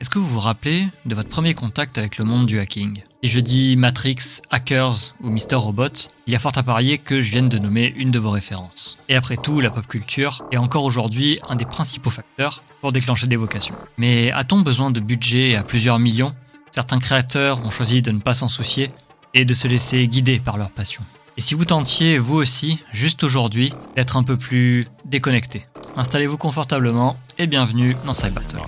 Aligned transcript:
Est-ce 0.00 0.10
que 0.10 0.20
vous 0.20 0.28
vous 0.28 0.38
rappelez 0.38 0.86
de 1.06 1.14
votre 1.16 1.28
premier 1.28 1.54
contact 1.54 1.98
avec 1.98 2.18
le 2.18 2.24
monde 2.24 2.46
du 2.46 2.60
hacking? 2.60 3.02
Si 3.24 3.28
je 3.28 3.40
dis 3.40 3.74
Matrix, 3.76 4.42
Hackers 4.48 5.16
ou 5.20 5.28
Mister 5.28 5.56
Robot, 5.56 5.88
il 6.28 6.32
y 6.32 6.36
a 6.36 6.38
fort 6.38 6.52
à 6.54 6.62
parier 6.62 6.98
que 6.98 7.20
je 7.20 7.32
vienne 7.32 7.48
de 7.48 7.58
nommer 7.58 7.92
une 7.96 8.12
de 8.12 8.20
vos 8.20 8.30
références. 8.30 8.98
Et 9.08 9.16
après 9.16 9.36
tout, 9.36 9.58
la 9.60 9.70
pop 9.70 9.84
culture 9.88 10.44
est 10.52 10.56
encore 10.56 10.84
aujourd'hui 10.84 11.40
un 11.48 11.56
des 11.56 11.64
principaux 11.64 12.10
facteurs 12.10 12.62
pour 12.80 12.92
déclencher 12.92 13.26
des 13.26 13.34
vocations. 13.34 13.74
Mais 13.96 14.30
a-t-on 14.30 14.60
besoin 14.60 14.92
de 14.92 15.00
budget 15.00 15.56
à 15.56 15.64
plusieurs 15.64 15.98
millions? 15.98 16.32
Certains 16.70 17.00
créateurs 17.00 17.66
ont 17.66 17.70
choisi 17.70 18.00
de 18.00 18.12
ne 18.12 18.20
pas 18.20 18.34
s'en 18.34 18.46
soucier 18.46 18.90
et 19.34 19.44
de 19.44 19.52
se 19.52 19.66
laisser 19.66 20.06
guider 20.06 20.38
par 20.38 20.58
leur 20.58 20.70
passion. 20.70 21.02
Et 21.36 21.40
si 21.40 21.54
vous 21.54 21.64
tentiez, 21.64 22.18
vous 22.18 22.36
aussi, 22.36 22.78
juste 22.92 23.24
aujourd'hui, 23.24 23.72
d'être 23.96 24.16
un 24.16 24.22
peu 24.22 24.36
plus 24.36 24.86
déconnecté? 25.06 25.66
Installez-vous 25.96 26.38
confortablement 26.38 27.16
et 27.36 27.48
bienvenue 27.48 27.96
dans 28.06 28.12
CyberTalk. 28.12 28.62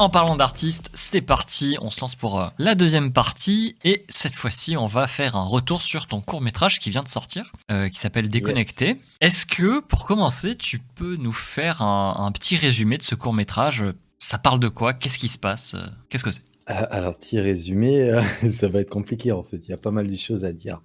En 0.00 0.08
parlant 0.08 0.34
d'artistes, 0.34 0.88
c'est 0.94 1.20
parti, 1.20 1.76
on 1.82 1.90
se 1.90 2.00
lance 2.00 2.14
pour 2.14 2.40
euh, 2.40 2.46
la 2.56 2.74
deuxième 2.74 3.12
partie. 3.12 3.76
Et 3.84 4.06
cette 4.08 4.34
fois-ci 4.34 4.74
on 4.78 4.86
va 4.86 5.06
faire 5.06 5.36
un 5.36 5.44
retour 5.44 5.82
sur 5.82 6.06
ton 6.06 6.22
court 6.22 6.40
métrage 6.40 6.78
qui 6.78 6.88
vient 6.88 7.02
de 7.02 7.08
sortir, 7.08 7.52
euh, 7.70 7.90
qui 7.90 8.00
s'appelle 8.00 8.30
Déconnecté. 8.30 8.96
Est-ce 9.20 9.44
que 9.44 9.80
pour 9.80 10.06
commencer 10.06 10.56
tu 10.56 10.78
peux 10.78 11.16
nous 11.16 11.34
faire 11.34 11.82
un, 11.82 12.32
petit 12.32 12.56
résumé 12.56 12.96
de 12.96 13.02
ce 13.02 13.14
court 13.14 13.34
métrage 13.34 13.84
Ça 14.18 14.38
parle 14.38 14.58
de 14.58 14.68
quoi? 14.68 14.94
Qu'est-ce 14.94 15.18
qui 15.18 15.28
se 15.28 15.36
passe? 15.36 15.76
Qu'est-ce 16.08 16.24
que 16.24 16.30
c'est? 16.30 16.44
Euh, 16.70 16.86
Alors 16.88 17.18
petit 17.18 17.38
résumé, 17.38 18.10
ça 18.58 18.68
va 18.68 18.80
être 18.80 18.88
compliqué 18.88 19.32
en 19.32 19.42
fait, 19.42 19.58
il 19.64 19.68
y 19.68 19.74
a 19.74 19.76
pas 19.76 19.90
mal 19.90 20.06
de 20.06 20.16
choses 20.16 20.46
à 20.46 20.54
dire. 20.54 20.80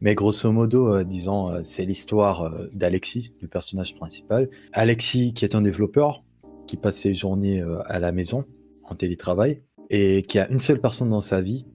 Mais 0.00 0.14
grosso 0.14 0.50
modo, 0.50 1.04
disons, 1.04 1.62
c'est 1.62 1.84
l'histoire 1.84 2.50
d'Alexis, 2.72 3.32
le 3.42 3.48
personnage 3.48 3.94
principal. 3.94 4.48
Alexis 4.72 5.34
qui 5.34 5.44
est 5.44 5.54
un 5.54 5.60
développeur, 5.60 6.22
qui 6.66 6.76
passe 6.76 6.98
ses 6.98 7.14
journées 7.14 7.60
euh, 7.60 7.80
à 7.86 7.98
la 7.98 8.12
maison, 8.12 8.44
en 8.84 8.94
télétravail, 8.94 9.62
et 9.90 10.22
qui 10.22 10.38
a 10.38 10.48
une 10.50 10.58
seule 10.58 10.80
personne 10.80 11.10
dans 11.10 11.20
sa 11.20 11.40
vie, 11.40 11.66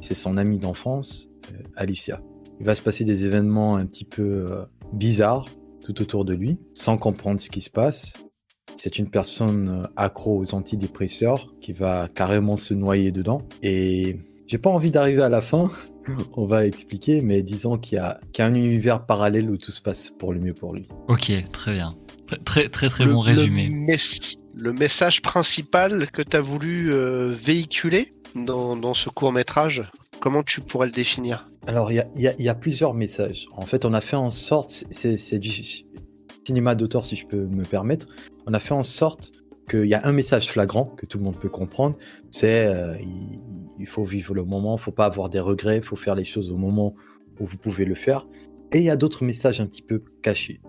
c'est 0.00 0.14
son 0.14 0.36
amie 0.36 0.58
d'enfance, 0.58 1.28
euh, 1.52 1.62
Alicia. 1.76 2.20
Il 2.60 2.66
va 2.66 2.74
se 2.74 2.82
passer 2.82 3.04
des 3.04 3.24
événements 3.24 3.76
un 3.76 3.86
petit 3.86 4.04
peu 4.04 4.46
euh, 4.50 4.64
bizarres 4.92 5.48
tout 5.84 6.00
autour 6.00 6.24
de 6.24 6.34
lui, 6.34 6.58
sans 6.72 6.96
comprendre 6.96 7.40
ce 7.40 7.50
qui 7.50 7.60
se 7.60 7.70
passe. 7.70 8.12
C'est 8.76 8.98
une 8.98 9.08
personne 9.08 9.82
accro 9.96 10.38
aux 10.38 10.54
antidépresseurs 10.54 11.52
qui 11.60 11.72
va 11.72 12.08
carrément 12.08 12.56
se 12.56 12.74
noyer 12.74 13.12
dedans. 13.12 13.42
Et 13.62 14.16
j'ai 14.46 14.58
pas 14.58 14.70
envie 14.70 14.90
d'arriver 14.90 15.22
à 15.22 15.28
la 15.28 15.40
fin, 15.40 15.70
on 16.36 16.46
va 16.46 16.66
expliquer, 16.66 17.20
mais 17.22 17.42
disons 17.42 17.78
qu'il 17.78 17.96
y, 17.96 18.00
a 18.00 18.20
un 18.38 18.54
univers 18.54 19.06
parallèle 19.06 19.50
où 19.50 19.56
tout 19.56 19.72
se 19.72 19.80
passe 19.80 20.10
pour 20.10 20.32
le 20.32 20.40
mieux 20.40 20.54
pour 20.54 20.74
lui. 20.74 20.88
Ok, 21.08 21.32
très 21.52 21.72
bien. 21.72 21.90
Très 22.44 22.68
très 22.68 22.88
très, 22.88 23.06
bon 23.06 23.20
résumé. 23.20 23.68
Le, 24.56 24.72
message 24.72 25.20
principal 25.20 26.10
que 26.10 26.22
tu 26.22 26.36
as 26.36 26.40
voulu 26.40 26.92
euh, 26.92 27.26
véhiculer 27.26 28.10
dans, 28.34 28.94
ce 28.94 29.08
court 29.10 29.32
métrage, 29.32 29.82
comment 30.20 30.42
tu 30.42 30.60
pourrais 30.60 30.86
le 30.86 30.92
définir? 30.92 31.48
Alors 31.66 31.92
il 31.92 32.04
y, 32.16 32.48
a, 32.48 32.54
plusieurs 32.54 32.94
messages. 32.94 33.46
En 33.56 33.66
fait, 33.66 33.84
on 33.84 33.94
a 33.94 34.00
fait 34.00 34.16
en 34.16 34.30
sorte, 34.30 34.84
c'est 34.90 35.38
du 35.38 35.50
cinéma 36.46 36.74
d'auteur 36.74 37.04
si 37.04 37.16
je 37.16 37.26
peux 37.26 37.44
me 37.44 37.64
permettre, 37.64 38.06
on 38.46 38.54
a 38.54 38.60
fait 38.60 38.74
en 38.74 38.82
sorte 38.82 39.32
qu'il 39.68 39.86
y 39.86 39.94
a 39.94 40.06
un 40.06 40.12
message 40.12 40.48
flagrant 40.48 40.84
que 40.84 41.06
tout 41.06 41.18
le 41.18 41.24
monde 41.24 41.38
peut 41.38 41.48
comprendre, 41.48 41.96
c'est 42.30 42.66
euh, 42.66 42.96
il, 43.78 43.86
faut 43.86 44.04
vivre 44.04 44.34
le 44.34 44.44
moment, 44.44 44.76
il 44.76 44.80
faut 44.80 44.92
pas 44.92 45.06
avoir 45.06 45.30
des 45.30 45.40
regrets, 45.40 45.78
il 45.78 45.82
faut 45.82 45.96
faire 45.96 46.14
les 46.14 46.24
choses 46.24 46.52
au 46.52 46.56
moment 46.56 46.94
où 47.40 47.46
vous 47.46 47.56
pouvez 47.56 47.84
le 47.84 47.94
faire. 47.94 48.26
Et 48.72 48.78
il 48.78 48.84
y 48.84 48.90
a 48.90 48.96
d'autres 48.96 49.24
messages 49.24 49.60
un 49.60 49.66
petit 49.66 49.82
peu 49.82 50.02
cachés. 50.22 50.60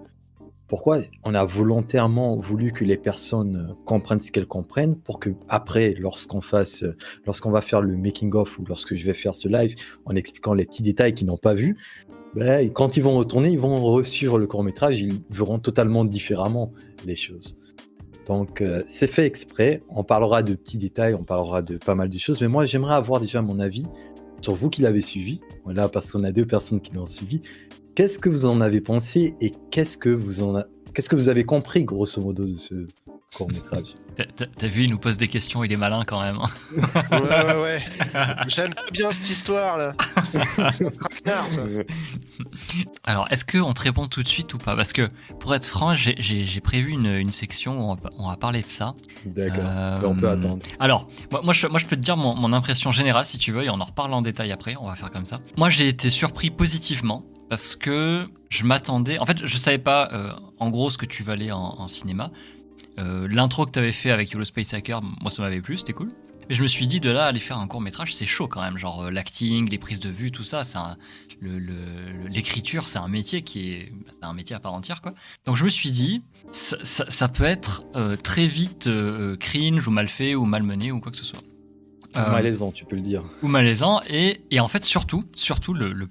Pourquoi 0.68 1.00
on 1.24 1.36
a 1.36 1.46
volontairement 1.46 2.38
voulu 2.38 2.72
que 2.72 2.84
les 2.84 2.98
personnes 2.98 3.68
euh, 3.70 3.74
comprennent 3.86 4.20
ce 4.20 4.32
qu'elles 4.32 4.48
comprennent 4.48 4.96
pour 4.96 5.20
que 5.20 5.30
après, 5.48 5.94
lorsqu'on 5.94 6.42
fasse, 6.42 6.84
euh, 6.84 6.98
lorsqu'on 7.26 7.52
va 7.52 7.62
faire 7.62 7.82
le 7.82 7.96
making 7.96 8.34
of 8.34 8.58
ou 8.58 8.66
lorsque 8.66 8.96
je 8.96 9.06
vais 9.06 9.14
faire 9.14 9.36
ce 9.36 9.48
live 9.48 9.76
en 10.06 10.16
expliquant 10.16 10.54
les 10.54 10.66
petits 10.66 10.82
détails 10.82 11.14
qu'ils 11.14 11.28
n'ont 11.28 11.38
pas 11.38 11.54
vus, 11.54 11.78
ben, 12.34 12.70
quand 12.72 12.98
ils 12.98 13.04
vont 13.04 13.18
retourner, 13.18 13.50
ils 13.50 13.60
vont 13.60 13.80
reçu 13.80 14.26
le 14.26 14.48
court 14.48 14.64
métrage, 14.64 15.00
ils 15.00 15.22
verront 15.30 15.60
totalement 15.60 16.04
différemment 16.04 16.74
les 17.06 17.16
choses. 17.16 17.56
Donc 18.26 18.62
euh, 18.62 18.82
c'est 18.88 19.08
fait 19.08 19.26
exprès. 19.26 19.82
On 19.90 20.04
parlera 20.04 20.44
de 20.44 20.56
petits 20.56 20.78
détails, 20.78 21.14
on 21.14 21.24
parlera 21.24 21.62
de 21.62 21.78
pas 21.78 21.96
mal 21.96 22.10
de 22.10 22.18
choses, 22.18 22.42
mais 22.42 22.48
moi 22.48 22.66
j'aimerais 22.66 22.96
avoir 22.96 23.22
déjà 23.22 23.42
mon 23.42 23.60
avis 23.60 23.86
sur 24.42 24.54
vous 24.54 24.70
qui 24.70 24.82
l'avez 24.82 25.02
suivi. 25.02 25.42
Voilà, 25.64 25.90
parce 25.90 26.12
qu'on 26.12 26.24
a 26.24 26.32
deux 26.32 26.46
personnes 26.46 26.82
qui 26.82 26.94
l'ont 26.94 27.06
suivi. 27.06 27.42
Qu'est-ce 27.96 28.20
que 28.20 28.28
vous 28.28 28.46
en 28.46 28.60
avez 28.60 28.82
pensé 28.82 29.36
et 29.40 29.54
qu'est-ce 29.72 29.98
que 29.98 30.10
vous 30.10 30.44
en 30.44 30.62
qu'est-ce 30.94 31.08
que 31.08 31.16
vous 31.16 31.30
avez 31.30 31.46
compris 31.46 31.86
grosso 31.86 32.22
modo 32.22 32.46
de 32.46 32.56
ce 32.56 32.88
court 33.34 33.50
métrage 33.50 33.96
T'as 34.58 34.68
vu, 34.68 34.84
il 34.84 34.92
nous 34.92 34.98
pose 34.98 35.16
des 35.18 35.30
questions, 35.30 35.64
il 35.64 35.72
est 35.72 35.78
malin 35.78 36.02
quand 36.06 36.22
même. 36.22 36.38
Hein. 36.38 36.50
ouais, 37.12 37.46
ouais, 37.46 37.62
ouais. 37.62 37.84
J'aime 38.48 38.74
pas 38.74 38.84
bien 38.92 39.14
cette 39.14 39.30
histoire 39.30 39.78
là. 39.78 39.94
Alors, 43.06 43.28
est-ce 43.32 43.46
qu'on 43.46 43.74
te 43.74 43.82
répond 43.82 44.08
tout 44.08 44.24
de 44.24 44.28
suite 44.28 44.54
ou 44.54 44.58
pas? 44.58 44.76
Parce 44.76 44.92
que 44.92 45.10
pour 45.40 45.56
être 45.56 45.66
franc, 45.66 45.94
j'ai 45.94 46.62
prévu 46.62 46.92
une, 46.92 47.32
section 47.32 47.92
où 47.92 47.98
on 48.18 48.30
va, 48.30 48.36
parler 48.36 48.62
de 48.62 48.68
ça. 48.68 48.94
D'accord, 49.26 49.64
euh, 49.66 50.02
on 50.04 50.16
peut 50.16 50.30
attendre. 50.30 50.60
Alors, 50.80 51.08
moi, 51.44 51.54
je, 51.54 51.68
moi, 51.68 51.80
je 51.80 51.86
peux 51.86 51.96
te 51.96 52.02
dire 52.02 52.18
mon, 52.18 52.36
mon 52.36 52.52
impression 52.52 52.92
générale 52.92 53.24
si 53.24 53.38
tu 53.38 53.54
veux, 53.54 53.64
et 53.64 53.70
on 53.70 53.80
en 53.80 53.86
reparle 53.86 54.14
en 54.14 54.22
détail 54.22 54.52
après, 54.52 54.76
on 54.80 54.88
va 54.88 54.96
faire 54.96 55.12
comme 55.12 55.26
ça. 55.26 55.40
Moi, 55.58 55.70
j'ai 55.70 55.88
été 55.88 56.10
surpris 56.10 56.50
positivement 56.50 57.26
parce 57.50 57.76
que 57.76 58.28
je 58.50 58.64
m'attendais. 58.64 59.20
En 59.20 59.26
fait, 59.26 59.46
je 59.46 59.58
savais 59.58 59.78
pas 59.78 60.10
euh, 60.14 60.32
en 60.60 60.70
gros 60.70 60.90
ce 60.90 60.98
que 60.98 61.06
tu 61.06 61.24
valais 61.24 61.52
en, 61.52 61.76
en 61.78 61.88
cinéma. 61.88 62.32
Euh, 62.98 63.28
l'intro 63.30 63.66
que 63.66 63.72
tu 63.72 63.80
avais 63.80 63.92
fait 63.92 64.12
avec 64.12 64.32
YOLO 64.32 64.46
Space 64.46 64.74
Hacker, 64.74 65.02
moi 65.02 65.30
ça 65.30 65.42
m'avait 65.42 65.62
plu, 65.62 65.78
c'était 65.78 65.94
cool. 65.94 66.10
Mais 66.48 66.56
je 66.56 66.62
me 66.62 66.68
suis 66.68 66.86
dit 66.88 67.00
de 67.00 67.10
là 67.10 67.26
aller 67.26 67.40
faire 67.40 67.58
un 67.58 67.68
court 67.68 67.82
métrage, 67.82 68.14
c'est 68.14 68.26
chaud 68.26 68.48
quand 68.48 68.62
même. 68.62 68.78
Genre 68.78 69.04
euh, 69.04 69.12
l'acting, 69.12 69.70
les 69.70 69.78
prises 69.78 70.00
de 70.00 70.10
vue, 70.10 70.32
tout 70.32 70.44
ça, 70.44 70.64
c'est 70.64 70.80
l'écriture, 72.30 72.88
c'est 72.88 73.00
un 73.00 73.10
métier 73.10 73.42
qui 73.42 73.72
est, 73.72 73.92
c'est 74.12 74.24
un 74.24 74.34
métier 74.34 74.56
à 74.56 74.60
part 74.60 74.74
entière 74.74 75.02
quoi. 75.02 75.14
Donc 75.46 75.58
je 75.58 75.66
me 75.66 75.70
suis 75.70 75.92
dit, 75.92 76.24
ça, 76.52 76.78
ça, 76.84 77.28
peut 77.28 77.44
être 77.44 77.84
très 78.24 78.48
vite 78.48 78.90
cringe 79.40 79.86
ou 79.86 79.92
mal 79.92 80.08
fait 80.08 80.34
ou 80.34 80.46
mal 80.46 80.64
mené 80.64 80.92
ou 80.94 81.02
quoi 81.02 81.12
que 81.12 81.18
ce 81.18 81.26
soit. 81.26 81.42
Ou 82.16 82.32
malaisant, 82.32 82.72
tu 82.72 82.86
peux 82.86 82.96
le 82.96 83.02
dire. 83.02 83.24
Ou 83.44 83.50
malaisant 83.50 84.02
et, 84.10 84.42
et 84.50 84.62
en 84.62 84.70
fait 84.70 84.86
surtout, 84.86 85.26
surtout 85.34 85.74
le, 85.74 85.92
le 85.92 86.08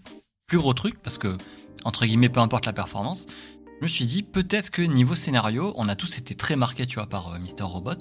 plus 0.46 0.58
gros 0.58 0.74
truc, 0.74 1.00
parce 1.02 1.18
que, 1.18 1.36
entre 1.84 2.06
guillemets, 2.06 2.28
peu 2.28 2.40
importe 2.40 2.66
la 2.66 2.72
performance, 2.72 3.26
je 3.78 3.82
me 3.82 3.88
suis 3.88 4.06
dit, 4.06 4.22
peut-être 4.22 4.70
que 4.70 4.82
niveau 4.82 5.14
scénario, 5.14 5.72
on 5.76 5.88
a 5.88 5.96
tous 5.96 6.18
été 6.18 6.34
très 6.34 6.56
marqués, 6.56 6.86
tu 6.86 6.96
vois, 6.96 7.08
par 7.08 7.34
euh, 7.34 7.38
Mister 7.38 7.64
Robot. 7.64 7.98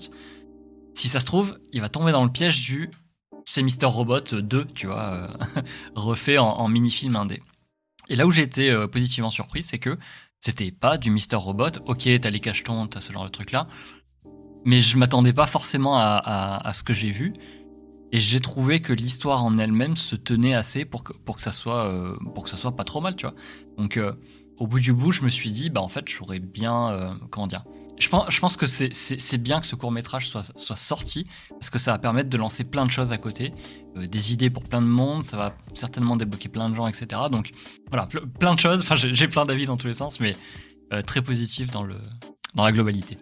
Si 0.94 1.10
ça 1.10 1.20
se 1.20 1.26
trouve, 1.26 1.60
il 1.72 1.82
va 1.82 1.90
tomber 1.90 2.12
dans 2.12 2.24
le 2.24 2.32
piège 2.32 2.62
du 2.62 2.92
c'est 3.46 3.62
Mister 3.62 3.88
Robot 3.88 4.22
2, 4.22 4.66
tu 4.74 4.88
vois, 4.88 5.34
euh, 5.58 5.62
refait 5.96 6.38
en, 6.38 6.68
mini-film 6.70 7.16
indé. 7.16 7.42
Et 8.08 8.16
là 8.16 8.26
où 8.26 8.32
j'ai 8.32 8.44
été 8.44 8.70
euh, 8.70 8.88
positivement 8.88 9.32
surpris, 9.32 9.64
c'est 9.64 9.80
que 9.80 9.98
c'était 10.40 10.72
pas 10.72 10.98
du 10.98 11.10
Mister 11.10 11.36
Robot. 11.36 11.80
Ok, 11.86 12.08
t'as 12.22 12.30
les 12.30 12.40
cachetons, 12.40 12.88
t'as 12.88 13.02
ce 13.02 13.12
genre 13.12 13.26
de 13.26 13.30
truc 13.30 13.52
là. 13.52 13.68
Mais 14.66 14.80
je 14.80 14.98
m'attendais 14.98 15.34
pas 15.34 15.48
forcément 15.48 15.98
à 15.98 16.72
ce 16.74 16.84
que 16.84 16.94
j'ai 16.94 17.12
vu. 17.12 17.34
Et 18.14 18.20
j'ai 18.20 18.40
trouvé 18.40 18.80
que 18.80 18.94
l'histoire 18.94 19.44
en 19.44 19.58
elle-même 19.58 19.98
se 19.98 20.16
tenait 20.16 20.54
assez 20.54 20.86
pour 20.86 21.04
que, 21.04 21.14
pour 21.14 21.36
que 21.36 21.42
ça 21.42 21.52
soit 21.52 21.88
euh, 21.88 22.16
pour 22.36 22.44
que 22.44 22.50
ça 22.50 22.58
soit 22.58 22.76
pas 22.76 22.84
trop 22.84 23.02
mal, 23.02 23.16
tu 23.16 23.26
vois. 23.26 23.34
Donc 23.80 23.98
euh, 23.98 24.14
au 24.58 24.68
bout 24.68 24.80
du 24.80 24.94
bout, 24.94 25.12
je 25.12 25.24
me 25.24 25.30
suis 25.30 25.50
dit 25.50 25.72
bah 25.72 25.82
en 25.82 25.88
fait, 25.88 26.08
j'aurais 26.08 26.38
bien 26.38 26.92
euh, 26.92 27.14
comment 27.32 27.48
dire. 27.48 27.64
Je 27.98 28.10
pense, 28.10 28.26
je 28.30 28.40
pense 28.40 28.56
que 28.56 28.68
c'est 28.68 29.38
bien 29.38 29.60
que 29.60 29.66
ce 29.66 29.76
court 29.76 29.92
métrage 29.92 30.28
soit, 30.28 30.52
soit 30.56 30.76
sorti 30.76 31.26
parce 31.50 31.70
que 31.72 31.80
ça 31.80 31.92
va 31.92 31.98
permettre 31.98 32.30
de 32.30 32.38
lancer 32.38 32.64
plein 32.64 32.86
de 32.86 32.92
choses 32.92 33.12
à 33.12 33.18
côté, 33.18 33.54
des 33.96 34.34
idées 34.34 34.50
pour 34.50 34.64
plein 34.64 34.82
de 34.82 34.88
monde, 34.88 35.24
ça 35.24 35.38
va 35.38 35.56
certainement 35.74 36.16
débloquer 36.16 36.50
plein 36.50 36.70
de 36.70 36.76
gens, 36.76 36.88
etc. 36.88 37.22
Donc 37.32 37.52
voilà, 37.90 38.08
plein 38.40 38.56
de 38.56 38.60
choses. 38.60 38.82
Enfin, 38.82 38.96
j'ai 38.96 39.28
plein 39.28 39.46
d'avis 39.46 39.68
dans 39.68 39.78
tous 39.78 39.88
les 39.88 39.94
sens, 39.94 40.20
mais 40.20 40.36
très 41.06 41.22
positif 41.22 41.70
dans 41.70 41.84
le 41.84 41.98
dans 42.56 42.64
la 42.64 42.72
globalité. 42.72 43.18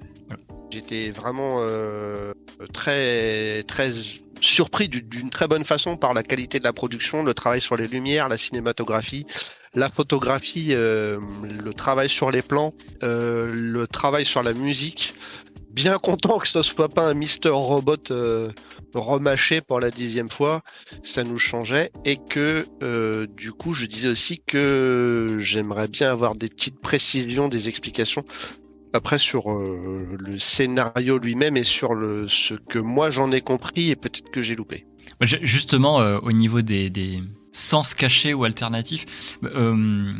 J'étais 0.71 1.11
vraiment 1.11 1.57
euh, 1.59 2.31
très 2.71 3.63
très 3.63 3.91
surpris 4.39 4.87
d'une 4.87 5.29
très 5.29 5.47
bonne 5.47 5.65
façon 5.65 5.97
par 5.97 6.13
la 6.13 6.23
qualité 6.23 6.59
de 6.59 6.63
la 6.63 6.71
production, 6.71 7.23
le 7.23 7.33
travail 7.33 7.59
sur 7.59 7.75
les 7.75 7.87
lumières, 7.87 8.29
la 8.29 8.37
cinématographie, 8.37 9.25
la 9.75 9.89
photographie, 9.89 10.69
euh, 10.71 11.19
le 11.43 11.73
travail 11.73 12.07
sur 12.07 12.31
les 12.31 12.41
plans, 12.41 12.73
euh, 13.03 13.51
le 13.53 13.85
travail 13.85 14.23
sur 14.23 14.43
la 14.43 14.53
musique. 14.53 15.13
Bien 15.71 15.97
content 15.97 16.37
que 16.39 16.47
ce 16.47 16.61
soit 16.61 16.89
pas 16.89 17.03
un 17.03 17.13
Mister 17.13 17.49
Robot 17.49 17.95
remâché 18.93 19.61
pour 19.61 19.79
la 19.79 19.89
dixième 19.89 20.27
fois, 20.27 20.63
ça 21.01 21.23
nous 21.23 21.37
changeait 21.37 21.91
et 22.03 22.17
que 22.17 22.65
du 23.37 23.53
coup 23.53 23.73
je 23.73 23.85
disais 23.85 24.09
aussi 24.09 24.41
que 24.45 25.37
j'aimerais 25.39 25.87
bien 25.87 26.11
avoir 26.11 26.35
des 26.35 26.49
petites 26.49 26.81
précisions, 26.81 27.47
des 27.47 27.69
explications 27.69 28.25
après, 28.93 29.19
sur 29.19 29.51
euh, 29.51 30.17
le 30.19 30.37
scénario 30.39 31.17
lui-même 31.17 31.57
et 31.57 31.63
sur 31.63 31.93
le, 31.93 32.27
ce 32.27 32.53
que 32.53 32.79
moi 32.79 33.09
j'en 33.09 33.31
ai 33.31 33.41
compris 33.41 33.89
et 33.89 33.95
peut-être 33.95 34.31
que 34.31 34.41
j'ai 34.41 34.55
loupé. 34.55 34.85
Justement, 35.21 36.01
euh, 36.01 36.17
au 36.23 36.31
niveau 36.31 36.61
des, 36.61 36.89
des, 36.89 37.21
sens 37.51 37.93
cachés 37.93 38.33
ou 38.33 38.43
alternatifs, 38.43 39.37
euh, 39.43 40.13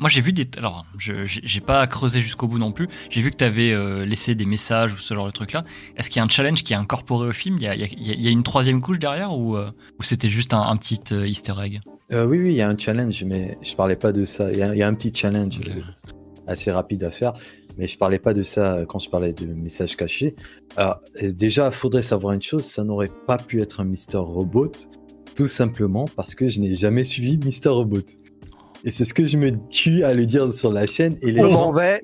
moi 0.00 0.10
j'ai 0.10 0.20
vu 0.20 0.32
des. 0.32 0.46
Alors, 0.58 0.86
je 0.98 1.24
j'ai 1.24 1.60
pas 1.60 1.86
creusé 1.86 2.20
jusqu'au 2.20 2.48
bout 2.48 2.58
non 2.58 2.72
plus. 2.72 2.88
J'ai 3.10 3.22
vu 3.22 3.30
que 3.30 3.36
tu 3.36 3.44
avais 3.44 3.72
euh, 3.72 4.04
laissé 4.04 4.34
des 4.34 4.44
messages 4.44 4.92
ou 4.92 4.98
ce 4.98 5.14
genre 5.14 5.26
de 5.26 5.32
truc-là. 5.32 5.64
Est-ce 5.96 6.10
qu'il 6.10 6.18
y 6.18 6.22
a 6.22 6.24
un 6.24 6.28
challenge 6.28 6.62
qui 6.64 6.72
est 6.72 6.76
incorporé 6.76 7.28
au 7.28 7.32
film? 7.32 7.56
Il 7.58 7.64
y 7.64 7.68
a, 7.68 7.74
il 7.74 8.20
y 8.20 8.28
a, 8.28 8.30
une 8.30 8.42
troisième 8.42 8.80
couche 8.80 8.98
derrière 8.98 9.36
ou, 9.36 9.56
euh, 9.56 9.70
ou 9.98 10.02
c'était 10.02 10.28
juste 10.28 10.52
un, 10.52 10.76
petit 10.76 11.00
easter 11.14 11.54
egg? 11.62 11.80
Oui, 12.10 12.38
oui, 12.38 12.50
il 12.50 12.56
y 12.56 12.60
a 12.60 12.68
un 12.68 12.76
challenge, 12.76 13.24
mais 13.24 13.56
je 13.62 13.74
parlais 13.74 13.96
pas 13.96 14.12
de 14.12 14.24
ça. 14.24 14.52
Il 14.52 14.58
y, 14.58 14.82
a 14.82 14.86
un 14.86 14.94
petit 14.94 15.12
challenge 15.14 15.58
assez 16.46 16.70
rapide 16.70 17.04
à 17.04 17.10
faire. 17.10 17.32
Mais 17.76 17.88
je 17.88 17.98
parlais 17.98 18.18
pas 18.18 18.34
de 18.34 18.42
ça 18.42 18.84
quand 18.88 18.98
je 18.98 19.10
parlais 19.10 19.32
de 19.32 19.46
messages 19.46 19.96
cachés. 19.96 20.34
Alors, 20.76 21.00
déjà, 21.22 21.70
faudrait 21.70 22.02
savoir 22.02 22.32
une 22.32 22.42
chose, 22.42 22.64
ça 22.64 22.84
n'aurait 22.84 23.10
pas 23.26 23.38
pu 23.38 23.60
être 23.60 23.80
un 23.80 23.84
Mister 23.84 24.18
Robot, 24.18 24.72
tout 25.34 25.46
simplement 25.46 26.06
parce 26.16 26.34
que 26.34 26.48
je 26.48 26.60
n'ai 26.60 26.74
jamais 26.74 27.04
suivi 27.04 27.38
Mister 27.38 27.70
Robot. 27.70 28.06
Et 28.84 28.90
c'est 28.90 29.04
ce 29.04 29.14
que 29.14 29.26
je 29.26 29.38
me 29.38 29.50
tue 29.68 30.04
à 30.04 30.14
le 30.14 30.26
dire 30.26 30.52
sur 30.54 30.72
la 30.72 30.86
chaîne. 30.86 31.16
Et 31.22 31.32
les 31.32 31.42
On 31.42 31.50
gens... 31.50 31.72
va. 31.72 31.98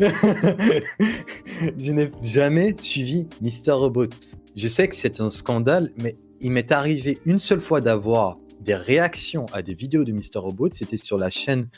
je 0.00 1.92
n'ai 1.92 2.10
jamais 2.22 2.74
suivi 2.78 3.28
Mister 3.42 3.72
Robot. 3.72 4.08
Je 4.56 4.68
sais 4.68 4.88
que 4.88 4.96
c'est 4.96 5.20
un 5.20 5.28
scandale, 5.28 5.92
mais 5.98 6.16
il 6.40 6.52
m'est 6.52 6.72
arrivé 6.72 7.18
une 7.26 7.38
seule 7.38 7.60
fois 7.60 7.80
d'avoir 7.80 8.38
des 8.60 8.74
réactions 8.74 9.46
à 9.52 9.62
des 9.62 9.74
vidéos 9.74 10.04
de 10.04 10.12
Mister 10.12 10.38
Robot. 10.38 10.70
C'était 10.72 10.96
sur 10.96 11.18
la 11.18 11.30
chaîne 11.30 11.68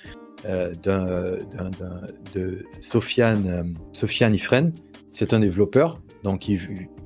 euh, 0.46 0.72
de 2.34 2.64
Sofiane, 2.80 3.46
euh, 3.46 3.64
Sofiane 3.92 4.34
Ifren. 4.34 4.72
C'est 5.10 5.32
un 5.32 5.40
développeur. 5.40 6.00
Donc 6.22 6.48
il, 6.48 6.60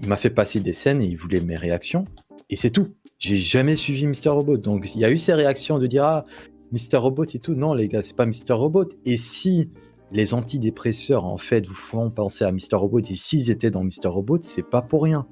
m'a 0.07 0.17
fait 0.17 0.31
passer 0.31 0.61
des 0.61 0.73
scènes 0.73 1.03
et 1.03 1.07
il 1.07 1.17
voulait 1.17 1.41
mes 1.41 1.57
réactions. 1.57 2.05
Et 2.51 2.57
c'est 2.57 2.71
tout. 2.71 2.89
J'ai 3.19 3.37
jamais 3.37 3.77
suivi 3.77 4.07
Mister 4.07 4.31
Robot. 4.31 4.57
Donc 4.57 4.95
il 4.95 5.01
y 5.01 5.05
a 5.05 5.11
eu 5.11 5.17
ces 5.17 5.35
réactions 5.35 5.79
de 5.79 5.87
dire 5.87 6.05
ah 6.05 6.25
Mister 6.73 6.97
Robot 6.97 7.25
et 7.25 7.39
tout. 7.39 7.55
Non, 7.55 7.75
les 7.75 7.89
gars, 7.89 8.03
c'est 8.03 8.17
pas 8.17 8.27
Mister 8.27 8.53
Robot. 8.53 8.89
Et 9.05 9.17
si 9.17 9.71
les 10.13 10.35
antidépresseurs, 10.35 11.25
en 11.25 11.39
fait, 11.39 11.67
vous 11.67 11.75
font 11.75 12.11
penser 12.11 12.45
à 12.45 12.53
Mister 12.53 12.77
Robot, 12.77 13.01
et 13.01 13.17
s'ils 13.17 13.51
étaient 13.51 13.71
dans 13.71 13.83
Mister 13.83 14.09
Robot, 14.09 14.39
c'est 14.43 14.69
pas 14.69 14.83
pour 14.83 15.05
rien. 15.05 15.27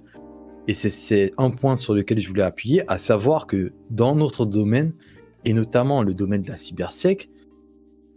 Et 0.68 0.74
c'est 0.74 1.32
un 1.36 1.50
point 1.50 1.76
sur 1.76 1.94
lequel 1.94 2.18
je 2.18 2.28
voulais 2.28 2.42
appuyer, 2.42 2.82
à 2.90 2.96
savoir 2.96 3.46
que 3.46 3.72
dans 3.90 4.14
notre 4.14 4.46
domaine, 4.46 4.94
et 5.44 5.52
notamment 5.52 6.02
le 6.02 6.14
domaine 6.14 6.42
de 6.42 6.48
la 6.48 6.56
cybersec, 6.56 7.28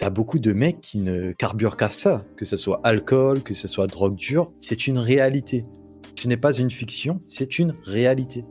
t'as 0.04 0.10
beaucoup 0.10 0.38
de 0.40 0.52
mecs 0.52 0.82
qui 0.82 0.98
ne 0.98 1.32
carburent 1.32 1.78
qu'à 1.78 1.88
ça, 1.88 2.26
que 2.36 2.44
ce 2.44 2.58
soit 2.58 2.82
alcool, 2.84 3.42
que 3.42 3.54
ce 3.54 3.70
soit 3.70 3.88
drogue 3.88 4.18
dure, 4.18 4.52
c'est 4.60 4.88
une 4.88 4.98
réalité. 4.98 5.66
Ce 6.20 6.28
n'est 6.28 6.36
pas 6.36 6.52
une 6.52 6.70
fiction, 6.70 7.22
c'est 7.26 7.58
une 7.58 7.74
réalité. 7.86 8.44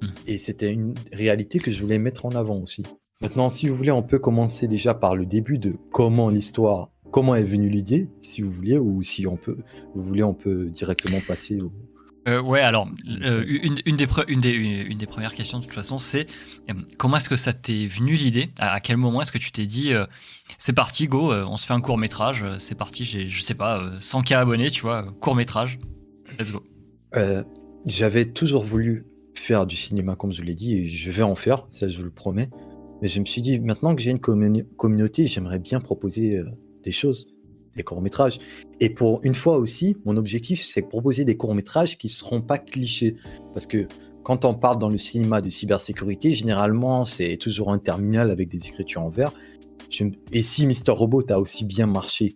Hmm. 0.00 0.06
Et 0.28 0.38
c'était 0.38 0.70
une 0.70 0.94
réalité 1.12 1.58
que 1.58 1.72
je 1.72 1.82
voulais 1.82 1.98
mettre 1.98 2.26
en 2.26 2.30
avant 2.30 2.60
aussi. 2.60 2.84
Maintenant, 3.22 3.50
si 3.50 3.66
vous 3.66 3.74
voulez, 3.74 3.90
on 3.90 4.04
peut 4.04 4.20
commencer 4.20 4.68
déjà 4.68 4.94
par 4.94 5.16
le 5.16 5.26
début 5.26 5.58
de 5.58 5.74
comment 5.90 6.28
l'histoire, 6.28 6.92
comment 7.10 7.34
est 7.34 7.42
venue 7.42 7.68
l'idée, 7.68 8.08
si 8.22 8.40
vous 8.40 8.52
voulez, 8.52 8.78
ou 8.78 9.02
si 9.02 9.26
on 9.26 9.36
peut, 9.36 9.58
vous 9.96 10.02
voulez, 10.02 10.22
on 10.22 10.34
peut 10.34 10.66
directement 10.66 11.18
passer 11.26 11.60
au. 11.60 11.72
Euh, 12.26 12.40
ouais, 12.40 12.60
alors, 12.60 12.88
euh, 13.06 13.44
une, 13.46 13.76
une, 13.84 13.96
des 13.96 14.06
une, 14.28 14.40
des, 14.40 14.50
une, 14.52 14.96
des 14.96 15.06
premières 15.06 15.34
questions, 15.34 15.58
de 15.58 15.64
toute 15.64 15.74
façon, 15.74 15.98
c'est 15.98 16.26
euh, 16.70 16.74
comment 16.98 17.18
est-ce 17.18 17.28
que 17.28 17.36
ça 17.36 17.52
t'est 17.52 17.86
venu 17.86 18.14
l'idée? 18.14 18.48
À, 18.58 18.80
quel 18.80 18.96
moment 18.96 19.20
est-ce 19.20 19.32
que 19.32 19.38
tu 19.38 19.52
t'es 19.52 19.66
dit, 19.66 19.92
c'est 20.56 20.72
parti, 20.72 21.06
go, 21.06 21.32
on 21.32 21.56
se 21.56 21.66
fait 21.66 21.74
un 21.74 21.80
court 21.80 21.98
métrage, 21.98 22.44
c'est 22.58 22.76
parti, 22.76 23.04
j'ai, 23.04 23.26
je 23.26 23.42
sais 23.42 23.54
pas, 23.54 23.98
100K 24.00 24.36
abonnés, 24.36 24.70
tu 24.70 24.82
vois, 24.82 25.06
court 25.20 25.34
métrage, 25.34 25.78
let's 26.38 26.50
go. 26.50 26.62
J'avais 27.86 28.24
toujours 28.24 28.62
voulu 28.62 29.04
faire 29.34 29.66
du 29.66 29.76
cinéma, 29.76 30.16
comme 30.16 30.32
je 30.32 30.42
l'ai 30.42 30.54
dit, 30.54 30.74
et 30.74 30.84
je 30.84 31.10
vais 31.10 31.22
en 31.22 31.34
faire, 31.34 31.66
ça 31.68 31.88
je 31.88 31.96
vous 31.98 32.04
le 32.04 32.10
promets. 32.10 32.48
Mais 33.02 33.08
je 33.08 33.20
me 33.20 33.26
suis 33.26 33.42
dit, 33.42 33.58
maintenant 33.58 33.94
que 33.94 34.00
j'ai 34.00 34.10
une 34.10 34.20
communauté, 34.20 35.26
j'aimerais 35.26 35.58
bien 35.58 35.80
proposer 35.80 36.38
euh, 36.38 36.46
des 36.82 36.92
choses, 36.92 37.26
des 37.76 37.82
courts-métrages. 37.82 38.38
Et 38.80 38.90
pour 38.90 39.20
une 39.24 39.34
fois 39.34 39.58
aussi, 39.58 39.96
mon 40.04 40.16
objectif, 40.16 40.64
c'est 40.64 40.82
de 40.82 40.86
proposer 40.86 41.24
des 41.24 41.36
courts-métrages 41.36 41.98
qui 41.98 42.06
ne 42.08 42.12
seront 42.12 42.42
pas 42.42 42.58
clichés. 42.58 43.16
Parce 43.52 43.66
que 43.66 43.86
quand 44.22 44.44
on 44.44 44.54
parle 44.54 44.78
dans 44.78 44.88
le 44.88 44.98
cinéma 44.98 45.40
de 45.40 45.48
cybersécurité, 45.48 46.32
généralement, 46.32 47.04
c'est 47.04 47.36
toujours 47.36 47.70
un 47.70 47.78
terminal 47.78 48.30
avec 48.30 48.48
des 48.48 48.68
écritures 48.68 49.02
en 49.02 49.10
vert. 49.10 49.32
Et 50.32 50.42
si 50.42 50.66
Mister 50.66 50.92
Robot 50.92 51.30
a 51.30 51.38
aussi 51.38 51.66
bien 51.66 51.86
marché 51.86 52.32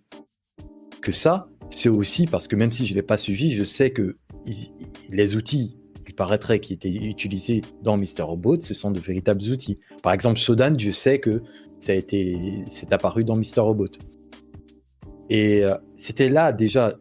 que 1.00 1.12
ça, 1.12 1.49
c'est 1.70 1.88
aussi 1.88 2.26
parce 2.26 2.46
que 2.49 2.56
même 2.56 2.73
si 2.73 2.87
je 2.87 2.93
ne 2.93 2.96
l'ai 2.96 3.02
pas 3.02 3.19
suivi, 3.19 3.52
je 3.52 3.64
sais 3.64 3.90
que 3.90 4.17
les 5.11 5.37
outils 5.37 5.75
paraîtrait 6.17 6.58
qui 6.58 6.73
étaient 6.73 6.90
utilisés 6.90 7.62
dans 7.82 7.96
Mister 7.96 8.23
Robot, 8.23 8.58
ce 8.58 8.75
sont 8.75 8.90
de 8.90 8.99
véritables 8.99 9.40
outils. 9.52 9.79
Par 10.02 10.12
exemple, 10.12 10.37
Shodan, 10.37 10.76
je 10.76 10.90
sais 10.90 11.20
que 11.20 11.43
ça 11.79 11.93
a 11.93 11.94
été, 11.94 12.64
c'est 12.67 12.93
apparu 12.93 13.23
dans 13.23 13.37
Mister 13.37 13.61
Robot. 13.61 13.87
Et 15.29 15.65
euh, 15.65 15.75
c'était 15.95 16.29
là 16.29 16.53
déjà, 16.53 16.95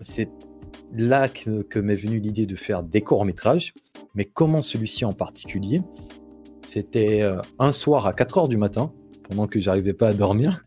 c'est 0.00 0.30
là 0.92 1.28
que, 1.28 1.78
m'est 1.78 1.96
venue 1.96 2.18
l'idée 2.18 2.46
de 2.46 2.56
faire 2.56 2.82
des 2.82 3.00
courts-métrages. 3.00 3.74
Mais 4.14 4.24
comment 4.24 4.62
celui-ci 4.62 5.04
en 5.04 5.12
particulier? 5.12 5.80
C'était 6.66 7.22
euh, 7.22 7.40
un 7.58 7.72
soir 7.72 8.06
à 8.06 8.12
4 8.12 8.38
heures 8.38 8.48
du 8.48 8.56
matin, 8.56 8.92
pendant 9.28 9.46
que 9.46 9.60
j'arrivais 9.60 9.92
pas 9.92 10.08
à 10.08 10.14
dormir. 10.14 10.64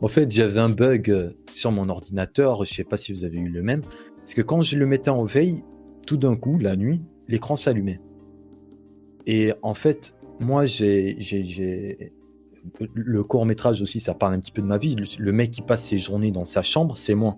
En 0.00 0.08
fait, 0.08 0.30
j'avais 0.30 0.60
un 0.60 0.70
bug 0.70 1.10
euh, 1.10 1.30
sur 1.48 1.70
mon 1.70 1.88
ordinateur, 1.88 2.64
je 2.64 2.74
sais 2.74 2.84
pas 2.84 2.96
si 2.96 3.12
vous 3.12 3.24
avez 3.24 3.38
eu 3.38 3.48
le 3.48 3.62
même, 3.62 3.82
c'est 4.22 4.34
que 4.34 4.42
quand 4.42 4.62
je 4.62 4.78
le 4.78 4.86
mettais 4.86 5.10
en 5.10 5.24
veille, 5.24 5.62
tout 6.06 6.16
d'un 6.16 6.36
coup, 6.36 6.58
la 6.58 6.76
nuit, 6.76 7.02
l'écran 7.28 7.56
s'allumait. 7.56 8.00
Et 9.26 9.52
en 9.62 9.74
fait, 9.74 10.14
moi, 10.40 10.66
j'ai, 10.66 11.16
le 12.94 13.24
court 13.24 13.46
métrage 13.46 13.82
aussi, 13.82 14.00
ça 14.00 14.14
parle 14.14 14.34
un 14.34 14.40
petit 14.40 14.52
peu 14.52 14.62
de 14.62 14.66
ma 14.66 14.78
vie. 14.78 14.96
Le, 15.18 15.32
mec 15.32 15.50
qui 15.50 15.62
passe 15.62 15.84
ses 15.84 15.98
journées 15.98 16.30
dans 16.30 16.44
sa 16.44 16.62
chambre, 16.62 16.96
c'est 16.96 17.14
moi. 17.14 17.36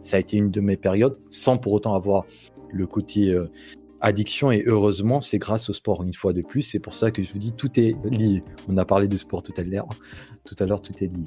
Ça 0.00 0.16
a 0.16 0.20
été 0.20 0.36
une 0.36 0.50
de 0.50 0.60
mes 0.60 0.76
périodes, 0.76 1.18
sans 1.30 1.58
pour 1.58 1.72
autant 1.72 1.94
avoir 1.94 2.24
le 2.72 2.86
côté 2.86 3.30
euh, 3.30 3.50
addiction. 4.00 4.50
Et 4.50 4.64
heureusement, 4.66 5.20
c'est 5.20 5.38
grâce 5.38 5.70
au 5.70 5.72
sport 5.72 6.02
une 6.02 6.14
fois 6.14 6.32
de 6.32 6.42
plus. 6.42 6.62
C'est 6.62 6.80
pour 6.80 6.92
ça 6.92 7.10
que 7.10 7.22
je 7.22 7.32
vous 7.32 7.38
dis, 7.38 7.52
tout 7.52 7.78
est 7.78 7.96
lié. 8.04 8.42
On 8.68 8.76
a 8.76 8.84
parlé 8.84 9.06
de 9.06 9.16
sport 9.16 9.42
tout 9.42 9.54
à 9.56 9.62
l'heure. 9.62 9.88
Tout 10.44 10.56
à 10.58 10.66
l'heure, 10.66 10.82
tout 10.82 10.92
est 11.02 11.06
lié. 11.06 11.24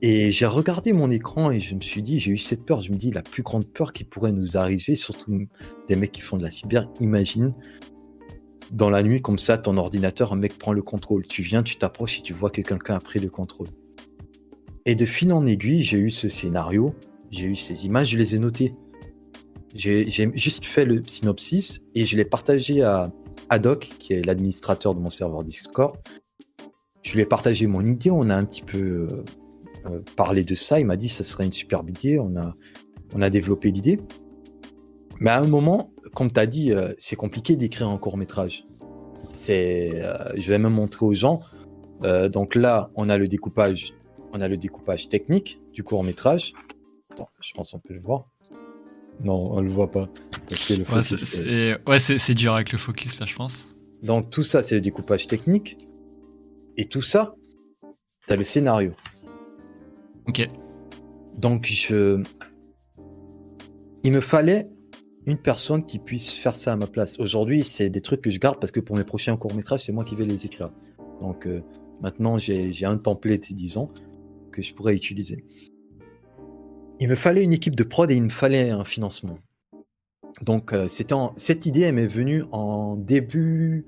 Et 0.00 0.32
j'ai 0.32 0.46
regardé 0.46 0.92
mon 0.92 1.10
écran 1.10 1.50
et 1.50 1.58
je 1.58 1.74
me 1.74 1.80
suis 1.80 2.02
dit, 2.02 2.18
j'ai 2.18 2.30
eu 2.30 2.38
cette 2.38 2.64
peur. 2.64 2.80
Je 2.80 2.90
me 2.90 2.96
dis, 2.96 3.10
la 3.10 3.22
plus 3.22 3.42
grande 3.42 3.66
peur 3.66 3.92
qui 3.92 4.04
pourrait 4.04 4.32
nous 4.32 4.56
arriver, 4.56 4.96
surtout 4.96 5.46
des 5.88 5.96
mecs 5.96 6.12
qui 6.12 6.20
font 6.20 6.36
de 6.36 6.42
la 6.42 6.50
cyber, 6.50 6.88
imagine 7.00 7.54
dans 8.72 8.90
la 8.90 9.02
nuit 9.02 9.20
comme 9.20 9.38
ça, 9.38 9.58
ton 9.58 9.76
ordinateur, 9.76 10.32
un 10.32 10.36
mec 10.36 10.58
prend 10.58 10.72
le 10.72 10.82
contrôle. 10.82 11.26
Tu 11.26 11.42
viens, 11.42 11.62
tu 11.62 11.76
t'approches 11.76 12.18
et 12.18 12.22
tu 12.22 12.32
vois 12.32 12.50
que 12.50 12.60
quelqu'un 12.60 12.96
a 12.96 13.00
pris 13.00 13.20
le 13.20 13.28
contrôle. 13.28 13.68
Et 14.86 14.94
de 14.94 15.06
fil 15.06 15.32
en 15.32 15.46
aiguille, 15.46 15.82
j'ai 15.82 15.98
eu 15.98 16.10
ce 16.10 16.28
scénario, 16.28 16.94
j'ai 17.30 17.46
eu 17.46 17.56
ces 17.56 17.86
images, 17.86 18.10
je 18.10 18.18
les 18.18 18.34
ai 18.34 18.38
notées. 18.38 18.74
J'ai 19.74 20.08
juste 20.34 20.64
fait 20.64 20.84
le 20.84 21.02
synopsis 21.04 21.82
et 21.94 22.04
je 22.04 22.16
l'ai 22.16 22.24
partagé 22.24 22.82
à 22.82 23.10
Adoc, 23.48 23.90
qui 23.98 24.12
est 24.12 24.22
l'administrateur 24.22 24.94
de 24.94 25.00
mon 25.00 25.10
serveur 25.10 25.42
Discord. 25.42 25.96
Je 27.02 27.14
lui 27.14 27.22
ai 27.22 27.26
partagé 27.26 27.66
mon 27.66 27.84
idée, 27.84 28.10
on 28.10 28.30
a 28.30 28.36
un 28.36 28.44
petit 28.44 28.62
peu 28.62 28.78
euh, 28.78 29.06
euh, 29.86 30.00
parler 30.16 30.44
de 30.44 30.54
ça. 30.54 30.80
Il 30.80 30.86
m'a 30.86 30.96
dit 30.96 31.08
que 31.08 31.14
ça 31.14 31.24
serait 31.24 31.44
une 31.44 31.52
superbe 31.52 31.90
idée. 31.90 32.18
On 32.18 32.36
a, 32.36 32.52
on 33.14 33.20
a 33.20 33.30
développé 33.30 33.70
l'idée. 33.70 34.00
Mais 35.20 35.30
à 35.30 35.40
un 35.40 35.46
moment, 35.46 35.90
comme 36.14 36.32
tu 36.32 36.40
as 36.40 36.46
dit, 36.46 36.72
euh, 36.72 36.92
c'est 36.98 37.16
compliqué 37.16 37.56
d'écrire 37.56 37.88
un 37.88 37.98
court 37.98 38.16
métrage. 38.16 38.64
C'est, 39.28 40.02
euh, 40.02 40.16
je 40.36 40.48
vais 40.48 40.58
même 40.58 40.74
montrer 40.74 41.04
aux 41.06 41.14
gens. 41.14 41.40
donc 42.02 42.54
là, 42.54 42.90
on 42.96 43.08
a 43.08 43.16
le 43.16 43.28
découpage, 43.28 43.94
on 44.32 44.40
a 44.40 44.48
le 44.48 44.56
découpage 44.56 45.08
technique 45.08 45.60
du 45.72 45.82
court 45.82 46.04
métrage. 46.04 46.52
je 47.40 47.52
pense 47.54 47.72
qu'on 47.72 47.78
peut 47.78 47.94
le 47.94 48.00
voir. 48.00 48.28
Non, 49.22 49.52
on 49.52 49.60
le 49.60 49.70
voit 49.70 49.90
pas. 49.90 50.08
ouais, 51.86 51.98
c'est 51.98 52.34
dur 52.34 52.54
avec 52.54 52.72
le 52.72 52.78
focus 52.78 53.20
là, 53.20 53.26
je 53.26 53.34
pense. 53.34 53.76
Donc 54.02 54.28
tout 54.28 54.42
ça, 54.42 54.62
c'est 54.62 54.74
le 54.74 54.80
découpage 54.80 55.26
technique. 55.26 55.78
Et 56.76 56.86
tout 56.86 57.02
ça, 57.02 57.34
tu 58.26 58.32
as 58.32 58.36
le 58.36 58.44
scénario. 58.44 58.92
Ok. 60.26 60.48
Donc, 61.36 61.66
je... 61.66 62.22
il 64.02 64.12
me 64.12 64.20
fallait 64.20 64.68
une 65.26 65.38
personne 65.38 65.84
qui 65.84 65.98
puisse 65.98 66.32
faire 66.32 66.54
ça 66.54 66.72
à 66.72 66.76
ma 66.76 66.86
place. 66.86 67.18
Aujourd'hui, 67.18 67.64
c'est 67.64 67.88
des 67.88 68.00
trucs 68.00 68.20
que 68.20 68.30
je 68.30 68.38
garde 68.38 68.60
parce 68.60 68.72
que 68.72 68.80
pour 68.80 68.96
mes 68.96 69.04
prochains 69.04 69.36
courts-métrages, 69.36 69.84
c'est 69.84 69.92
moi 69.92 70.04
qui 70.04 70.16
vais 70.16 70.26
les 70.26 70.44
écrire. 70.44 70.70
Donc, 71.20 71.46
euh, 71.46 71.62
maintenant, 72.02 72.36
j'ai 72.38 72.84
un 72.84 72.98
template, 72.98 73.52
disons, 73.52 73.90
que 74.52 74.62
je 74.62 74.74
pourrais 74.74 74.94
utiliser. 74.94 75.44
Il 77.00 77.08
me 77.08 77.14
fallait 77.14 77.42
une 77.42 77.52
équipe 77.52 77.74
de 77.74 77.84
prod 77.84 78.10
et 78.10 78.14
il 78.14 78.22
me 78.22 78.28
fallait 78.28 78.70
un 78.70 78.84
financement. 78.84 79.38
Donc, 80.42 80.72
euh, 80.72 80.88
cette 80.88 81.66
idée, 81.66 81.90
m'est 81.92 82.06
venue 82.06 82.44
en 82.52 82.96
début, 82.96 83.86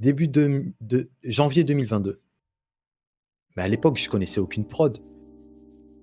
début 0.00 0.28
de, 0.28 0.72
de 0.80 1.10
janvier 1.22 1.64
2022. 1.64 2.20
Mais 3.56 3.62
à 3.62 3.68
l'époque, 3.68 3.98
je 3.98 4.08
connaissais 4.10 4.40
aucune 4.40 4.64
prod. 4.64 4.98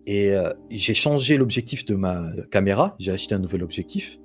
Et 0.06 0.32
euh, 0.32 0.54
j'ai 0.72 0.94
changé 0.94 1.36
l'objectif 1.36 1.84
de 1.84 1.96
ma 1.96 2.32
caméra, 2.50 2.96
j'ai 2.98 3.12
acheté 3.12 3.36
un 3.36 3.40
nouvel 3.40 3.62
objectif. 3.62 4.18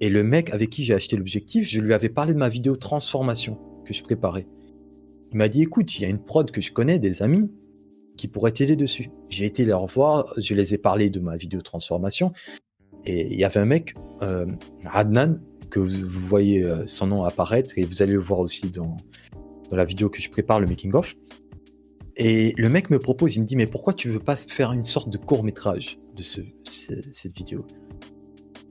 Et 0.00 0.08
le 0.08 0.22
mec 0.22 0.50
avec 0.50 0.70
qui 0.70 0.84
j'ai 0.84 0.94
acheté 0.94 1.16
l'objectif, 1.16 1.68
je 1.68 1.80
lui 1.80 1.92
avais 1.92 2.08
parlé 2.08 2.32
de 2.32 2.38
ma 2.38 2.48
vidéo 2.48 2.76
transformation 2.76 3.58
que 3.84 3.92
je 3.92 4.02
préparais. 4.02 4.46
Il 5.30 5.36
m'a 5.36 5.48
dit 5.48 5.62
écoute, 5.62 5.96
il 5.98 6.02
y 6.02 6.04
a 6.06 6.08
une 6.08 6.22
prod 6.22 6.50
que 6.50 6.60
je 6.60 6.72
connais, 6.72 6.98
des 6.98 7.22
amis, 7.22 7.50
qui 8.16 8.26
pourraient 8.26 8.52
t'aider 8.52 8.76
dessus. 8.76 9.10
J'ai 9.28 9.44
été 9.44 9.64
les 9.64 9.72
revoir, 9.72 10.32
je 10.36 10.54
les 10.54 10.74
ai 10.74 10.78
parlé 10.78 11.10
de 11.10 11.20
ma 11.20 11.36
vidéo 11.36 11.60
transformation. 11.60 12.32
Et 13.04 13.26
il 13.32 13.38
y 13.38 13.44
avait 13.44 13.60
un 13.60 13.66
mec, 13.66 13.94
euh, 14.22 14.46
Adnan, 14.84 15.38
que 15.70 15.80
vous, 15.80 16.06
voyez 16.06 16.62
euh, 16.62 16.86
son 16.86 17.06
nom 17.06 17.24
apparaître, 17.24 17.78
et 17.78 17.84
vous 17.84 18.02
allez 18.02 18.12
le 18.12 18.20
voir 18.20 18.40
aussi 18.40 18.70
dans, 18.70 18.96
la 19.70 19.84
vidéo 19.84 20.10
que 20.10 20.20
je 20.20 20.28
prépare, 20.28 20.60
le 20.60 20.66
making-of. 20.66 21.14
Et 22.16 22.52
le 22.58 22.68
mec 22.68 22.90
me 22.90 22.98
propose, 22.98 23.36
il 23.36 23.42
me 23.42 23.46
dit, 23.46 23.56
mais 23.56 23.66
pourquoi 23.66 23.94
tu 23.94 24.08
veux 24.08 24.18
pas 24.18 24.36
faire 24.36 24.72
une 24.72 24.82
sorte 24.82 25.08
de 25.10 25.16
court 25.16 25.44
métrage 25.44 25.98
de 26.16 26.22
ce, 26.22 26.40
cette 26.64 27.36
vidéo? 27.36 27.64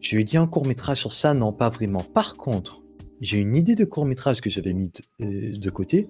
Je 0.02 0.16
lui 0.16 0.22
ai 0.22 0.26
dit, 0.26 0.38
un 0.38 0.48
court 0.48 0.66
métrage 0.66 0.98
sur 0.98 1.14
ça, 1.14 1.34
non, 1.34 1.52
pas 1.52 1.70
vraiment. 1.70 2.04
Par 2.04 2.34
contre, 2.34 2.82
j'ai 3.22 3.38
une 3.38 3.56
idée 3.56 3.76
de 3.76 3.86
court 3.86 4.06
métrage 4.06 4.42
que 4.42 4.50
j'avais 4.50 4.74
mis 4.74 4.90
de, 4.90 5.26
euh, 5.26 5.52
de 5.52 5.70
côté. 5.70 6.08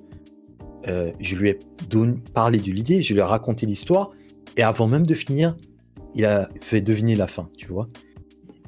Euh, 0.87 1.11
je 1.19 1.35
lui 1.35 1.49
ai 1.49 1.59
parlé 2.33 2.59
de 2.59 2.71
l'idée, 2.71 3.01
je 3.01 3.13
lui 3.13 3.19
ai 3.19 3.23
raconté 3.23 3.65
l'histoire, 3.65 4.11
et 4.57 4.63
avant 4.63 4.87
même 4.87 5.05
de 5.05 5.13
finir, 5.13 5.57
il 6.15 6.25
a 6.25 6.49
fait 6.61 6.81
deviner 6.81 7.15
la 7.15 7.27
fin, 7.27 7.49
tu 7.57 7.67
vois. 7.67 7.87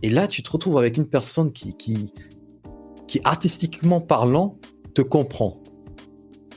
Et 0.01 0.09
là, 0.09 0.27
tu 0.27 0.43
te 0.43 0.51
retrouves 0.51 0.77
avec 0.77 0.97
une 0.97 1.07
personne 1.07 1.51
qui, 1.51 1.75
qui, 1.75 2.13
qui 3.07 3.21
artistiquement 3.23 4.01
parlant, 4.01 4.57
te 4.93 5.01
comprend. 5.01 5.61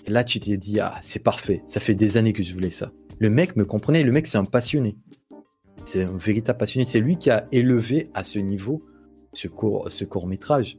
Et 0.07 0.11
là, 0.11 0.25
tu 0.25 0.41
t'es 0.41 0.57
dit, 0.57 0.81
ah, 0.81 0.95
c'est 1.03 1.23
parfait, 1.23 1.63
ça 1.67 1.81
fait 1.81 1.95
des 1.95 2.17
années 2.17 2.33
que 2.33 2.43
je 2.43 2.53
voulais 2.53 2.71
ça. 2.71 2.91
Le 3.19 3.31
mec 3.31 3.57
me 3.57 3.65
comprenait, 3.65 4.03
le 4.03 4.13
mec, 4.13 4.27
c'est 4.27 4.39
un 4.39 4.45
passionné. 4.45 4.97
C'est 5.85 6.03
un 6.03 6.17
véritable 6.17 6.59
passionné. 6.59 6.87
C'est 6.87 7.01
lui 7.01 7.17
qui 7.17 7.31
a 7.31 7.47
élevé 7.53 8.09
à 8.15 8.25
ce 8.25 8.39
niveau 8.39 8.83
ce 9.35 9.49
court, 9.49 10.27
métrage. 10.27 10.79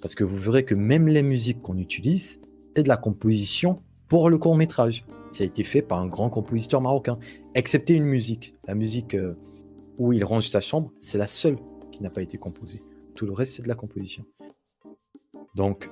Parce 0.00 0.14
que 0.14 0.24
vous 0.24 0.36
verrez 0.36 0.64
que 0.64 0.74
même 0.74 1.06
les 1.08 1.22
musiques 1.22 1.62
qu'on 1.62 1.78
utilise, 1.78 2.40
c'est 2.74 2.82
de 2.82 2.88
la 2.88 2.96
composition 2.96 3.82
pour 4.08 4.30
le 4.30 4.38
court 4.38 4.56
métrage. 4.56 5.04
Ça 5.30 5.44
a 5.44 5.46
été 5.46 5.62
fait 5.62 5.82
par 5.82 5.98
un 5.98 6.08
grand 6.08 6.28
compositeur 6.28 6.80
marocain. 6.80 7.18
Excepté 7.54 7.94
une 7.94 8.04
musique. 8.04 8.54
La 8.66 8.74
musique 8.74 9.14
euh, 9.14 9.34
où 9.98 10.12
il 10.12 10.24
range 10.24 10.48
sa 10.48 10.60
chambre, 10.60 10.92
c'est 10.98 11.18
la 11.18 11.26
seule 11.26 11.56
qui 11.92 12.02
n'a 12.02 12.10
pas 12.10 12.22
été 12.22 12.36
composée. 12.36 12.82
Tout 13.14 13.26
le 13.26 13.32
reste, 13.32 13.54
c'est 13.54 13.62
de 13.62 13.68
la 13.68 13.74
composition. 13.74 14.24
Donc, 15.54 15.88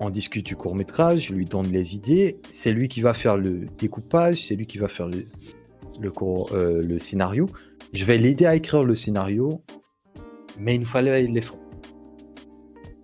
on 0.00 0.10
discute 0.10 0.44
du 0.44 0.56
court 0.56 0.74
métrage, 0.74 1.28
je 1.28 1.34
lui 1.34 1.44
donne 1.44 1.68
les 1.68 1.94
idées. 1.94 2.40
C'est 2.50 2.72
lui 2.72 2.88
qui 2.88 3.00
va 3.00 3.14
faire 3.14 3.36
le 3.36 3.66
découpage, 3.78 4.46
c'est 4.46 4.56
lui 4.56 4.66
qui 4.66 4.78
va 4.78 4.88
faire 4.88 5.08
le, 5.08 5.24
euh, 6.52 6.82
le 6.82 6.98
scénario. 6.98 7.46
Je 7.94 8.04
vais 8.04 8.18
l'aider 8.18 8.44
à 8.44 8.56
écrire 8.56 8.82
le 8.82 8.96
scénario, 8.96 9.62
mais 10.58 10.74
il 10.74 10.80
nous 10.80 10.84
fallait 10.84 11.22
les 11.22 11.40
fonds. 11.40 11.60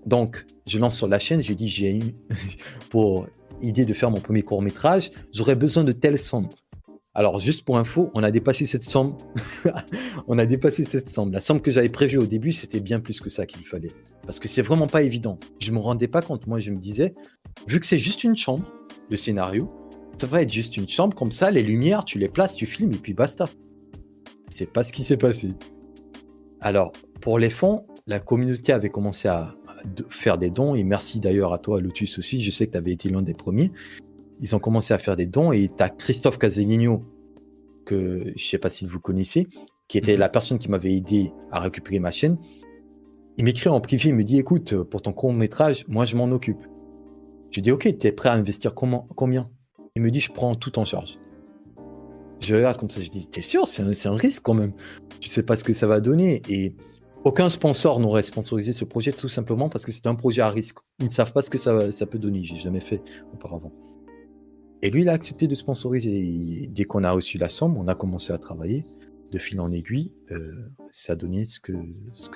Donc, 0.05 0.45
je 0.67 0.81
lance 0.81 0.97
sur 0.97 1.07
la 1.07 1.21
chaîne, 1.21 1.45
je 1.45 1.53
dis 1.53 1.69
j'ai 1.69 1.95
eu 1.95 2.03
pour 2.91 3.29
idée 3.61 3.85
de 3.85 3.93
faire 3.93 4.11
mon 4.11 4.19
premier 4.19 4.43
court 4.43 4.63
métrage, 4.63 5.13
j'aurais 5.33 5.55
besoin 5.55 5.85
de 5.85 5.93
telle 5.93 6.19
somme. 6.19 6.49
Alors, 7.15 7.39
juste 7.39 7.65
pour 7.65 7.79
info, 7.79 8.11
on 8.15 8.25
a 8.25 8.33
dépassé 8.33 8.67
cette 8.67 8.83
somme. 8.83 9.17
on 10.27 10.39
a 10.39 10.47
dépassé 10.47 10.83
cette 10.83 11.09
somme. 11.09 11.31
La 11.31 11.41
somme 11.41 11.61
que 11.61 11.71
j'avais 11.71 11.89
prévue 11.89 12.19
au 12.19 12.27
début, 12.27 12.51
c'était 12.51 12.81
bien 12.81 12.99
plus 12.99 13.21
que 13.21 13.31
ça 13.31 13.47
qu'il 13.47 13.65
fallait. 13.65 13.93
Parce 14.27 14.41
que 14.41 14.49
c'est 14.49 14.63
vraiment 14.63 14.89
pas 14.89 15.03
évident. 15.03 15.39
Je 15.61 15.71
me 15.71 15.79
rendais 15.79 16.09
pas 16.09 16.23
compte. 16.23 16.49
Moi, 16.49 16.59
je 16.59 16.73
me 16.73 16.79
disais, 16.79 17.15
vu 17.69 17.79
que 17.79 17.87
c'est 17.87 17.99
juste 17.99 18.25
une 18.25 18.35
chambre, 18.35 18.65
le 19.09 19.17
scénario, 19.17 19.71
ça 20.19 20.27
va 20.27 20.43
être 20.43 20.53
juste 20.53 20.77
une 20.77 20.89
chambre 20.89 21.15
comme 21.15 21.31
ça, 21.31 21.53
les 21.53 21.63
lumières, 21.63 22.05
tu 22.05 22.19
les 22.19 22.29
places, 22.29 22.57
tu 22.57 22.67
filmes 22.67 22.93
et 22.93 22.99
puis 22.99 23.15
basta. 23.15 23.47
C'est 24.61 24.71
pas 24.71 24.85
ce 24.85 24.93
qui 24.93 25.05
s'est 25.05 25.17
passé. 25.17 25.55
Alors, 26.61 26.93
pour 27.23 27.39
les 27.39 27.49
fonds, 27.49 27.87
la 28.07 28.21
communauté 28.21 28.73
avait 28.73 28.91
commencé 28.91 29.27
à 29.27 29.55
faire 30.11 30.37
des 30.37 30.51
dons 30.51 30.75
et 30.75 30.85
merci 30.85 31.19
d'ailleurs 31.19 31.55
à 31.55 31.59
toi, 31.59 31.81
Lotus 31.81 32.19
aussi. 32.19 32.43
Je 32.43 32.51
sais 32.51 32.67
que 32.67 32.73
tu 32.73 32.79
avais 32.79 32.93
été 32.93 33.09
l'un 33.09 33.23
des 33.23 33.33
premiers 33.33 33.73
ils 34.41 34.57
ont 34.57 34.59
commencé 34.59 34.95
à 34.95 34.99
faire 34.99 35.17
des 35.17 35.27
dons 35.27 35.53
et 35.53 35.69
tu 35.69 35.83
as 35.83 35.89
Christophe 35.89 36.39
Caselligno, 36.39 37.03
que 37.85 38.33
je 38.35 38.45
sais 38.45 38.59
pas 38.59 38.71
si 38.71 38.87
vous 38.87 39.01
connaissez, 39.01 39.47
qui 39.89 39.99
était 39.99 40.15
mhm. 40.15 40.21
la 40.21 40.29
personne 40.29 40.59
qui 40.59 40.71
m'avait 40.71 40.95
aidé 40.95 41.33
à 41.53 41.61
récupérer 41.61 41.99
ma 41.99 42.11
chaîne. 42.11 42.39
Il 43.37 43.45
m'écrit 43.45 43.69
en 43.69 43.81
privé, 43.81 44.09
il 44.09 44.15
me 44.15 44.25
dit 44.25 44.39
écoute, 44.39 44.75
pour 44.85 45.03
ton 45.03 45.13
court 45.13 45.33
métrage, 45.33 45.87
moi 45.89 46.05
je 46.05 46.17
m'en 46.17 46.31
occupe. 46.31 46.67
Je 47.51 47.61
dis 47.61 47.71
ok, 47.71 47.97
tu 47.99 48.07
es 48.07 48.13
prêt 48.13 48.29
à 48.29 48.33
investir 48.33 48.75
comment, 48.75 49.07
combien? 49.15 49.51
Il 49.95 50.03
me 50.03 50.11
dit 50.11 50.21
je 50.21 50.33
prends 50.33 50.55
tout 50.55 50.79
en 50.79 50.85
charge. 50.85 51.19
Je 52.41 52.55
regarde 52.55 52.79
comme 52.79 52.91
ça, 52.91 53.01
je 53.01 53.11
dis 53.11 53.29
t'es 53.29 53.43
sûr, 53.43 53.67
c'est 53.67 53.83
un, 54.07 54.17
risque 54.17 54.43
quand 54.43 54.55
même. 54.55 54.73
Tu 55.21 55.29
sais 55.29 55.43
pas 55.43 55.57
ce 55.57 55.65
que 55.65 55.75
ça 55.75 55.87
va 55.87 56.01
donner. 56.01 56.43
Et 56.49 56.75
aucun 57.25 57.51
sponsor 57.51 58.01
n'aurait 58.01 58.23
sponsorisé 58.23 58.73
ce 58.73 58.85
projet 58.85 59.13
tout 59.13 59.29
simplement 59.29 59.69
parce 59.69 59.85
que 59.85 59.93
c'est 59.93 60.07
un 60.07 60.15
projet 60.15 60.41
à 60.41 60.49
risque. 60.49 60.79
Ils 61.01 61.07
ne 61.07 61.11
savent 61.11 61.33
pas 61.33 61.43
ce 61.43 61.51
que 61.51 61.59
ça, 61.59 62.07
peut 62.07 62.19
donner. 62.19 62.43
J'ai 62.43 62.57
jamais 62.57 62.81
fait 62.81 63.03
auparavant. 63.35 63.73
Et 64.83 64.89
lui, 64.89 65.03
il 65.03 65.09
a 65.11 65.13
accepté 65.13 65.47
de 65.47 65.55
sponsoriser. 65.55 66.69
dès 66.71 66.85
qu'on 66.85 67.05
a 67.05 67.11
reçu 67.11 67.37
la 67.37 67.51
somme, 67.51 67.77
on 67.77 67.87
a 67.89 67.95
commencé 67.95 68.33
à 68.33 68.39
travailler. 68.39 68.85
De 69.31 69.39
fil 69.39 69.61
en 69.61 69.71
aiguille, 69.71 70.11
euh, 70.33 70.73
ça 70.91 71.13
a 71.13 71.17
donné 71.17 71.45
ce 71.45 71.61
que, 71.61 71.73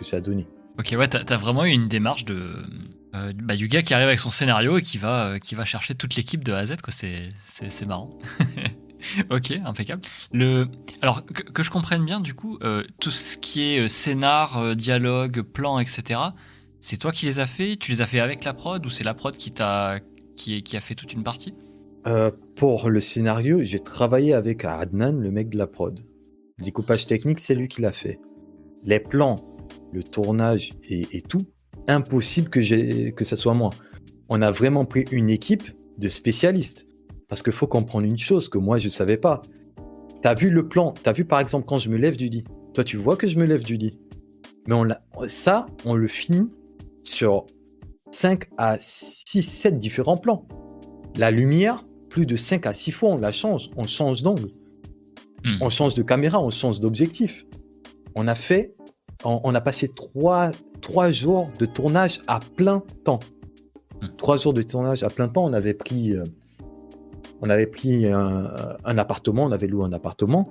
ça 0.02 0.18
a 0.18 0.20
donné. 0.20 0.46
Ok, 0.78 0.94
ouais, 0.96 1.08
t'as 1.08 1.24
as 1.28 1.36
vraiment 1.36 1.64
eu 1.64 1.70
une 1.70 1.88
démarche 1.88 2.24
de, 2.24 2.62
euh, 3.14 3.32
bah, 3.42 3.56
du 3.56 3.66
gars 3.66 3.82
qui 3.82 3.94
arrive 3.94 4.06
avec 4.06 4.20
son 4.20 4.30
scénario 4.30 4.78
et 4.78 4.82
qui 4.82 4.98
va, 4.98 5.30
euh, 5.30 5.38
qui 5.38 5.56
va 5.56 5.64
chercher 5.64 5.96
toute 5.96 6.14
l'équipe 6.14 6.44
de 6.44 6.52
A 6.52 6.58
à 6.58 6.66
Z. 6.66 6.74
C'est 7.48 7.86
marrant. 7.86 8.16
ok, 9.30 9.52
impeccable. 9.64 10.02
Le... 10.32 10.68
Alors, 11.02 11.24
que, 11.26 11.62
je 11.62 11.70
comprenne 11.70 12.04
bien, 12.04 12.20
du 12.20 12.34
coup, 12.34 12.58
tout 13.00 13.10
ce 13.10 13.36
qui 13.36 13.62
est 13.62 13.88
scénar, 13.88 14.74
dialogue, 14.76 15.42
plan, 15.42 15.78
etc., 15.78 16.20
c'est 16.84 16.98
toi 16.98 17.12
qui 17.12 17.24
les 17.24 17.40
as 17.40 17.46
fait? 17.46 17.76
Tu 17.76 17.92
les 17.92 18.02
as 18.02 18.06
fait 18.06 18.20
avec 18.20 18.44
la 18.44 18.52
prod 18.52 18.84
ou 18.84 18.90
c'est 18.90 19.04
la 19.04 19.14
prod 19.14 19.34
qui, 19.34 19.54
a, 19.58 20.00
qui, 20.36 20.76
a 20.76 20.80
fait 20.82 20.94
toute 20.94 21.14
une 21.14 21.22
partie? 21.22 21.54
Euh, 22.06 22.30
pour 22.56 22.90
le 22.90 23.00
scénario, 23.00 23.60
j'ai 23.64 23.78
travaillé 23.78 24.34
avec 24.34 24.66
Adnan, 24.66 25.18
le 25.18 25.30
mec 25.30 25.48
de 25.48 25.56
la 25.56 25.66
prod. 25.66 26.04
Le 26.58 26.64
découpage 26.64 27.06
technique, 27.06 27.40
c'est 27.40 27.54
lui 27.54 27.68
qui 27.68 27.80
l'a 27.80 27.90
fait. 27.90 28.20
Les 28.82 29.00
plans, 29.00 29.36
le 29.94 30.02
tournage 30.02 30.72
et, 30.90 31.22
tout, 31.22 31.40
impossible 31.88 32.50
que, 32.50 33.10
que 33.10 33.24
ça 33.24 33.36
soit 33.36 33.54
moi. 33.54 33.70
On 34.28 34.42
a 34.42 34.50
vraiment 34.50 34.84
pris 34.84 35.06
une 35.10 35.30
équipe 35.30 35.70
de 35.96 36.08
spécialistes. 36.08 36.86
Parce 37.34 37.42
qu'il 37.42 37.52
faut 37.52 37.66
comprendre 37.66 38.06
une 38.06 38.16
chose 38.16 38.48
que 38.48 38.58
moi, 38.58 38.78
je 38.78 38.86
ne 38.86 38.92
savais 38.92 39.16
pas. 39.16 39.42
Tu 40.22 40.28
as 40.28 40.34
vu 40.34 40.50
le 40.50 40.68
plan, 40.68 40.94
tu 40.94 41.08
as 41.08 41.10
vu 41.10 41.24
par 41.24 41.40
exemple 41.40 41.66
quand 41.66 41.78
je 41.78 41.88
me 41.88 41.96
lève 41.96 42.16
du 42.16 42.28
lit? 42.28 42.44
Toi, 42.74 42.84
tu 42.84 42.96
vois 42.96 43.16
que 43.16 43.26
je 43.26 43.36
me 43.36 43.44
lève 43.44 43.64
du 43.64 43.76
lit. 43.76 43.98
Mais 44.68 44.76
on 44.76 44.86
ça, 45.26 45.66
on 45.84 45.96
le 45.96 46.06
finit 46.06 46.48
sur 47.02 47.44
5 48.12 48.44
à 48.56 48.76
6, 48.78 49.42
7 49.42 49.78
différents 49.78 50.16
plans. 50.16 50.46
La 51.16 51.32
lumière, 51.32 51.84
plus 52.08 52.24
de 52.24 52.36
5 52.36 52.66
à 52.66 52.72
6 52.72 52.92
fois, 52.92 53.08
on 53.08 53.18
la 53.18 53.32
change. 53.32 53.68
On 53.76 53.82
change 53.82 54.22
d'angle. 54.22 54.50
Hmm. 55.44 55.54
On 55.60 55.70
change 55.70 55.96
de 55.96 56.04
caméra, 56.04 56.40
on 56.40 56.50
change 56.50 56.78
d'objectif. 56.78 57.46
On 58.14 58.28
a 58.28 58.36
fait, 58.36 58.76
on, 59.24 59.52
a 59.56 59.60
passé 59.60 59.88
3, 59.88 60.52
jours 61.10 61.50
de 61.58 61.66
tournage 61.66 62.22
à 62.28 62.38
plein 62.38 62.84
temps. 63.02 63.18
3 64.18 64.36
hmm. 64.36 64.38
jours 64.38 64.54
de 64.54 64.62
tournage 64.62 65.02
à 65.02 65.10
plein 65.10 65.26
temps. 65.26 65.44
On 65.44 65.52
avait 65.52 65.74
pris, 65.74 66.12
euh, 66.12 66.22
on 67.44 67.50
avait 67.50 67.66
pris 67.66 68.06
un, 68.06 68.98
appartement, 68.98 69.44
on 69.44 69.52
avait 69.52 69.66
loué 69.66 69.84
un 69.84 69.92
appartement. 69.92 70.48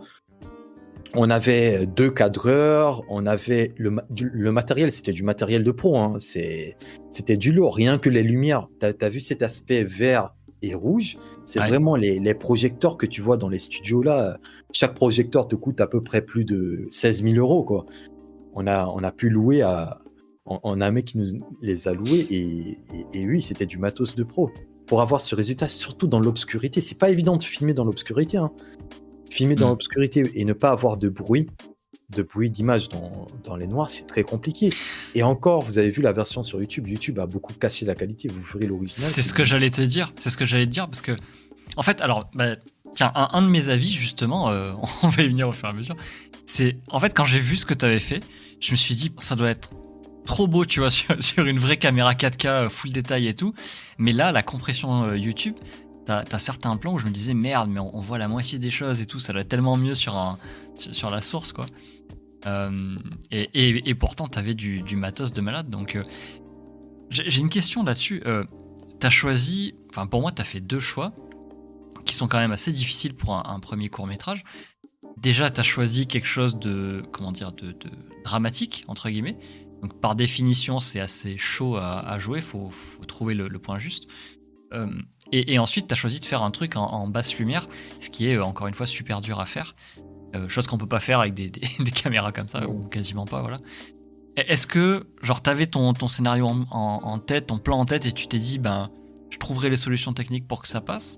On 1.16 1.32
avait 1.32 1.88
deux 1.88 2.12
cadreurs, 2.12 3.04
on 3.10 3.26
avait 3.26 3.74
le, 3.78 3.96
le 4.16 4.52
matériel, 4.52 4.92
c'était 4.92 5.12
du 5.12 5.24
matériel 5.24 5.64
de 5.64 5.72
pro, 5.72 5.98
hein. 5.98 6.18
c'était 6.20 7.38
du 7.38 7.52
lourd, 7.52 7.76
rien 7.76 7.98
que 7.98 8.12
les 8.12 8.22
lumières. 8.22 8.68
Tu 8.80 8.86
as, 9.06 9.10
vu 9.10 9.20
cet 9.20 9.42
aspect 9.42 9.84
vert 9.84 10.36
et 10.62 10.76
rouge? 10.76 11.18
C'est 11.46 11.60
vraiment 11.60 11.96
les, 11.96 12.34
projecteurs 12.36 12.98
que 12.98 13.08
tu 13.08 13.22
vois 13.22 13.38
dans 13.38 13.50
les 13.50 13.60
studios 13.60 14.04
là. 14.04 14.38
Chaque 14.72 14.94
projecteur 14.94 15.48
te 15.48 15.56
coûte 15.56 15.82
à 15.82 15.88
peu 15.88 16.02
près 16.02 16.22
plus 16.22 16.46
de 16.46 16.88
16 16.92 17.24
000 17.24 17.36
euros. 17.38 17.64
Quoi. 17.64 17.86
On, 18.54 18.68
a, 18.68 18.86
on 18.86 19.04
a 19.04 19.12
pu 19.12 19.30
louer 19.30 19.64
à. 19.64 20.00
On, 20.46 20.82
a 20.82 20.88
un 20.88 20.92
mec 20.92 21.06
qui 21.06 21.18
nous 21.18 21.40
les 21.62 21.88
a 21.88 21.94
loués 21.94 22.28
et, 22.30 22.78
et, 23.14 23.26
oui, 23.26 23.42
c'était 23.42 23.66
du 23.66 23.78
matos 23.78 24.16
de 24.16 24.24
pro. 24.24 24.52
Pour 24.94 25.02
avoir 25.02 25.22
ce 25.22 25.34
résultat, 25.34 25.70
surtout 25.70 26.06
dans 26.06 26.20
l'obscurité, 26.20 26.80
c'est 26.80 27.00
pas 27.00 27.10
évident 27.10 27.36
de 27.36 27.42
filmer 27.42 27.74
dans 27.74 27.84
l'obscurité. 27.84 28.38
Hein. 28.38 28.52
Filmer 29.32 29.56
dans 29.56 29.66
mm. 29.66 29.70
l'obscurité 29.70 30.32
et 30.36 30.46
ne 30.46 30.54
pas 30.54 30.70
avoir 30.70 30.98
de 30.98 31.10
bruit, 31.10 31.50
de 32.12 32.22
bruit 32.22 32.52
d'image 32.52 32.90
dans, 32.90 33.26
dans, 33.44 33.56
les 33.56 33.66
noirs, 33.66 33.90
c'est 33.90 34.06
très 34.06 34.22
compliqué. 34.22 34.70
Et 35.16 35.24
encore, 35.24 35.64
vous 35.64 35.80
avez 35.80 35.90
vu 35.90 36.04
la 36.04 36.12
version 36.12 36.44
sur 36.44 36.60
YouTube. 36.60 36.88
YouTube 36.88 37.18
a 37.18 37.26
beaucoup 37.26 37.54
cassé 37.54 37.86
la 37.86 37.96
qualité. 37.96 38.28
Vous 38.28 38.40
ferez 38.40 38.68
l'original. 38.68 39.10
C'est 39.12 39.24
ce 39.24 39.34
que 39.34 39.44
j'allais 39.44 39.72
te 39.72 39.82
dire. 39.82 40.14
C'est 40.20 40.30
ce 40.30 40.38
que 40.38 40.46
j'allais 40.46 40.66
te 40.66 40.70
dire 40.70 40.86
parce 40.86 41.02
que, 41.02 41.14
en 41.76 41.82
fait, 41.82 42.00
alors, 42.02 42.30
bah, 42.36 42.56
tiens, 42.94 43.12
un, 43.16 43.42
de 43.42 43.48
mes 43.48 43.70
avis 43.70 43.92
justement, 43.92 44.52
euh, 44.52 44.68
on 45.02 45.10
va 45.10 45.24
y 45.24 45.28
venir 45.28 45.50
au 45.50 45.54
fur 45.54 45.70
et 45.70 45.72
à 45.72 45.74
mesure. 45.74 45.96
C'est 46.46 46.78
en 46.90 47.00
fait 47.00 47.16
quand 47.16 47.26
j'ai 47.26 47.40
vu 47.40 47.56
ce 47.56 47.66
que 47.66 47.74
tu 47.74 47.84
avais 47.84 47.98
fait, 47.98 48.22
je 48.60 48.70
me 48.70 48.76
suis 48.76 48.94
dit 48.94 49.12
ça 49.18 49.36
doit 49.36 49.50
être 49.50 49.72
trop 50.26 50.48
beau, 50.48 50.66
tu 50.66 50.80
vois, 50.80 50.90
sur, 51.20 51.46
une 51.46 51.60
vraie 51.60 51.78
caméra 51.78 52.14
4K 52.14 52.48
euh, 52.48 52.70
full 52.70 52.92
détail 52.92 53.28
et 53.28 53.34
tout. 53.34 53.54
Mais 53.98 54.14
là, 54.14 54.32
la 54.32 54.44
compression 54.44 55.04
euh, 55.04 55.18
YouTube, 55.18 55.56
t'as 56.06 56.24
as 56.30 56.40
certains 56.40 56.76
plans 56.76 56.94
où 56.94 57.00
je 57.00 57.06
me 57.06 57.12
disais 57.12 57.34
merde, 57.34 57.70
mais 57.70 57.80
on, 57.80 58.02
voit 58.02 58.18
la 58.18 58.28
moitié 58.28 58.60
des 58.60 58.70
choses 58.70 59.02
et 59.02 59.06
tout, 59.06 59.20
ça 59.20 59.34
être 59.34 59.48
tellement 59.48 59.78
mieux 59.78 59.96
sur, 59.96 60.18
un, 60.18 60.38
sur 60.76 61.10
la 61.10 61.22
source, 61.22 61.52
quoi. 61.52 61.66
Euh, 62.46 62.98
et, 63.32 63.96
pourtant, 63.96 64.28
tu 64.28 64.38
avais 64.38 64.54
du, 64.54 64.96
matos 64.96 65.32
de 65.32 65.42
malade. 65.42 65.70
Donc, 65.70 65.98
j'ai 67.14 67.40
une 67.40 67.50
question 67.50 67.84
là-dessus. 67.84 68.24
Euh, 68.26 68.42
tu 69.00 69.08
as 69.08 69.10
choisi, 69.10 69.76
enfin, 69.90 70.08
pour 70.08 70.22
moi, 70.22 70.32
tu 70.32 70.42
as 70.42 70.46
fait 70.46 70.62
deux 70.62 70.80
choix. 70.80 71.12
qui 72.06 72.16
sont 72.16 72.28
quand 72.28 72.40
même 72.40 72.52
assez 72.52 72.72
difficiles 72.72 73.14
pour 73.14 73.36
un, 73.36 73.60
premier 73.60 73.90
court 73.90 74.08
métrage. 74.08 74.44
Déjà, 75.18 75.50
tu 75.50 75.62
as 75.62 75.64
choisi 75.64 76.08
quelque 76.08 76.28
chose 76.28 76.58
de, 76.58 77.04
comment 77.12 77.32
dire, 77.32 77.52
de, 77.54 77.76
dramatique, 78.26 78.84
entre 78.88 79.10
guillemets. 79.10 79.38
Donc, 79.84 80.00
par 80.00 80.16
définition, 80.16 80.80
c'est 80.80 81.02
assez 81.02 81.38
chaud 81.38 81.76
à, 81.76 82.18
jouer, 82.18 82.40
il 82.40 82.44
faut, 82.44 82.72
trouver 83.08 83.36
le, 83.36 83.60
point 83.60 83.78
juste. 83.78 84.08
Euh, 84.74 84.88
et, 85.32 85.60
ensuite, 85.60 85.88
tu 85.88 85.94
as 85.94 85.96
choisi 85.96 86.22
de 86.22 86.26
faire 86.26 86.42
un 86.42 86.52
truc 86.52 86.78
en, 86.78 87.08
basse 87.08 87.38
lumière, 87.38 87.68
ce 88.00 88.10
qui 88.10 88.28
est, 88.28 88.40
encore 88.40 88.68
une 88.68 88.74
fois, 88.74 88.86
super 88.86 89.20
dur 89.20 89.40
à 89.42 89.46
faire. 89.46 89.76
Euh, 90.36 90.48
chose 90.48 90.66
qu'on 90.66 90.78
peut 90.78 90.88
pas 90.88 91.02
faire 91.02 91.20
avec 91.20 91.34
des, 91.34 91.52
caméras 91.92 92.32
comme 92.32 92.48
ça, 92.48 92.68
ou 92.68 92.88
quasiment 92.88 93.26
pas, 93.26 93.42
voilà. 93.42 93.58
Est-ce 94.36 94.66
que, 94.66 95.06
genre, 95.22 95.42
t'avais 95.42 95.68
ton, 95.68 95.94
scénario 96.08 96.48
en, 96.48 97.20
tête, 97.20 97.48
ton 97.48 97.60
plan 97.60 97.80
en 97.80 97.86
tête, 97.86 98.06
et 98.06 98.14
tu 98.14 98.28
t'es 98.28 98.40
dit, 98.40 98.58
ben, 98.58 98.90
je 99.30 99.38
trouverai 99.38 99.70
les 99.70 99.76
solutions 99.76 100.14
techniques 100.14 100.48
pour 100.48 100.62
que 100.62 100.68
ça 100.68 100.82
passe? 100.82 101.18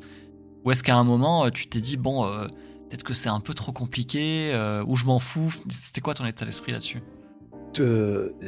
Ou 0.65 0.71
est-ce 0.71 0.83
qu'à 0.83 0.95
un 0.95 1.03
moment, 1.03 1.45
euh, 1.45 1.49
tu 1.49 1.67
t'es 1.67 1.79
dit, 1.79 1.95
bon, 1.95 2.25
euh, 2.25 2.47
peut-être 2.89 3.03
que 3.03 3.13
c'est 3.13 3.29
un 3.29 3.39
peu 3.39 3.53
trop 3.53 3.71
compliqué, 3.71 4.51
euh, 4.53 4.83
ou 4.85 4.95
je 4.95 5.05
m'en 5.05 5.19
fous? 5.19 5.53
C'était 5.69 6.01
quoi 6.01 6.13
ton 6.13 6.25
état 6.25 6.43
d'esprit 6.43 6.71
là-dessus? 6.71 7.01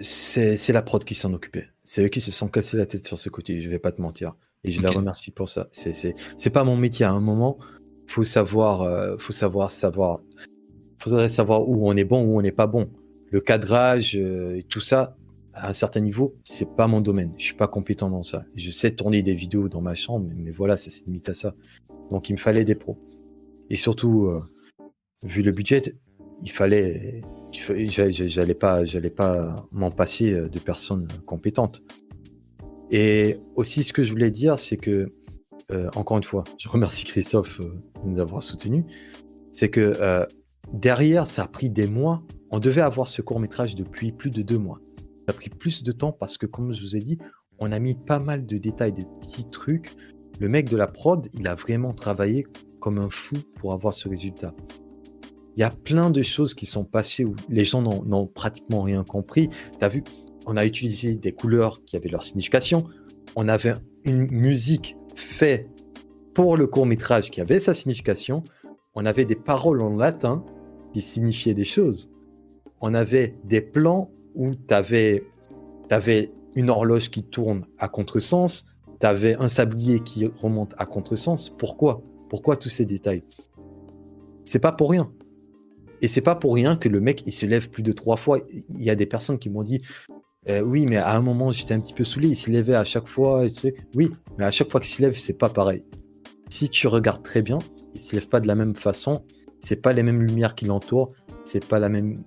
C'est 0.01 0.73
la 0.73 0.81
prod 0.81 1.03
qui 1.03 1.15
s'en 1.15 1.33
occupait. 1.33 1.69
C'est 1.83 2.03
eux 2.03 2.09
qui 2.09 2.21
se 2.21 2.31
sont 2.31 2.47
cassés 2.47 2.77
la 2.77 2.85
tête 2.85 3.05
sur 3.05 3.17
ce 3.17 3.29
côté, 3.29 3.61
je 3.61 3.69
vais 3.69 3.79
pas 3.79 3.91
te 3.91 4.01
mentir. 4.01 4.35
Et 4.63 4.71
je 4.71 4.81
la 4.81 4.91
remercie 4.91 5.31
pour 5.31 5.49
ça. 5.49 5.69
C'est 5.71 6.49
pas 6.51 6.63
mon 6.63 6.77
métier. 6.77 7.05
À 7.05 7.11
un 7.11 7.19
moment, 7.19 7.57
faut 8.07 8.23
savoir, 8.23 9.19
faut 9.19 9.33
savoir, 9.33 9.71
savoir. 9.71 10.21
Faudrait 10.99 11.29
savoir 11.29 11.67
où 11.67 11.87
on 11.87 11.95
est 11.95 12.03
bon, 12.03 12.23
où 12.23 12.37
on 12.37 12.41
n'est 12.41 12.51
pas 12.51 12.67
bon 12.67 12.89
le 13.29 13.41
cadrage 13.41 14.15
euh, 14.15 14.57
et 14.57 14.63
tout 14.63 14.79
ça, 14.79 15.15
à 15.53 15.69
un 15.69 15.73
certain 15.73 15.99
niveau, 15.99 16.35
c'est 16.43 16.75
pas 16.75 16.87
mon 16.87 17.01
domaine. 17.01 17.33
Je 17.37 17.43
suis 17.43 17.55
pas 17.55 17.67
compétent 17.67 18.09
dans 18.09 18.23
ça. 18.23 18.45
Je 18.55 18.71
sais 18.71 18.91
tourner 18.91 19.23
des 19.23 19.33
vidéos 19.33 19.69
dans 19.69 19.81
ma 19.81 19.95
chambre, 19.95 20.29
mais, 20.35 20.51
voilà, 20.51 20.77
ça 20.77 20.89
se 20.89 21.03
limite 21.05 21.29
à 21.29 21.33
ça. 21.33 21.55
Donc 22.11 22.29
il 22.29 22.33
me 22.33 22.37
fallait 22.37 22.63
des 22.63 22.75
pros. 22.75 22.97
Et 23.69 23.75
surtout, 23.75 24.27
euh, 24.27 24.41
vu 25.23 25.41
le 25.41 25.51
budget, 25.51 25.81
il 26.43 26.51
fallait, 26.51 27.21
j'allais 27.53 28.53
pas, 28.53 28.83
pas 29.15 29.55
m'en 29.71 29.91
passer 29.91 30.31
euh, 30.31 30.49
de 30.49 30.59
personnes 30.59 31.07
compétentes. 31.25 31.81
Et 32.91 33.37
aussi, 33.55 33.83
ce 33.83 33.93
que 33.93 34.03
je 34.03 34.11
voulais 34.11 34.31
dire, 34.31 34.57
c'est 34.59 34.77
que, 34.77 35.13
encore 35.95 36.15
une 36.15 36.23
fois, 36.23 36.45
je 36.57 36.69
remercie 36.69 37.03
Christophe 37.03 37.59
de 37.59 38.09
nous 38.09 38.19
avoir 38.19 38.41
soutenus, 38.41 38.85
c'est 39.51 39.69
que 39.69 40.25
derrière, 40.71 41.27
ça 41.27 41.43
a 41.43 41.47
pris 41.49 41.69
des 41.69 41.85
mois 41.85 42.23
on 42.49 42.59
devait 42.59 42.81
avoir 42.81 43.07
ce 43.07 43.21
court 43.21 43.39
métrage 43.39 43.75
depuis 43.75 44.11
plus 44.11 44.29
de 44.29 44.41
deux 44.41 44.57
mois. 44.57 44.79
Ça 44.99 45.31
a 45.31 45.33
pris 45.33 45.49
plus 45.49 45.83
de 45.83 45.91
temps 45.91 46.11
parce 46.11 46.37
que, 46.37 46.45
comme 46.45 46.71
je 46.71 46.81
vous 46.81 46.95
ai 46.95 46.99
dit, 46.99 47.17
on 47.59 47.71
a 47.71 47.79
mis 47.79 47.95
pas 47.95 48.19
mal 48.19 48.45
de 48.45 48.57
détails, 48.57 48.93
de 48.93 49.03
petits 49.19 49.49
trucs. 49.49 49.91
Le 50.39 50.47
mec 50.47 50.69
de 50.69 50.77
la 50.77 50.87
prod, 50.87 51.27
il 51.33 51.47
a 51.47 51.55
vraiment 51.55 51.93
travaillé 51.93 52.45
comme 52.79 52.99
un 52.99 53.09
fou 53.09 53.35
pour 53.55 53.73
avoir 53.73 53.93
ce 53.93 54.07
résultat. 54.07 54.53
Il 55.57 55.61
y 55.61 55.63
a 55.63 55.69
plein 55.69 56.09
de 56.09 56.21
choses 56.21 56.53
qui 56.53 56.65
sont 56.65 56.85
passées 56.85 57.25
où 57.25 57.35
les 57.49 57.65
gens 57.65 57.81
n'ont 57.81 58.27
pratiquement 58.27 58.83
rien 58.83 59.03
compris. 59.03 59.49
Tu 59.49 59.83
as 59.83 59.89
vu, 59.89 60.03
on 60.45 60.55
a 60.55 60.65
utilisé 60.65 61.15
des 61.15 61.33
couleurs 61.33 61.83
qui 61.83 61.97
avaient 61.97 62.09
leur 62.09 62.23
signification. 62.23 62.85
On 63.35 63.49
avait 63.49 63.73
une 64.05 64.31
musique 64.31 64.95
faite 65.15 65.67
pour 66.33 66.55
le 66.55 66.67
court 66.67 66.85
métrage 66.85 67.31
qui 67.31 67.41
avait 67.41 67.59
sa 67.59 67.73
signification. 67.73 68.43
On 68.95 69.05
avait 69.05 69.25
des 69.25 69.35
paroles 69.35 69.81
en 69.81 69.95
latin 69.95 70.45
qui 70.93 71.01
signifiaient 71.01 71.55
des 71.55 71.65
choses 71.65 72.09
on 72.81 72.93
avait 72.93 73.35
des 73.43 73.61
plans 73.61 74.11
où 74.35 74.51
tu 74.55 74.73
avais, 74.73 75.23
une 76.55 76.69
horloge 76.69 77.09
qui 77.09 77.23
tourne 77.23 77.65
à 77.77 77.87
contresens, 77.87 78.65
tu 78.99 79.05
avais 79.05 79.35
un 79.35 79.47
sablier 79.47 79.99
qui 79.99 80.25
remonte 80.25 80.73
à 80.77 80.85
contresens. 80.85 81.49
Pourquoi? 81.49 82.01
Pourquoi 82.29 82.55
tous 82.55 82.69
ces 82.69 82.85
détails? 82.85 83.23
C'est 84.43 84.59
pas 84.59 84.71
pour 84.71 84.91
rien. 84.91 85.11
Et 86.01 86.07
c'est 86.07 86.21
pas 86.21 86.35
pour 86.35 86.53
rien 86.53 86.75
que 86.75 86.89
le 86.89 86.99
mec 86.99 87.23
il 87.25 87.33
se 87.33 87.45
lève 87.45 87.69
plus 87.69 87.83
de 87.83 87.91
trois 87.91 88.17
fois. 88.17 88.39
Il 88.69 88.83
y 88.83 88.89
a 88.89 88.95
des 88.95 89.05
personnes 89.05 89.39
qui 89.39 89.49
m'ont 89.49 89.63
dit 89.63 89.81
euh, 90.49 90.61
oui, 90.61 90.85
mais 90.85 90.97
à 90.97 91.15
un 91.15 91.21
moment 91.21 91.51
j'étais 91.51 91.73
un 91.73 91.79
petit 91.79 91.93
peu 91.93 92.03
saoulé. 92.03 92.29
Il 92.29 92.35
se 92.35 92.49
levait 92.49 92.75
à 92.75 92.85
chaque 92.85 93.07
fois. 93.07 93.45
Oui, 93.95 94.09
mais 94.37 94.45
à 94.45 94.51
chaque 94.51 94.71
fois 94.71 94.79
qu'il 94.79 94.89
se 94.89 95.01
lève, 95.01 95.17
c'est 95.17 95.37
pas 95.37 95.49
pareil. 95.49 95.83
Si 96.49 96.69
tu 96.69 96.87
regardes 96.87 97.23
très 97.23 97.41
bien, 97.41 97.59
il 97.93 97.99
se 97.99 98.15
lève 98.15 98.27
pas 98.27 98.39
de 98.39 98.47
la 98.47 98.55
même 98.55 98.75
façon. 98.75 99.23
C'est 99.59 99.81
pas 99.81 99.91
les 99.91 100.03
mêmes 100.03 100.21
lumières 100.21 100.55
qui 100.55 100.65
l'entourent. 100.65 101.11
C'est 101.43 101.65
pas 101.65 101.79
la 101.79 101.89
même 101.89 102.23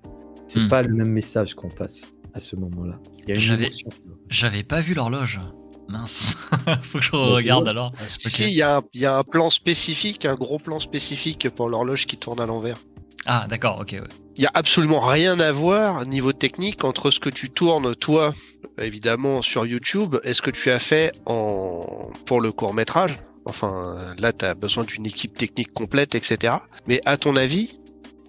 c'est 0.51 0.59
hmm. 0.59 0.69
pas 0.69 0.83
le 0.83 0.93
même 0.93 1.11
message 1.11 1.55
qu'on 1.55 1.69
passe 1.69 2.09
à 2.35 2.41
ce 2.41 2.57
moment-là. 2.57 2.99
J'avais 4.29 4.65
pas 4.65 4.81
vu 4.81 4.95
l'horloge. 4.95 5.41
Mince, 5.89 6.37
faut 6.83 6.99
que 6.99 7.05
je 7.05 7.13
regarde 7.13 7.69
alors. 7.69 7.93
Si, 8.09 8.51
il 8.51 8.57
y, 8.57 8.63
a 8.63 9.17
un 9.17 9.23
plan 9.23 9.51
spécifique, 9.51 10.25
un 10.25 10.35
gros 10.35 10.59
plan 10.59 10.81
spécifique 10.81 11.49
pour 11.51 11.69
l'horloge 11.69 12.07
qui 12.07 12.17
tourne 12.17 12.41
à 12.41 12.47
l'envers. 12.47 12.79
Ah, 13.27 13.47
d'accord, 13.49 13.79
ok. 13.81 13.97
Il 14.37 14.43
y 14.43 14.47
a 14.47 14.51
absolument 14.55 15.01
rien 15.01 15.39
à 15.41 15.53
voir 15.53 16.07
niveau 16.07 16.33
technique 16.33 16.85
entre 16.85 17.11
ce 17.11 17.21
que 17.21 17.29
tu 17.29 17.51
tournes 17.51 17.95
toi, 17.95 18.35
évidemment 18.79 19.43
sur 19.43 19.67
YouTube, 19.67 20.17
et 20.25 20.33
ce 20.33 20.43
que 20.43 20.51
tu 20.51 20.71
as 20.71 20.79
fait 20.79 21.13
en 21.27 22.11
pour 22.27 22.41
le 22.41 22.53
court 22.53 22.73
métrage. 22.73 23.17
Enfin, 23.45 23.97
là, 24.19 24.33
tu 24.33 24.45
as 24.45 24.55
besoin 24.55 24.85
d'une 24.85 25.07
équipe 25.07 25.37
technique 25.37 25.73
complète, 25.73 26.15
etc. 26.15 26.55
Mais 26.87 27.01
à 27.05 27.17
ton 27.17 27.37
avis, 27.37 27.80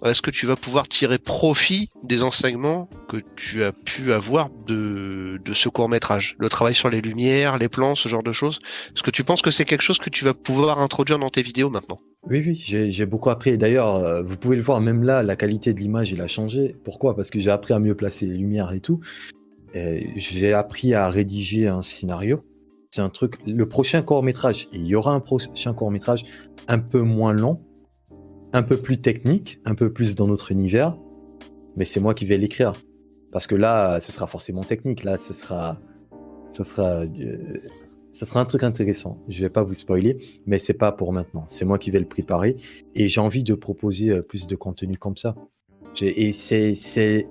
est-ce 0.04 0.22
que 0.22 0.30
tu 0.30 0.46
vas 0.46 0.56
pouvoir 0.56 0.88
tirer 0.88 1.18
profit 1.18 1.88
des 2.02 2.22
enseignements 2.22 2.88
que 3.08 3.18
tu 3.36 3.62
as 3.62 3.72
pu 3.72 4.12
avoir 4.12 4.50
de, 4.66 5.38
ce 5.52 5.68
court 5.68 5.88
métrage 5.88 6.36
Le 6.38 6.48
travail 6.48 6.74
sur 6.74 6.90
les 6.90 7.00
lumières, 7.00 7.58
les 7.58 7.68
plans, 7.68 7.94
ce 7.94 8.08
genre 8.08 8.22
de 8.22 8.32
choses? 8.32 8.58
Est-ce 8.94 9.02
que 9.02 9.10
tu 9.10 9.22
penses 9.24 9.42
que 9.42 9.50
c'est 9.50 9.64
quelque 9.64 9.82
chose 9.82 9.98
que 9.98 10.10
tu 10.10 10.24
vas 10.24 10.34
pouvoir 10.34 10.80
introduire 10.80 11.18
dans 11.18 11.30
tes 11.30 11.42
vidéos 11.42 11.70
maintenant? 11.70 11.98
Oui, 12.28 12.42
oui, 12.44 12.62
j'ai 12.64 13.06
beaucoup 13.06 13.30
appris. 13.30 13.56
D'ailleurs, 13.58 13.94
euh, 13.96 14.22
vous 14.22 14.36
pouvez 14.36 14.56
le 14.56 14.62
voir, 14.62 14.80
même 14.80 15.02
là, 15.02 15.22
la 15.22 15.36
qualité 15.36 15.74
de 15.74 15.80
l'image, 15.80 16.12
il 16.12 16.20
a 16.20 16.26
changé. 16.26 16.76
Pourquoi? 16.84 17.16
Parce 17.16 17.30
que 17.30 17.38
j'ai 17.38 17.50
appris 17.50 17.74
à 17.74 17.78
mieux 17.78 17.94
placer 17.94 18.26
les 18.26 18.36
lumières 18.36 18.72
et 18.72 18.80
tout. 18.80 19.00
J'ai 19.74 20.52
appris 20.52 20.94
à 20.94 21.08
rédiger 21.08 21.66
un 21.68 21.82
scénario. 21.82 22.44
C'est 22.90 23.00
un 23.00 23.08
truc. 23.08 23.36
Le 23.46 23.66
prochain 23.66 24.02
court 24.02 24.22
métrage, 24.22 24.68
il 24.72 24.86
y 24.86 24.94
aura 24.94 25.14
un 25.14 25.20
prochain 25.20 25.72
court 25.72 25.90
métrage 25.90 26.24
un 26.68 26.78
peu 26.78 27.00
moins 27.00 27.32
long, 27.32 27.58
un 28.52 28.62
peu 28.62 28.76
plus 28.76 28.98
technique, 28.98 29.60
un 29.64 29.74
peu 29.74 29.92
plus 29.92 30.14
dans 30.14 30.26
notre 30.26 30.52
univers, 30.52 30.96
mais 31.76 31.84
c'est 31.84 32.00
moi 32.00 32.14
qui 32.14 32.26
vais 32.26 32.38
l'écrire. 32.38 32.74
Parce 33.30 33.46
que 33.46 33.54
là, 33.54 34.00
ce 34.00 34.12
sera 34.12 34.26
forcément 34.26 34.62
technique. 34.62 35.04
Là, 35.04 35.16
ce 35.16 35.32
sera, 35.32 35.80
ce 36.50 36.64
sera, 36.64 37.04
euh, 37.04 37.58
ça 38.12 38.26
sera 38.26 38.40
un 38.40 38.44
truc 38.44 38.62
intéressant. 38.62 39.18
Je 39.28 39.40
vais 39.40 39.48
pas 39.48 39.62
vous 39.62 39.72
spoiler, 39.72 40.18
mais 40.46 40.58
c'est 40.58 40.74
pas 40.74 40.92
pour 40.92 41.12
maintenant. 41.12 41.44
C'est 41.46 41.64
moi 41.64 41.78
qui 41.78 41.90
vais 41.90 41.98
le 41.98 42.08
préparer 42.08 42.56
et 42.94 43.08
j'ai 43.08 43.20
envie 43.20 43.42
de 43.42 43.54
proposer 43.54 44.10
euh, 44.10 44.22
plus 44.22 44.46
de 44.46 44.54
contenu 44.54 44.98
comme 44.98 45.16
ça. 45.16 45.34
Et 46.00 46.32
c'est, 46.32 47.28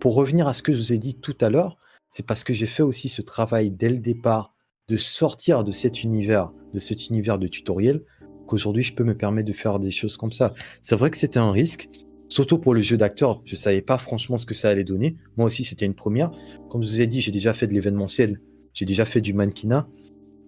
pour 0.00 0.14
revenir 0.14 0.46
à 0.48 0.54
ce 0.54 0.62
que 0.62 0.72
je 0.72 0.78
vous 0.78 0.92
ai 0.92 0.98
dit 0.98 1.14
tout 1.14 1.36
à 1.40 1.50
l'heure, 1.50 1.76
c'est 2.10 2.24
parce 2.24 2.44
que 2.44 2.54
j'ai 2.54 2.66
fait 2.66 2.82
aussi 2.82 3.08
ce 3.08 3.22
travail 3.22 3.70
dès 3.70 3.88
le 3.88 3.98
départ 3.98 4.54
de 4.88 4.96
sortir 4.96 5.64
de 5.64 5.72
cet 5.72 6.02
univers, 6.02 6.52
de 6.72 6.78
cet 6.78 7.08
univers 7.08 7.38
de 7.38 7.46
tutoriel 7.46 8.04
qu'aujourd'hui 8.46 8.82
je 8.82 8.94
peux 8.94 9.04
me 9.04 9.16
permettre 9.16 9.48
de 9.48 9.52
faire 9.52 9.78
des 9.78 9.90
choses 9.90 10.16
comme 10.16 10.32
ça. 10.32 10.54
C'est 10.82 10.96
vrai 10.96 11.10
que 11.10 11.16
c'était 11.16 11.38
un 11.38 11.50
risque, 11.50 11.88
surtout 12.28 12.58
pour 12.58 12.74
le 12.74 12.80
jeu 12.80 12.96
d'acteur. 12.96 13.42
Je 13.44 13.56
savais 13.56 13.82
pas 13.82 13.98
franchement 13.98 14.36
ce 14.36 14.46
que 14.46 14.54
ça 14.54 14.68
allait 14.68 14.84
donner. 14.84 15.16
Moi 15.36 15.46
aussi, 15.46 15.64
c'était 15.64 15.86
une 15.86 15.94
première. 15.94 16.30
Comme 16.68 16.82
je 16.82 16.88
vous 16.88 17.00
ai 17.00 17.06
dit, 17.06 17.20
j'ai 17.20 17.32
déjà 17.32 17.54
fait 17.54 17.66
de 17.66 17.74
l'événementiel, 17.74 18.40
j'ai 18.72 18.84
déjà 18.84 19.04
fait 19.04 19.20
du 19.20 19.32
mannequinat, 19.32 19.88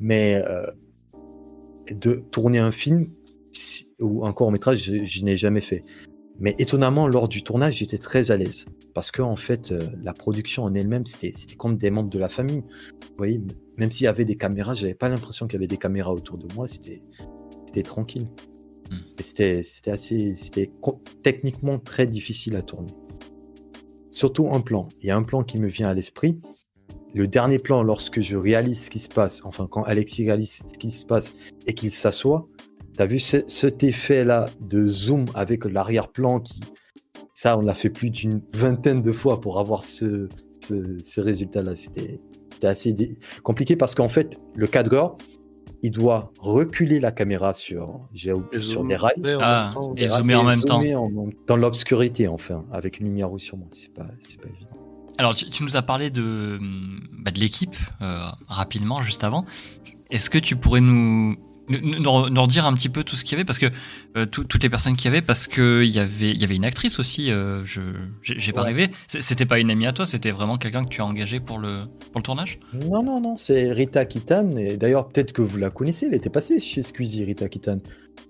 mais 0.00 0.34
euh, 0.34 0.66
de 1.92 2.24
tourner 2.30 2.58
un 2.58 2.72
film 2.72 3.08
ou 4.00 4.26
un 4.26 4.32
court 4.32 4.50
métrage, 4.52 4.90
je, 5.04 5.24
n'ai 5.24 5.36
jamais 5.36 5.60
fait. 5.60 5.84
Mais 6.38 6.54
étonnamment, 6.58 7.08
lors 7.08 7.28
du 7.28 7.42
tournage, 7.42 7.78
j'étais 7.78 7.98
très 7.98 8.30
à 8.30 8.36
l'aise. 8.36 8.66
Parce 8.92 9.10
que, 9.10 9.22
en 9.22 9.36
fait, 9.36 9.72
euh, 9.72 9.80
la 10.02 10.12
production 10.12 10.64
en 10.64 10.74
elle-même, 10.74 11.06
c'était 11.06 11.32
comme 11.56 11.78
des 11.78 11.90
membres 11.90 12.10
de 12.10 12.18
la 12.18 12.28
famille. 12.28 12.60
Vous 12.60 13.16
voyez, 13.16 13.40
même 13.78 13.90
s'il 13.90 14.04
y 14.04 14.08
avait 14.08 14.26
des 14.26 14.36
caméras, 14.36 14.74
j'avais 14.74 14.94
pas 14.94 15.08
l'impression 15.08 15.46
qu'il 15.46 15.54
y 15.54 15.56
avait 15.58 15.66
des 15.66 15.78
caméras 15.78 16.12
autour 16.12 16.36
de 16.36 16.52
moi. 16.54 16.68
C'était 16.68 17.00
tranquille. 17.82 18.28
Hmm. 18.90 18.98
C'était 19.20 19.62
assez, 19.86 20.34
c'était 20.34 20.70
techniquement 21.22 21.78
très 21.78 22.06
difficile 22.06 22.56
à 22.56 22.62
tourner. 22.62 22.92
Surtout 24.10 24.48
un 24.52 24.60
plan. 24.60 24.88
Il 25.02 25.08
y 25.08 25.10
a 25.10 25.16
un 25.16 25.22
plan 25.22 25.42
qui 25.42 25.60
me 25.60 25.68
vient 25.68 25.88
à 25.88 25.94
l'esprit. 25.94 26.40
Le 27.14 27.26
dernier 27.26 27.58
plan, 27.58 27.82
lorsque 27.82 28.20
je 28.20 28.36
réalise 28.36 28.84
ce 28.84 28.90
qui 28.90 28.98
se 28.98 29.08
passe, 29.08 29.42
enfin 29.44 29.66
quand 29.70 29.82
Alexis 29.82 30.26
réalise 30.26 30.62
ce 30.66 30.78
qui 30.78 30.90
se 30.90 31.04
passe 31.04 31.34
et 31.66 31.74
qu'il 31.74 31.90
s'assoit, 31.90 32.46
tu 32.94 33.02
as 33.02 33.06
vu 33.06 33.18
cet 33.18 33.84
effet-là 33.84 34.50
de 34.60 34.86
zoom 34.86 35.26
avec 35.34 35.64
l'arrière-plan 35.64 36.40
qui, 36.40 36.60
ça, 37.36 37.58
on 37.58 37.60
l'a 37.60 37.74
fait 37.74 37.90
plus 37.90 38.08
d'une 38.08 38.40
vingtaine 38.54 39.02
de 39.02 39.12
fois 39.12 39.40
pour 39.42 39.58
avoir 39.58 39.84
ce, 39.84 40.26
ce, 40.66 41.20
résultat-là. 41.20 41.76
C'était 41.76 42.18
assez 42.62 42.94
compliqué 43.42 43.76
parce 43.76 43.94
qu'en 43.94 44.08
fait, 44.08 44.40
le 44.54 44.66
cadreur, 44.66 45.18
il 45.86 45.92
doit 45.92 46.32
reculer 46.40 46.98
la 46.98 47.12
caméra 47.12 47.54
sur, 47.54 48.00
sur 48.12 48.82
des 48.82 48.96
rails. 48.96 49.22
Ah, 49.40 49.72
et 49.96 50.08
zoomer 50.08 50.34
en 50.34 50.42
même 50.42 50.62
temps. 50.62 50.82
dans 51.46 51.56
l'obscurité, 51.56 52.26
enfin, 52.26 52.64
avec 52.72 52.98
une 52.98 53.06
lumière 53.06 53.28
rouge 53.28 53.42
sur 53.42 53.56
moi. 53.56 53.68
C'est 53.70 53.94
pas, 53.94 54.02
pas 54.02 54.48
évident. 54.48 54.70
Alors, 55.18 55.36
tu, 55.36 55.62
nous 55.62 55.76
as 55.76 55.82
parlé 55.82 56.10
de, 56.10 56.58
bah, 57.22 57.30
de 57.30 57.38
l'équipe 57.38 57.76
euh, 58.02 58.18
rapidement, 58.48 59.00
juste 59.00 59.22
avant. 59.22 59.44
Est-ce 60.10 60.28
que 60.28 60.38
tu 60.38 60.56
pourrais 60.56 60.80
nous, 60.80 61.36
nous, 61.68 62.10
redire 62.42 62.66
un 62.66 62.74
petit 62.74 62.88
peu 62.88 63.02
tout 63.04 63.16
ce 63.16 63.24
qu'il 63.24 63.32
y 63.32 63.34
avait 63.36 63.44
parce 63.44 63.58
que 63.58 63.66
euh, 64.16 64.26
tout- 64.26 64.44
toutes 64.44 64.62
les 64.62 64.68
personnes 64.68 64.94
qu'il 64.96 65.06
y 65.06 65.08
avait 65.08 65.22
parce 65.22 65.46
que 65.46 65.82
il 65.84 65.90
y 65.90 65.98
avait 65.98 66.30
il 66.30 66.40
y 66.40 66.44
avait 66.44 66.56
une 66.56 66.64
actrice 66.64 66.98
aussi. 66.98 67.30
euh, 67.30 67.64
je 67.64 67.80
j'ai 68.22 68.52
pas 68.52 68.62
Ouais. 68.62 68.68
rêvé. 68.68 68.90
C'était 69.08 69.46
pas 69.46 69.58
une 69.58 69.70
amie 69.70 69.86
à 69.86 69.92
toi, 69.92 70.06
c'était 70.06 70.30
vraiment 70.30 70.58
quelqu'un 70.58 70.84
que 70.84 70.90
tu 70.90 71.00
as 71.00 71.04
engagé 71.06 71.40
pour 71.40 71.58
le 71.58 71.82
pour 72.12 72.20
le 72.20 72.22
tournage? 72.22 72.58
Non, 72.72 73.02
non, 73.02 73.20
non, 73.20 73.36
c'est 73.36 73.72
Rita 73.72 74.04
Kitane. 74.04 74.56
Et 74.58 74.76
d'ailleurs, 74.76 75.08
peut-être 75.08 75.32
que 75.32 75.42
vous 75.42 75.58
la 75.58 75.70
connaissez, 75.70 76.06
elle 76.06 76.14
était 76.14 76.30
passée 76.30 76.60
chez 76.60 76.82
Squeezie, 76.82 77.24
Rita 77.24 77.48
Kitane. 77.48 77.80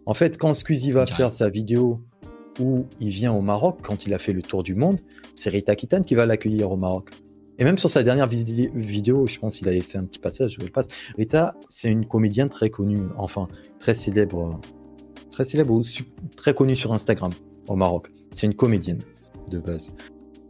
En 0.06 0.14
fait, 0.14 0.38
quand 0.38 0.54
Squeezie 0.54 0.92
va 0.92 1.06
faire 1.06 1.30
sa 1.32 1.48
vidéo 1.48 2.02
où 2.58 2.86
il 3.00 3.10
vient 3.10 3.32
au 3.32 3.42
Maroc, 3.42 3.80
quand 3.82 4.06
il 4.06 4.14
a 4.14 4.18
fait 4.18 4.32
le 4.32 4.40
tour 4.42 4.62
du 4.62 4.74
monde, 4.74 5.00
c'est 5.34 5.50
Rita 5.50 5.76
Kitane 5.76 6.04
qui 6.04 6.14
va 6.14 6.24
l'accueillir 6.26 6.70
au 6.70 6.76
Maroc. 6.76 7.10
Et 7.58 7.64
même 7.64 7.78
sur 7.78 7.88
sa 7.88 8.02
dernière 8.02 8.26
vidéo, 8.26 9.26
je 9.26 9.38
pense 9.38 9.58
qu'il 9.58 9.68
avait 9.68 9.80
fait 9.80 9.98
un 9.98 10.04
petit 10.04 10.18
passage, 10.18 10.58
je 10.60 10.66
passe. 10.68 10.88
Rita, 11.16 11.54
c'est 11.68 11.90
une 11.90 12.06
comédienne 12.06 12.48
très 12.48 12.70
connue, 12.70 13.00
enfin, 13.16 13.48
très 13.78 13.94
célèbre, 13.94 14.60
très 15.30 15.44
célèbre 15.44 15.72
ou 15.72 15.82
très 16.36 16.52
connue 16.54 16.76
sur 16.76 16.92
Instagram 16.92 17.32
au 17.68 17.76
Maroc. 17.76 18.08
C'est 18.34 18.46
une 18.46 18.54
comédienne 18.54 18.98
de 19.48 19.58
base. 19.58 19.94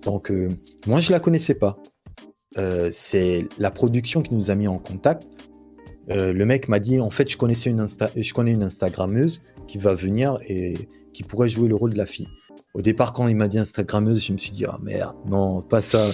Donc, 0.02 0.30
euh, 0.30 0.48
moi, 0.86 1.00
je 1.00 1.12
la 1.12 1.20
connaissais 1.20 1.54
pas. 1.54 1.78
Euh, 2.58 2.88
c'est 2.90 3.48
la 3.58 3.70
production 3.70 4.22
qui 4.22 4.34
nous 4.34 4.50
a 4.50 4.54
mis 4.54 4.66
en 4.66 4.78
contact. 4.78 5.28
Euh, 6.10 6.32
le 6.32 6.46
mec 6.46 6.68
m'a 6.68 6.78
dit 6.78 7.00
en 7.00 7.10
fait 7.10 7.28
je 7.28 7.36
connaissais 7.36 7.68
une 7.68 7.80
Insta- 7.80 8.10
je 8.16 8.32
connais 8.32 8.52
une 8.52 8.62
Instagrammeuse 8.62 9.42
qui 9.66 9.76
va 9.76 9.92
venir 9.94 10.38
et 10.48 10.74
qui 11.12 11.24
pourrait 11.24 11.48
jouer 11.48 11.68
le 11.68 11.74
rôle 11.74 11.92
de 11.92 11.98
la 11.98 12.06
fille. 12.06 12.28
Au 12.74 12.80
départ 12.80 13.12
quand 13.12 13.26
il 13.26 13.34
m'a 13.34 13.48
dit 13.48 13.58
Instagrammeuse, 13.58 14.24
je 14.24 14.32
me 14.32 14.38
suis 14.38 14.52
dit 14.52 14.64
ah 14.66 14.78
merde 14.80 15.16
non 15.26 15.62
pas 15.62 15.82
ça. 15.82 16.10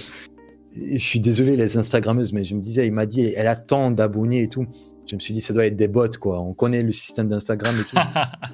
Je 0.75 0.97
suis 0.97 1.19
désolé 1.19 1.55
les 1.55 1.77
Instagrammeuses 1.77 2.33
mais 2.33 2.43
je 2.43 2.55
me 2.55 2.61
disais 2.61 2.87
il 2.87 2.93
m'a 2.93 3.05
dit 3.05 3.33
elle 3.35 3.47
a 3.47 3.55
tant 3.55 3.91
d'abonnés 3.91 4.43
et 4.43 4.47
tout. 4.47 4.65
Je 5.05 5.15
me 5.15 5.19
suis 5.19 5.33
dit 5.33 5.41
ça 5.41 5.53
doit 5.53 5.65
être 5.65 5.75
des 5.75 5.87
bots 5.87 6.07
quoi. 6.19 6.39
On 6.39 6.53
connaît 6.53 6.83
le 6.83 6.91
système 6.91 7.27
d'Instagram 7.27 7.75
et 7.79 7.83
tout. 7.83 7.97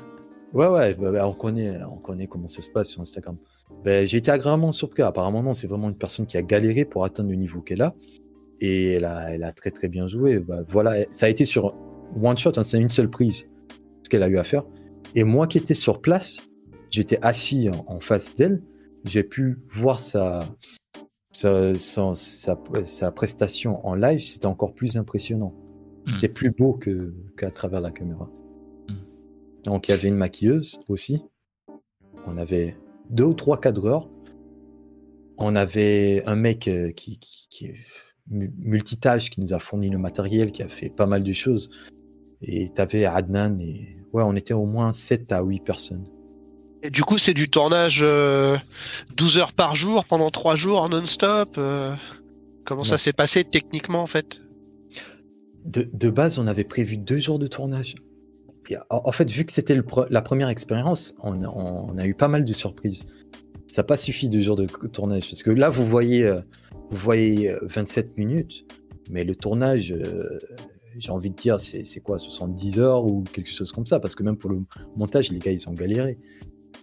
Ouais, 0.52 0.68
ouais, 0.68 0.96
bah, 0.96 1.12
bah, 1.12 1.28
on, 1.28 1.34
connaît, 1.34 1.78
on 1.84 1.98
connaît 1.98 2.26
comment 2.26 2.48
ça 2.48 2.64
se 2.64 2.72
passe 2.72 2.90
sur 2.90 3.02
Instagram. 3.02 3.38
Ben, 3.84 4.06
j'ai 4.06 4.18
été 4.18 4.32
agréablement 4.32 4.72
surpris. 4.72 5.04
Apparemment, 5.04 5.44
non, 5.44 5.54
c'est 5.54 5.68
vraiment 5.68 5.90
une 5.90 5.98
personne 5.98 6.26
qui 6.26 6.38
a 6.38 6.42
galéré 6.42 6.86
pour 6.86 7.06
atteindre 7.06 7.30
le 7.30 7.36
niveau 7.36 7.62
qu'elle 7.62 7.84
a. 7.84 7.94
Et 8.60 8.94
elle 8.94 9.06
a, 9.06 9.32
elle 9.32 9.44
a 9.44 9.52
très 9.52 9.70
très 9.70 9.90
bien 9.90 10.08
joué. 10.08 10.40
Bah, 10.40 10.64
voilà, 10.68 11.06
ça 11.12 11.28
a 11.28 11.30
été 11.30 11.46
sur 11.46 11.76
one 12.20 12.36
shot, 12.36 12.54
hein, 12.58 12.64
c'est 12.64 12.80
une 12.80 12.90
seule 12.90 13.10
prise, 13.10 13.48
ce 14.04 14.10
qu'elle 14.10 14.24
a 14.24 14.28
eu 14.28 14.38
à 14.40 14.44
faire. 14.44 14.64
Et 15.14 15.24
moi 15.24 15.46
qui 15.46 15.60
étais 15.60 15.76
sur 15.76 16.02
place, 16.02 16.50
j'étais 16.90 17.20
assis 17.22 17.70
en, 17.70 17.86
en 17.88 18.00
face 18.00 18.36
d'elle, 18.36 18.64
j'ai 19.06 19.24
pu 19.24 19.60
voir 19.68 20.00
sa, 20.00 20.44
sa, 21.40 22.16
sa, 22.86 23.12
prestation 23.12 23.86
en 23.86 23.96
live, 23.96 24.20
c'était 24.20 24.46
encore 24.46 24.74
plus 24.74 24.98
impressionnant. 24.98 25.54
Mm. 26.06 26.14
C'était 26.14 26.30
plus 26.30 26.52
beau 26.52 26.74
que- 26.74 27.14
qu'à 27.38 27.52
travers 27.52 27.82
la 27.82 27.92
caméra. 27.92 28.30
Mm. 28.90 28.94
Donc 29.64 29.88
il 29.88 29.92
y 29.92 29.94
avait 29.94 30.08
une 30.10 30.16
maquilleuse 30.16 30.82
aussi. 30.88 31.24
On 32.26 32.38
avait 32.38 32.78
deux 33.10 33.26
ou 33.26 33.34
trois 33.34 33.60
cadreurs. 33.60 34.10
On 35.38 35.56
avait 35.56 36.24
un 36.26 36.36
mec 36.36 36.68
euh, 36.68 36.92
qui, 36.92 37.18
qui, 37.20 37.48
qui 37.50 37.74
multitâche, 38.30 39.30
qui 39.30 39.40
nous 39.40 39.54
a 39.54 39.60
fourni 39.60 39.90
le 39.90 39.98
matériel, 39.98 40.52
qui 40.52 40.62
a 40.62 40.70
fait 40.70 40.90
pas 40.90 41.06
mal 41.06 41.24
de 41.24 41.32
choses. 41.32 41.70
Et 42.42 42.70
tu 42.70 42.82
avais 42.82 43.06
Adnan 43.06 43.60
et 43.60 43.98
ouais, 44.14 44.24
on 44.24 44.36
était 44.36 44.54
au 44.54 44.66
moins 44.66 44.94
7 44.94 45.32
à 45.32 45.42
8 45.42 45.62
personnes. 45.62 46.08
Et 46.82 46.90
du 46.90 47.04
coup, 47.04 47.18
c'est 47.18 47.34
du 47.34 47.50
tournage 47.50 48.00
euh, 48.04 48.58
12 49.18 49.38
heures 49.38 49.54
par 49.54 49.76
jour 49.76 50.06
pendant 50.06 50.30
3 50.32 50.56
jours 50.56 50.88
non-stop. 50.90 51.56
euh, 51.58 51.94
Comment 52.66 52.84
ça 52.84 52.98
s'est 52.98 53.14
passé 53.14 53.44
techniquement 53.44 54.02
en 54.02 54.08
fait? 54.08 54.42
De, 55.66 55.90
de 55.92 56.10
base, 56.10 56.40
on 56.40 56.48
avait 56.48 56.64
prévu 56.64 56.98
deux 56.98 57.18
jours 57.20 57.40
de 57.40 57.48
tournage. 57.48 57.96
Et 58.70 58.78
en, 58.90 59.02
en 59.06 59.12
fait, 59.12 59.30
vu 59.30 59.44
que 59.46 59.52
c'était 59.52 59.76
pre- 59.80 60.08
la 60.10 60.22
première 60.22 60.50
expérience, 60.50 61.16
on, 61.22 61.44
a- 61.44 61.48
on 61.50 61.98
a 61.98 62.06
eu 62.06 62.14
pas 62.14 62.28
mal 62.28 62.44
de 62.46 62.54
surprises. 62.54 63.06
Ça 63.68 63.82
n'a 63.82 63.86
pas 63.86 63.98
suffi 63.98 64.30
deux 64.30 64.42
jours 64.42 64.56
de 64.56 64.66
tournage. 64.66 65.30
Parce 65.30 65.44
que 65.44 65.52
là, 65.52 65.70
vous 65.70 65.84
voyez, 65.86 66.24
euh, 66.24 66.36
vous 66.92 66.98
voyez 66.98 67.52
euh, 67.52 67.60
27 67.64 68.18
minutes, 68.18 68.66
mais 69.12 69.24
le 69.24 69.36
tournage, 69.36 69.92
euh, 69.92 70.38
j'ai 70.98 71.12
envie 71.12 71.30
de 71.32 71.36
dire, 71.36 71.60
c'est 71.60 71.84
c'est 71.86 72.00
quoi, 72.00 72.18
70 72.20 72.80
heures 72.80 73.04
ou 73.06 73.24
quelque 73.24 73.50
chose 73.50 73.72
comme 73.72 73.86
ça. 73.86 74.00
Parce 74.00 74.16
que 74.16 74.24
même 74.24 74.38
pour 74.38 74.52
le 74.52 74.62
montage, 74.96 75.32
les 75.32 75.40
gars, 75.40 75.52
ils 75.52 75.68
ont 75.68 75.74
galéré. 75.74 76.18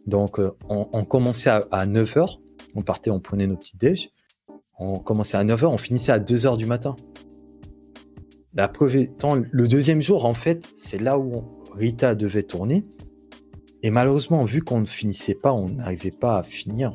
Donc, 0.07 0.38
euh, 0.38 0.53
on, 0.68 1.05
commençait 1.05 1.51
à, 1.51 1.66
à 1.70 1.87
9 1.87 2.16
heures. 2.16 2.40
On 2.75 2.83
partait, 2.83 3.11
on 3.11 3.20
prenait 3.20 3.46
nos 3.46 3.57
petits 3.57 3.77
déj. 3.77 4.11
On 4.79 4.96
commençait 4.99 5.37
à 5.37 5.44
9 5.44 5.64
heures, 5.64 5.72
on 5.72 5.79
finissait 5.79 6.12
à 6.12 6.18
2 6.18 6.46
heures 6.46 6.57
du 6.57 6.66
matin. 6.66 6.94
La 8.55 8.68
preuve 8.68 8.96
étant, 8.96 9.35
le 9.35 9.68
deuxième 9.68 10.01
jour, 10.01 10.25
en 10.25 10.33
fait, 10.33 10.66
c'est 10.75 11.01
là 11.01 11.18
où 11.18 11.44
Rita 11.75 12.14
devait 12.14 12.42
tourner. 12.42 12.87
Et 13.83 13.90
malheureusement, 13.90 14.42
vu 14.44 14.62
qu'on 14.62 14.81
ne 14.81 14.87
finissait 14.87 15.35
pas, 15.35 15.53
on 15.53 15.66
n'arrivait 15.66 16.11
pas 16.11 16.37
à 16.38 16.42
finir. 16.42 16.92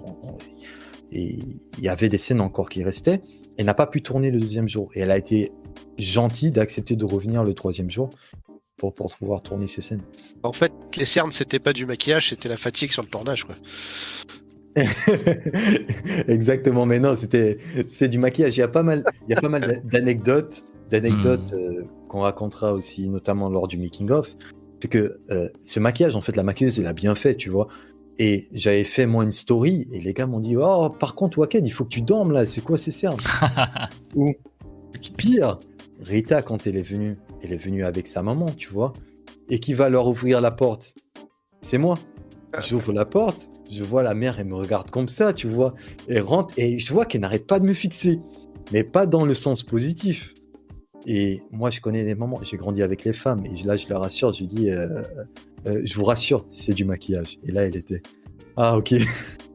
et 1.11 1.39
il 1.77 1.83
y 1.83 1.89
avait 1.89 2.09
des 2.09 2.17
scènes 2.17 2.41
encore 2.41 2.69
qui 2.69 2.83
restaient. 2.83 3.21
Elle 3.57 3.65
n'a 3.65 3.73
pas 3.73 3.87
pu 3.87 4.01
tourner 4.01 4.31
le 4.31 4.39
deuxième 4.39 4.67
jour. 4.67 4.89
Et 4.95 5.01
elle 5.01 5.11
a 5.11 5.17
été 5.17 5.51
gentille 5.97 6.51
d'accepter 6.51 6.95
de 6.95 7.05
revenir 7.05 7.43
le 7.43 7.53
troisième 7.53 7.89
jour 7.89 8.09
pour, 8.81 8.93
pour 8.95 9.13
pouvoir 9.13 9.43
tourner 9.43 9.67
ces 9.67 9.81
scènes. 9.81 10.01
En 10.41 10.53
fait, 10.53 10.71
les 10.97 11.05
cernes, 11.05 11.31
c'était 11.31 11.59
pas 11.59 11.71
du 11.71 11.85
maquillage, 11.85 12.29
c'était 12.29 12.49
la 12.49 12.57
fatigue 12.57 12.91
sur 12.91 13.03
le 13.03 13.07
tournage. 13.07 13.43
Quoi. 13.43 13.55
Exactement, 16.27 16.87
mais 16.87 16.99
non, 16.99 17.15
c'était 17.15 17.59
c'était 17.85 18.07
du 18.07 18.17
maquillage. 18.17 18.57
Il 18.57 18.61
y 18.61 18.63
a 18.63 18.67
pas 18.67 18.81
mal, 18.81 19.03
il 19.27 19.35
y 19.35 19.37
a 19.37 19.41
pas 19.41 19.49
mal 19.49 19.81
d'anecdotes, 19.83 20.63
d'anecdotes 20.89 21.53
euh, 21.53 21.83
qu'on 22.07 22.21
racontera 22.21 22.73
aussi, 22.73 23.07
notamment 23.07 23.49
lors 23.49 23.67
du 23.67 23.77
making 23.77 24.09
of. 24.09 24.35
C'est 24.79 24.87
que 24.87 25.19
euh, 25.29 25.47
ce 25.61 25.79
maquillage, 25.79 26.15
en 26.15 26.21
fait, 26.21 26.35
la 26.35 26.43
maquilleuse, 26.43 26.79
elle 26.79 26.87
a 26.87 26.93
bien 26.93 27.13
fait, 27.13 27.35
tu 27.35 27.51
vois. 27.51 27.67
Et 28.17 28.47
j'avais 28.51 28.83
fait 28.83 29.05
moi 29.05 29.23
une 29.23 29.31
story 29.31 29.87
et 29.91 29.99
les 29.99 30.13
gars 30.13 30.25
m'ont 30.25 30.39
dit 30.39 30.55
oh 30.57 30.89
par 30.89 31.15
contre 31.15 31.37
Waked, 31.37 31.65
il 31.65 31.71
faut 31.71 31.83
que 31.83 31.89
tu 31.89 32.01
dormes 32.01 32.31
là. 32.31 32.47
C'est 32.47 32.61
quoi 32.61 32.79
ces 32.79 32.91
cernes 32.91 33.19
Ou 34.15 34.33
pire, 35.17 35.59
Rita 36.01 36.41
quand 36.41 36.65
elle 36.65 36.77
est 36.77 36.81
venue, 36.81 37.17
elle 37.41 37.53
est 37.53 37.63
venue 37.63 37.83
avec 37.83 38.07
sa 38.07 38.21
maman, 38.23 38.47
tu 38.47 38.69
vois, 38.69 38.93
et 39.49 39.59
qui 39.59 39.73
va 39.73 39.89
leur 39.89 40.07
ouvrir 40.07 40.41
la 40.41 40.51
porte. 40.51 40.95
C'est 41.61 41.77
moi. 41.77 41.97
J'ouvre 42.59 42.91
la 42.91 43.05
porte, 43.05 43.49
je 43.71 43.83
vois 43.83 44.03
la 44.03 44.13
mère, 44.13 44.39
elle 44.39 44.47
me 44.47 44.55
regarde 44.55 44.89
comme 44.89 45.07
ça, 45.07 45.31
tu 45.33 45.47
vois. 45.47 45.73
Elle 46.07 46.21
rentre 46.21 46.53
et 46.57 46.79
je 46.79 46.91
vois 46.91 47.05
qu'elle 47.05 47.21
n'arrête 47.21 47.47
pas 47.47 47.59
de 47.59 47.65
me 47.65 47.73
fixer, 47.73 48.19
mais 48.73 48.83
pas 48.83 49.05
dans 49.05 49.25
le 49.25 49.33
sens 49.33 49.63
positif. 49.63 50.33
Et 51.07 51.41
moi, 51.51 51.69
je 51.69 51.79
connais 51.79 52.03
les 52.03 52.13
mamans, 52.13 52.39
j'ai 52.43 52.57
grandi 52.57 52.83
avec 52.83 53.05
les 53.05 53.13
femmes, 53.13 53.43
et 53.45 53.63
là, 53.63 53.75
je 53.75 53.87
la 53.89 53.97
rassure, 53.97 54.31
je 54.33 54.41
lui 54.41 54.47
dis, 54.47 54.69
euh, 54.69 55.01
euh, 55.65 55.81
je 55.83 55.93
vous 55.95 56.03
rassure, 56.03 56.45
c'est 56.47 56.73
du 56.73 56.85
maquillage. 56.85 57.39
Et 57.43 57.51
là, 57.51 57.63
elle 57.63 57.75
était, 57.75 58.03
ah, 58.57 58.77
ok. 58.77 58.93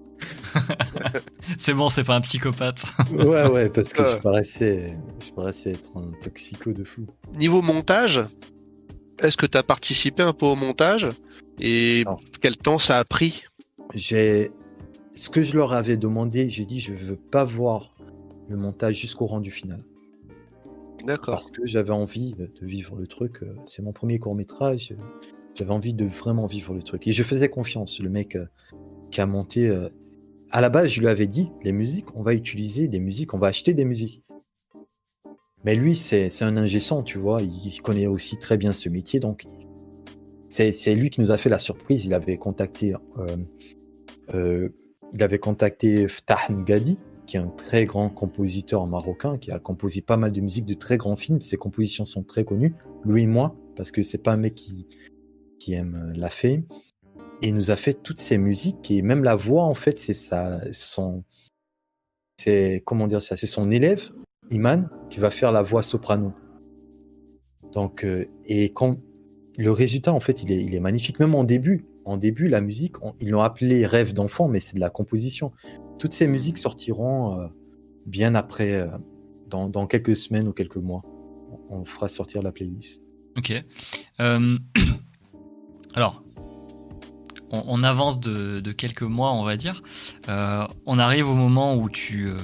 c'est 1.59 1.75
bon, 1.75 1.89
c'est 1.89 2.05
pas 2.05 2.17
un 2.17 2.21
psychopathe. 2.21 2.85
ouais, 3.13 3.47
ouais, 3.49 3.69
parce 3.71 3.93
que 3.93 4.05
je 4.05 4.17
paraissais, 4.17 4.87
je 5.25 5.31
paraissais 5.33 5.71
être 5.73 5.97
un 5.97 6.13
toxico 6.23 6.73
de 6.73 6.85
fou. 6.85 7.07
Niveau 7.35 7.63
montage, 7.63 8.21
est-ce 9.23 9.37
que 9.37 9.47
tu 9.47 9.57
as 9.59 9.63
participé 9.63 10.23
un 10.23 10.33
peu 10.33 10.47
au 10.47 10.57
montage 10.57 11.09
Et 11.61 12.05
Non. 12.07 12.17
quel 12.41 12.57
temps 12.57 12.79
ça 12.79 12.99
a 12.99 13.05
pris? 13.05 13.45
J'ai, 13.95 14.51
ce 15.15 15.31
que 15.31 15.43
je 15.43 15.57
leur 15.57 15.73
avais 15.73 15.97
demandé, 15.97 16.49
j'ai 16.49 16.67
dit, 16.67 16.81
je 16.81 16.93
veux 16.93 17.17
pas 17.17 17.45
voir 17.45 17.95
le 18.49 18.57
montage 18.57 18.95
jusqu'au 19.01 19.27
rendu 19.27 19.51
final. 19.51 19.83
D'accord. 21.05 21.35
parce 21.35 21.51
que 21.53 21.65
j'avais 21.67 21.93
envie 21.93 22.33
de 22.33 22.51
vivre 22.63 22.97
le 22.97 23.07
truc. 23.07 23.43
euh, 23.43 23.55
C'est 23.67 23.81
mon 23.83 23.93
premier 23.93 24.19
court 24.19 24.35
métrage. 24.35 24.93
J'avais 25.55 25.71
envie 25.71 25.95
de 25.95 26.05
vraiment 26.05 26.47
vivre 26.47 26.75
le 26.75 26.83
truc. 26.83 27.07
Et 27.07 27.13
je 27.13 27.23
faisais 27.23 27.49
confiance. 27.49 28.01
Le 28.01 28.11
mec 28.11 28.35
euh, 28.35 28.47
qui 29.13 29.21
a 29.21 29.27
monté. 29.27 29.69
À 30.51 30.61
la 30.61 30.69
base, 30.69 30.89
je 30.89 31.01
lui 31.01 31.09
avais 31.09 31.27
dit 31.27 31.51
les 31.63 31.73
musiques, 31.73 32.15
on 32.15 32.23
va 32.23 32.35
utiliser 32.35 32.89
des 32.89 33.01
musiques, 33.01 33.35
on 33.35 33.39
va 33.39 33.49
acheter 33.49 33.75
des 33.75 33.85
musiques. 33.85 34.23
Mais 35.65 35.75
lui, 35.75 35.97
c'est 35.97 36.31
un 36.43 36.57
ingé 36.57 36.79
son, 36.79 37.03
tu 37.03 37.19
vois. 37.19 37.43
Il 37.43 37.83
connaît 37.83 38.07
aussi 38.07 38.39
très 38.39 38.57
bien 38.57 38.73
ce 38.73 38.89
métier. 38.89 39.19
Donc, 39.19 39.45
c'est 40.49 40.95
lui 40.95 41.11
qui 41.11 41.21
nous 41.21 41.33
a 41.33 41.37
fait 41.37 41.51
la 41.51 41.59
surprise. 41.59 42.05
Il 42.05 42.15
avait 42.15 42.39
contacté. 42.39 42.95
euh, 43.19 43.37
euh, 44.35 44.69
il 45.13 45.23
avait 45.23 45.39
contacté 45.39 46.09
Ftah 46.09 46.39
Ngadi, 46.51 46.99
qui 47.27 47.37
est 47.37 47.41
un 47.41 47.49
très 47.49 47.85
grand 47.85 48.11
compositeur 48.11 48.87
marocain, 48.87 49.39
qui 49.39 49.51
a 49.51 49.59
composé 49.59 50.03
pas 50.03 50.17
mal 50.17 50.31
de 50.31 50.41
musique 50.41 50.65
de 50.65 50.75
très 50.75 50.97
grands 50.97 51.17
films. 51.17 51.41
Ses 51.41 51.57
compositions 51.57 52.05
sont 52.05 52.23
très 52.23 52.45
connues, 52.45 52.75
lui 53.05 53.23
et 53.23 53.27
moi, 53.27 53.57
parce 53.77 53.91
que 53.91 54.03
c'est 54.03 54.19
pas 54.19 54.33
un 54.33 54.37
mec 54.37 54.55
qui, 54.55 54.87
qui 55.59 55.75
aime 55.75 56.13
la 56.17 56.29
fame. 56.29 56.63
Et 57.43 57.53
nous 57.53 57.71
a 57.71 57.77
fait 57.77 57.95
toutes 57.95 58.19
ces 58.19 58.39
musiques, 58.39 58.91
et 58.91 59.03
même 59.03 59.23
la 59.23 59.37
voix, 59.37 59.65
en 59.65 59.75
fait, 59.75 59.99
c'est 59.99 60.15
sa, 60.15 60.61
son, 60.73 61.23
c'est, 62.39 62.83
comment 62.85 63.07
dire 63.07 63.21
ça, 63.23 63.37
c'est 63.37 63.47
son 63.47 63.71
élève, 63.71 64.11
Iman, 64.51 64.89
qui 65.11 65.21
va 65.21 65.31
faire 65.31 65.53
la 65.53 65.63
voix 65.63 65.83
soprano. 65.83 66.33
Donc, 67.73 68.05
euh, 68.05 68.27
et 68.47 68.73
quand, 68.73 68.99
le 69.59 69.71
résultat, 69.73 70.13
en 70.13 70.21
fait, 70.21 70.43
il 70.43 70.53
est, 70.53 70.63
il 70.63 70.75
est 70.75 70.81
magnifique, 70.81 71.19
même 71.21 71.35
en 71.35 71.45
début. 71.45 71.85
En 72.05 72.17
début, 72.17 72.49
la 72.49 72.61
musique, 72.61 73.03
on- 73.03 73.15
ils 73.21 73.31
l'ont 73.31 73.41
appelé 73.41 73.85
Rêve 73.87 74.13
d'enfant, 74.15 74.49
mais 74.49 74.61
c'est 74.61 74.75
de 74.75 74.81
la 74.81 74.91
composition. 74.91 75.53
Toutes 75.99 76.13
ces 76.13 76.27
musiques 76.29 76.59
sortiront 76.59 77.41
euh, 77.41 77.47
bien 78.07 78.35
après, 78.35 78.73
euh, 78.75 78.87
dans, 79.49 79.69
dans 79.69 79.87
quelques 79.87 80.17
semaines 80.17 80.49
ou 80.49 80.53
quelques 80.53 80.77
mois. 80.77 81.03
On 81.05 81.81
on 81.81 81.85
fera 81.85 82.09
sortir 82.09 82.43
la 82.43 82.53
playlist. 82.53 83.03
Ok. 83.37 83.53
Euh, 84.21 84.59
alors, 85.95 86.23
on, 87.51 87.83
avance 87.83 88.21
de, 88.21 88.73
quelques 88.73 89.03
mois, 89.03 89.33
on 89.33 89.45
va 89.45 89.57
dire. 89.57 89.83
Euh, 90.29 90.67
on 90.87 90.99
arrive 90.99 91.29
au 91.29 91.35
moment 91.35 91.77
où 91.77 91.89
tu, 91.89 92.29
euh, 92.29 92.37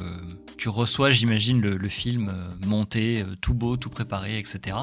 tu 0.57 0.69
reçois, 0.69 1.11
j'imagine, 1.11 1.61
le, 1.61 1.89
film 1.89 2.33
monté, 2.67 3.25
tout 3.41 3.55
beau, 3.55 3.77
tout 3.77 3.91
préparé, 3.91 4.39
etc. 4.39 4.77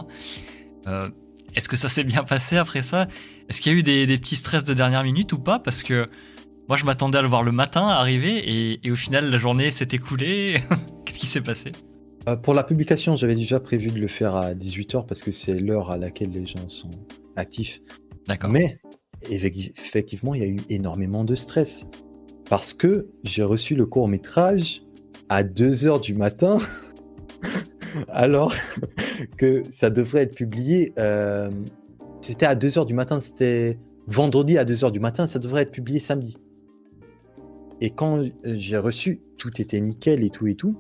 Est-ce 1.55 1.69
que 1.69 1.77
ça 1.77 1.89
s'est 1.89 2.03
bien 2.03 2.23
passé 2.23 2.57
après 2.57 2.83
ça? 2.83 3.07
Est-ce 3.49 3.61
qu'il 3.61 3.71
y 3.71 3.75
a 3.75 3.77
eu 3.77 3.83
des, 3.83 4.17
petits 4.17 4.35
stress 4.35 4.63
de 4.63 4.73
dernière 4.73 5.03
minute 5.03 5.33
ou 5.33 5.39
pas? 5.39 5.59
Parce 5.59 5.83
que 5.83 6.09
moi, 6.67 6.77
je 6.77 6.85
m'attendais 6.85 7.17
à 7.17 7.21
le 7.21 7.27
voir 7.27 7.43
le 7.43 7.51
matin 7.51 7.87
arriver 7.87 8.37
et, 8.37 8.79
et 8.83 8.91
au 8.91 8.95
final, 8.95 9.29
la 9.29 9.37
journée 9.37 9.71
s'est 9.71 9.87
écoulée. 9.91 10.61
Qu'est-ce 11.05 11.19
qui 11.19 11.27
s'est 11.27 11.41
passé? 11.41 11.71
Euh, 12.27 12.35
pour 12.35 12.53
la 12.53 12.63
publication, 12.63 13.15
j'avais 13.15 13.35
déjà 13.35 13.59
prévu 13.59 13.89
de 13.89 13.99
le 13.99 14.07
faire 14.07 14.35
à 14.35 14.53
18h 14.53 15.05
parce 15.05 15.21
que 15.21 15.31
c'est 15.31 15.57
l'heure 15.59 15.91
à 15.91 15.97
laquelle 15.97 16.31
les 16.31 16.45
gens 16.45 16.67
sont 16.67 16.91
actifs. 17.35 17.81
D'accord. 18.27 18.51
Mais 18.51 18.79
effectivement, 19.29 20.33
il 20.33 20.41
y 20.41 20.43
a 20.43 20.47
eu 20.47 20.59
énormément 20.69 21.23
de 21.23 21.35
stress 21.35 21.85
parce 22.49 22.73
que 22.73 23.07
j'ai 23.23 23.43
reçu 23.43 23.75
le 23.75 23.85
court 23.85 24.07
métrage 24.07 24.83
à 25.29 25.43
2h 25.43 26.01
du 26.01 26.13
matin 26.13 26.59
alors 28.09 28.53
que 29.37 29.63
ça 29.71 29.89
devrait 29.89 30.23
être 30.23 30.35
publié. 30.35 30.93
Euh, 30.97 31.49
c'était 32.21 32.45
à 32.45 32.55
2h 32.55 32.85
du 32.85 32.93
matin, 32.93 33.19
c'était 33.19 33.77
vendredi 34.07 34.57
à 34.57 34.65
2h 34.65 34.91
du 34.91 34.99
matin, 34.99 35.27
ça 35.27 35.39
devrait 35.39 35.63
être 35.63 35.71
publié 35.71 35.99
samedi. 35.99 36.37
Et 37.81 37.91
quand 37.91 38.23
j'ai 38.43 38.77
reçu, 38.77 39.21
tout 39.37 39.61
était 39.61 39.79
nickel 39.79 40.23
et 40.23 40.29
tout 40.29 40.47
et 40.47 40.55
tout 40.55 40.75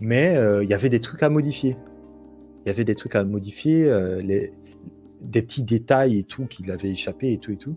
mais 0.00 0.36
euh, 0.36 0.64
il 0.64 0.70
y 0.70 0.74
avait 0.74 0.88
des 0.88 1.00
trucs 1.00 1.22
à 1.22 1.28
modifier. 1.28 1.76
Il 2.64 2.68
y 2.68 2.70
avait 2.70 2.84
des 2.84 2.94
trucs 2.94 3.14
à 3.14 3.24
modifier, 3.24 3.86
euh, 3.86 4.22
des 5.24 5.42
petits 5.42 5.62
détails 5.62 6.18
et 6.18 6.24
tout 6.24 6.46
qui 6.46 6.62
l'avaient 6.62 6.90
échappé 6.90 7.32
et 7.32 7.38
tout 7.38 7.52
et 7.52 7.56
tout. 7.56 7.76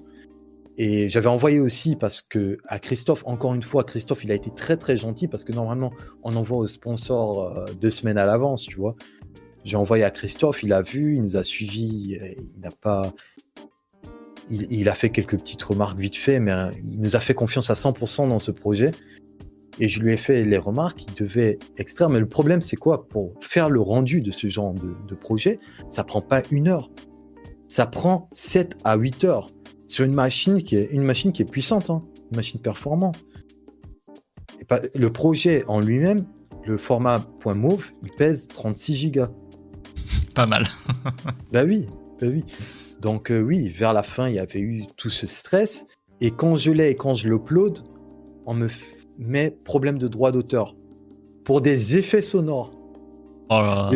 Et 0.80 1.10
j'avais 1.10 1.28
envoyé 1.28 1.60
aussi 1.60 1.96
parce 1.96 2.22
que 2.22 2.60
à 2.68 2.78
Christophe, 2.78 3.24
encore 3.26 3.56
une 3.56 3.64
fois, 3.64 3.84
Christophe, 3.84 4.24
il 4.24 4.32
a 4.32 4.36
été 4.36 4.52
très 4.52 4.78
très 4.78 4.96
gentil 4.96 5.28
parce 5.28 5.44
que 5.44 5.52
normalement, 5.52 5.92
on 6.24 6.36
envoie 6.36 6.58
au 6.60 6.68
sponsor 6.68 7.58
euh, 7.58 7.66
deux 7.82 7.90
semaines 7.90 8.20
à 8.20 8.26
l'avance, 8.26 8.64
tu 8.64 8.76
vois. 8.76 8.96
J'ai 9.64 9.76
envoyé 9.76 10.04
à 10.04 10.12
Christophe, 10.12 10.62
il 10.64 10.74
a 10.74 10.82
vu, 10.82 11.16
il 11.16 11.22
nous 11.22 11.36
a 11.36 11.44
suivis, 11.44 12.20
il 12.56 12.62
n'a 12.62 12.70
pas. 12.70 13.12
Il, 14.50 14.88
a 14.88 14.94
fait 14.94 15.10
quelques 15.10 15.38
petites 15.38 15.62
remarques 15.62 16.00
vite 16.00 16.16
fait, 16.16 16.40
mais 16.40 16.54
il 16.86 17.02
nous 17.02 17.18
a 17.18 17.20
fait 17.20 17.34
confiance 17.34 17.70
à 17.70 17.74
100% 17.74 18.30
dans 18.30 18.40
ce 18.40 18.52
projet 18.52 18.92
et 19.80 19.88
je 19.88 20.02
lui 20.02 20.14
ai 20.14 20.18
fait 20.18 20.44
les 20.44 20.58
remarques 20.58 21.00
qu'il 21.00 21.14
devait 21.16 21.60
extraire. 21.78 22.10
Mais 22.10 22.20
le 22.20 22.28
problème, 22.28 22.62
c'est 22.62 22.76
quoi? 22.76 23.08
Pour 23.08 23.34
faire 23.42 23.70
le 23.70 23.82
rendu 23.82 24.22
de 24.22 24.32
ce 24.32 24.48
genre 24.48 24.74
de, 24.74 25.16
projet, 25.16 25.60
ça 25.90 26.04
prend 26.04 26.22
pas 26.22 26.42
une 26.52 26.68
heure. 26.68 26.90
Ça 27.68 27.86
prend 27.86 28.30
7 28.32 28.78
à 28.84 28.96
8 28.96 29.24
heures 29.24 29.48
sur 29.88 30.06
une 30.06 30.14
machine 30.14 30.62
qui 30.64 30.76
est, 30.76 30.92
une 30.92 31.04
machine 31.04 31.32
qui 31.32 31.42
est 31.42 31.52
puissante, 31.52 31.90
hein, 31.90 32.04
une 32.32 32.38
machine 32.38 32.60
performante. 32.60 33.18
Et 34.60 34.66
pas, 34.66 34.82
le 34.96 35.12
projet 35.12 35.64
en 35.68 35.80
lui-même, 35.80 36.26
le 36.66 36.78
format 36.78 37.26
.move, 37.46 37.92
il 38.04 38.12
pèse 38.12 38.48
36 38.48 38.96
gigas. 38.96 39.30
Pas 40.36 40.46
mal. 40.46 40.64
bah 41.52 41.64
oui, 41.64 41.88
bah 42.20 42.28
oui. 42.28 42.44
Donc 43.00 43.32
euh, 43.32 43.40
oui, 43.42 43.70
vers 43.70 43.94
la 43.94 44.04
fin, 44.04 44.28
il 44.28 44.36
y 44.36 44.40
avait 44.40 44.60
eu 44.60 44.86
tout 44.98 45.10
ce 45.10 45.28
stress. 45.28 45.86
Et 46.20 46.32
quand 46.32 46.56
je 46.56 46.72
l'ai 46.72 46.90
et 46.90 46.96
quand 46.96 47.14
je 47.14 47.30
l'upload, 47.30 47.80
on 48.46 48.54
me 48.54 48.70
mais 49.18 49.52
problème 49.52 49.98
de 49.98 50.08
droit 50.08 50.32
d'auteur. 50.32 50.76
Pour 51.44 51.62
des 51.62 51.98
effets 51.98 52.22
sonores. 52.22 52.72
Oh 53.50 53.90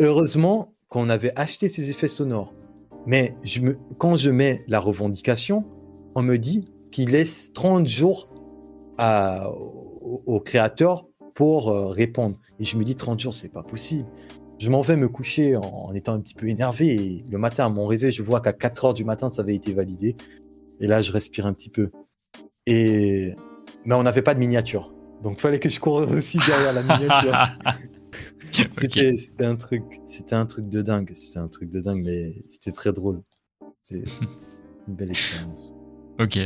Heureusement 0.00 0.71
qu'on 0.92 1.08
avait 1.08 1.32
acheté 1.36 1.68
ces 1.68 1.88
effets 1.88 2.06
sonores. 2.06 2.52
Mais 3.06 3.34
quand 3.96 4.14
je 4.14 4.30
mets 4.30 4.62
la 4.68 4.78
revendication, 4.78 5.64
on 6.14 6.22
me 6.22 6.36
dit 6.36 6.68
qu'il 6.90 7.12
laisse 7.12 7.50
30 7.54 7.86
jours 7.86 8.28
au, 8.98 10.40
créateur 10.40 11.06
pour 11.34 11.70
euh, 11.70 11.88
répondre. 11.88 12.38
Et 12.60 12.66
je 12.66 12.76
me 12.76 12.84
dis 12.84 12.94
30 12.94 13.18
jours, 13.18 13.32
c'est 13.32 13.48
pas 13.48 13.62
possible. 13.62 14.06
Je 14.58 14.68
m'en 14.68 14.82
vais 14.82 14.96
me 14.96 15.08
coucher 15.08 15.56
en, 15.56 15.94
étant 15.94 16.12
un 16.12 16.20
petit 16.20 16.34
peu 16.34 16.46
énervé. 16.48 16.88
Et 16.88 17.24
le 17.28 17.38
matin, 17.38 17.64
à 17.64 17.68
mon 17.70 17.86
réveil, 17.86 18.12
je 18.12 18.22
vois 18.22 18.42
qu'à 18.42 18.52
4 18.52 18.84
heures 18.84 18.94
du 18.94 19.04
matin, 19.04 19.30
ça 19.30 19.40
avait 19.40 19.54
été 19.54 19.72
validé. 19.72 20.14
Et 20.78 20.86
là, 20.86 21.00
je 21.00 21.10
respire 21.10 21.46
un 21.46 21.54
petit 21.54 21.70
peu. 21.70 21.90
Et 22.66 23.34
mais 23.86 23.94
on 23.94 24.02
n'avait 24.02 24.22
pas 24.22 24.34
de 24.34 24.38
miniature. 24.38 24.92
Donc 25.22 25.38
il 25.38 25.40
fallait 25.40 25.58
que 25.58 25.70
je 25.70 25.80
cours 25.80 25.94
aussi 25.94 26.38
derrière 26.46 26.74
la 26.74 26.82
miniature. 26.82 27.32
c'était 28.72 29.44
un 29.44 29.56
truc, 29.56 29.82
c'était 30.04 30.34
un 30.34 30.46
truc 30.46 30.68
de 30.68 30.82
dingue, 30.82 31.12
c'était 31.14 31.38
un 31.38 31.48
truc 31.48 31.70
de 31.70 31.80
dingue, 31.80 32.02
mais 32.04 32.34
c'était 32.46 32.72
très 32.72 32.92
drôle. 32.92 33.22
C'était 33.84 34.04
une 34.88 34.94
belle 34.94 35.10
expérience. 35.10 35.74
Ok. 36.20 36.38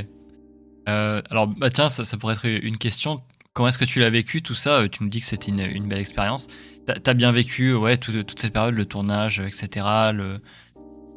Euh, 0.89 1.21
alors 1.31 1.49
bah 1.49 1.71
tiens, 1.71 1.89
ça, 1.89 2.17
pourrait 2.17 2.35
être 2.35 2.47
une 2.47 2.79
question. 2.79 3.21
Comment 3.53 3.69
est-ce 3.69 3.79
que 3.79 3.85
tu 3.85 4.01
l'as 4.01 4.11
vécu 4.11 4.43
tout 4.43 4.55
ça? 4.55 4.87
Tu 4.89 5.03
nous 5.03 5.09
dis 5.09 5.21
que 5.21 5.27
c'était 5.27 5.51
une, 5.51 5.89
belle 5.89 5.99
expérience. 5.99 6.47
T'as 6.87 7.11
as 7.11 7.15
bien 7.15 7.33
vécu, 7.33 7.75
ouais, 7.75 7.97
toute 7.97 8.39
cette 8.39 8.53
période, 8.53 8.75
le 8.75 8.85
tournage, 8.85 9.41
etc. 9.41 9.87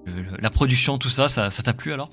la 0.07 0.49
production, 0.49 0.97
tout 0.97 1.09
ça, 1.09 1.27
ça 1.27 1.49
t'a 1.49 1.73
plu 1.73 1.93
alors? 1.93 2.09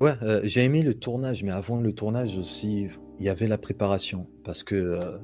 Ouais, 0.00 0.14
euh, 0.22 0.40
j'ai 0.44 0.62
aimé 0.62 0.82
le 0.82 0.94
tournage, 0.94 1.42
mais 1.42 1.52
avant 1.52 1.78
le 1.78 1.92
tournage 1.92 2.36
aussi, 2.36 2.88
il 3.18 3.26
y 3.26 3.28
avait 3.28 3.46
la 3.46 3.58
préparation. 3.58 4.26
Parce 4.44 4.62
que, 4.62 4.74
euh, 4.74 5.18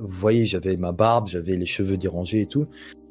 vous 0.00 0.08
voyez, 0.08 0.46
j'avais 0.46 0.76
ma 0.76 0.92
barbe, 0.92 1.28
j'avais 1.28 1.56
les 1.56 1.66
cheveux 1.66 1.96
dérangés 1.96 2.42
et 2.42 2.46
tout. 2.46 2.66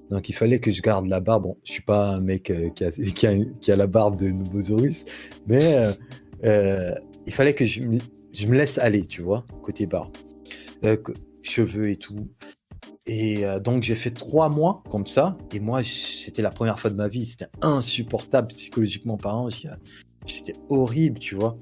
Donc 0.10 0.30
il 0.30 0.34
fallait 0.34 0.60
que 0.60 0.72
je 0.72 0.82
garde 0.82 1.08
la 1.08 1.20
barbe. 1.20 1.44
Bon, 1.44 1.58
je 1.64 1.74
suis 1.74 1.84
pas 1.84 2.08
un 2.10 2.22
mec 2.22 2.50
euh, 2.50 2.70
qui, 2.70 2.84
a, 2.86 2.92
qui, 3.62 3.72
a, 3.72 3.76
la 3.76 3.88
barbe 3.88 4.18
de 4.18 4.30
Nobosaurus, 4.30 5.06
mais 5.48 5.94
euh, 6.44 6.94
il 7.26 7.34
fallait 7.34 7.54
que 7.54 7.66
je 7.66 7.82
je 8.34 8.46
me, 8.46 8.56
laisse 8.56 8.78
aller, 8.78 9.02
tu 9.02 9.24
vois, 9.24 9.46
côté 9.64 9.88
barbe. 9.88 10.16
cheveux 11.42 11.90
et 11.90 11.98
tout. 11.98 12.30
Et 13.08 13.44
donc 13.64 13.84
j'ai 13.84 13.96
fait 13.96 14.12
trois 14.12 14.50
mois 14.50 14.84
comme 14.90 15.08
ça. 15.08 15.38
Et 15.54 15.60
moi, 15.60 15.82
c'était 15.84 16.44
la 16.44 16.52
première 16.52 16.80
fois 16.80 16.92
de 16.92 16.96
ma 16.96 17.08
vie. 17.08 17.26
C'était 17.26 17.48
insupportable 17.62 18.50
psychologiquement 18.50 19.18
parlant. 19.18 19.50
C'était 20.28 20.54
horrible, 20.70 21.18
tu 21.18 21.34
vois. 21.34 21.58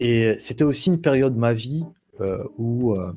Et 0.00 0.36
c'était 0.38 0.64
aussi 0.64 0.88
une 0.88 1.00
période 1.00 1.34
de 1.34 1.38
ma 1.38 1.52
vie 1.52 1.84
où 2.58 2.94
euh, 2.94 3.12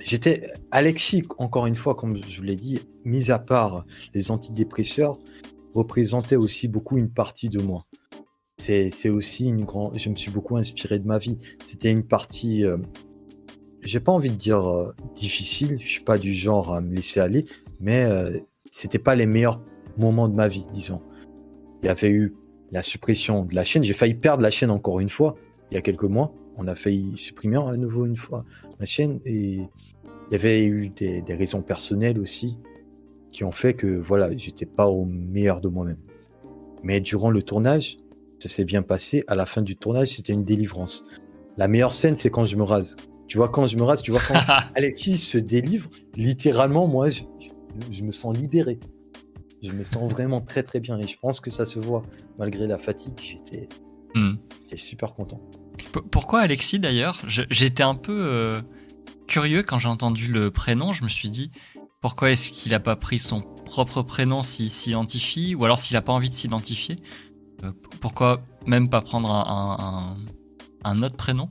j'étais 0.00 0.50
Alexis, 0.70 1.22
encore 1.38 1.66
une 1.66 1.74
fois, 1.74 1.94
comme 1.94 2.16
je 2.16 2.42
l'ai 2.42 2.56
dit, 2.56 2.80
mis 3.04 3.30
à 3.30 3.38
part 3.38 3.84
les 4.14 4.30
antidépresseurs, 4.30 5.18
représentait 5.74 6.36
aussi 6.36 6.68
beaucoup 6.68 6.96
une 6.98 7.10
partie 7.10 7.48
de 7.48 7.60
moi. 7.60 7.86
C'est 8.56 9.08
aussi 9.08 9.46
une 9.46 9.64
grande. 9.64 9.98
Je 9.98 10.10
me 10.10 10.14
suis 10.14 10.30
beaucoup 10.30 10.58
inspiré 10.58 10.98
de 10.98 11.06
ma 11.06 11.16
vie. 11.16 11.38
C'était 11.64 11.90
une 11.90 12.02
partie. 12.02 12.66
Euh, 12.66 12.76
j'ai 13.80 14.00
pas 14.00 14.12
envie 14.12 14.28
de 14.28 14.34
dire 14.34 14.92
difficile. 15.14 15.78
Je 15.80 15.88
suis 15.88 16.04
pas 16.04 16.18
du 16.18 16.34
genre 16.34 16.74
à 16.74 16.82
me 16.82 16.94
laisser 16.94 17.20
aller, 17.20 17.46
mais 17.80 18.04
c'était 18.70 18.98
pas 18.98 19.14
les 19.14 19.24
meilleurs 19.24 19.62
moments 19.98 20.28
de 20.28 20.34
ma 20.34 20.48
vie, 20.48 20.66
disons. 20.74 21.00
Il 21.82 21.86
y 21.86 21.88
avait 21.88 22.10
eu 22.10 22.34
la 22.72 22.82
suppression 22.82 23.44
de 23.44 23.54
la 23.54 23.64
chaîne. 23.64 23.82
J'ai 23.84 23.94
failli 23.94 24.14
perdre 24.14 24.42
la 24.42 24.50
chaîne 24.50 24.70
encore 24.70 25.00
une 25.00 25.08
fois 25.08 25.36
il 25.70 25.74
y 25.74 25.78
a 25.78 25.80
quelques 25.82 26.04
mois 26.04 26.32
on 26.58 26.66
a 26.66 26.74
failli 26.74 27.16
supprimer 27.16 27.56
à 27.56 27.76
nouveau 27.76 28.04
une 28.04 28.16
fois 28.16 28.44
ma 28.78 28.84
chaîne 28.84 29.20
et 29.24 29.60
il 30.30 30.32
y 30.32 30.34
avait 30.34 30.66
eu 30.66 30.90
des, 30.90 31.22
raisons 31.28 31.62
personnelles 31.62 32.18
aussi 32.18 32.58
qui 33.30 33.44
ont 33.44 33.50
fait 33.50 33.74
que 33.74 33.86
voilà, 33.86 34.36
j'étais 34.36 34.66
pas 34.66 34.88
au 34.88 35.04
meilleur 35.04 35.60
de 35.60 35.68
moi-même. 35.68 35.98
Mais 36.82 37.00
durant 37.00 37.30
le 37.30 37.42
tournage, 37.42 37.98
ça 38.38 38.48
s'est 38.48 38.64
bien 38.64 38.82
passé. 38.82 39.24
À 39.26 39.34
la 39.34 39.46
fin 39.46 39.62
du 39.62 39.76
tournage, 39.76 40.08
c'était 40.08 40.32
une 40.32 40.44
délivrance. 40.44 41.04
La 41.56 41.68
meilleure 41.68 41.94
scène, 41.94 42.16
c'est 42.16 42.30
quand 42.30 42.44
je 42.44 42.56
me 42.56 42.62
rase. 42.62 42.96
Tu 43.26 43.36
vois, 43.36 43.48
quand 43.48 43.66
je 43.66 43.76
me 43.76 43.82
rase, 43.82 44.02
tu 44.02 44.10
vois, 44.10 44.20
quand 44.26 44.34
Alexis 44.74 45.18
se 45.18 45.38
délivre, 45.38 45.90
littéralement, 46.16 46.86
moi, 46.86 47.08
je, 47.08 48.02
me 48.02 48.12
sens 48.12 48.36
libéré. 48.36 48.78
Je 49.62 49.72
me 49.72 49.84
sens 49.84 50.10
vraiment 50.10 50.40
très, 50.40 50.62
très 50.62 50.80
bien. 50.80 50.98
Et 50.98 51.06
je 51.06 51.18
pense 51.18 51.40
que 51.40 51.50
ça 51.50 51.66
se 51.66 51.78
voit. 51.78 52.02
Malgré 52.38 52.66
la 52.66 52.78
fatigue, 52.78 53.18
j'étais 53.20 53.68
hmm. 54.14 54.36
super 54.74 55.14
content. 55.14 55.40
Pourquoi 56.10 56.40
Alexis 56.40 56.78
d'ailleurs? 56.78 57.20
J'étais 57.26 57.82
un 57.82 57.94
peu 57.94 58.20
euh, 58.22 58.60
curieux 59.26 59.62
quand 59.62 59.78
j'ai 59.78 59.88
entendu 59.88 60.28
le 60.28 60.50
prénom. 60.50 60.92
Je 60.92 61.04
me 61.04 61.08
suis 61.08 61.30
dit 61.30 61.50
pourquoi 62.00 62.30
est-ce 62.30 62.50
qu'il 62.50 62.72
n'a 62.72 62.80
pas 62.80 62.96
pris 62.96 63.18
son 63.18 63.42
propre 63.64 64.02
prénom 64.02 64.42
s'il 64.42 64.70
s'identifie 64.70 65.54
ou 65.54 65.64
alors 65.64 65.78
s'il 65.78 65.94
n'a 65.94 66.02
pas 66.02 66.12
envie 66.12 66.28
de 66.28 66.34
s'identifier? 66.34 66.96
Euh, 67.64 67.72
Pourquoi 68.00 68.42
même 68.66 68.88
pas 68.88 69.00
prendre 69.00 69.30
un, 69.30 71.02
autre 71.02 71.16
prénom? 71.16 71.50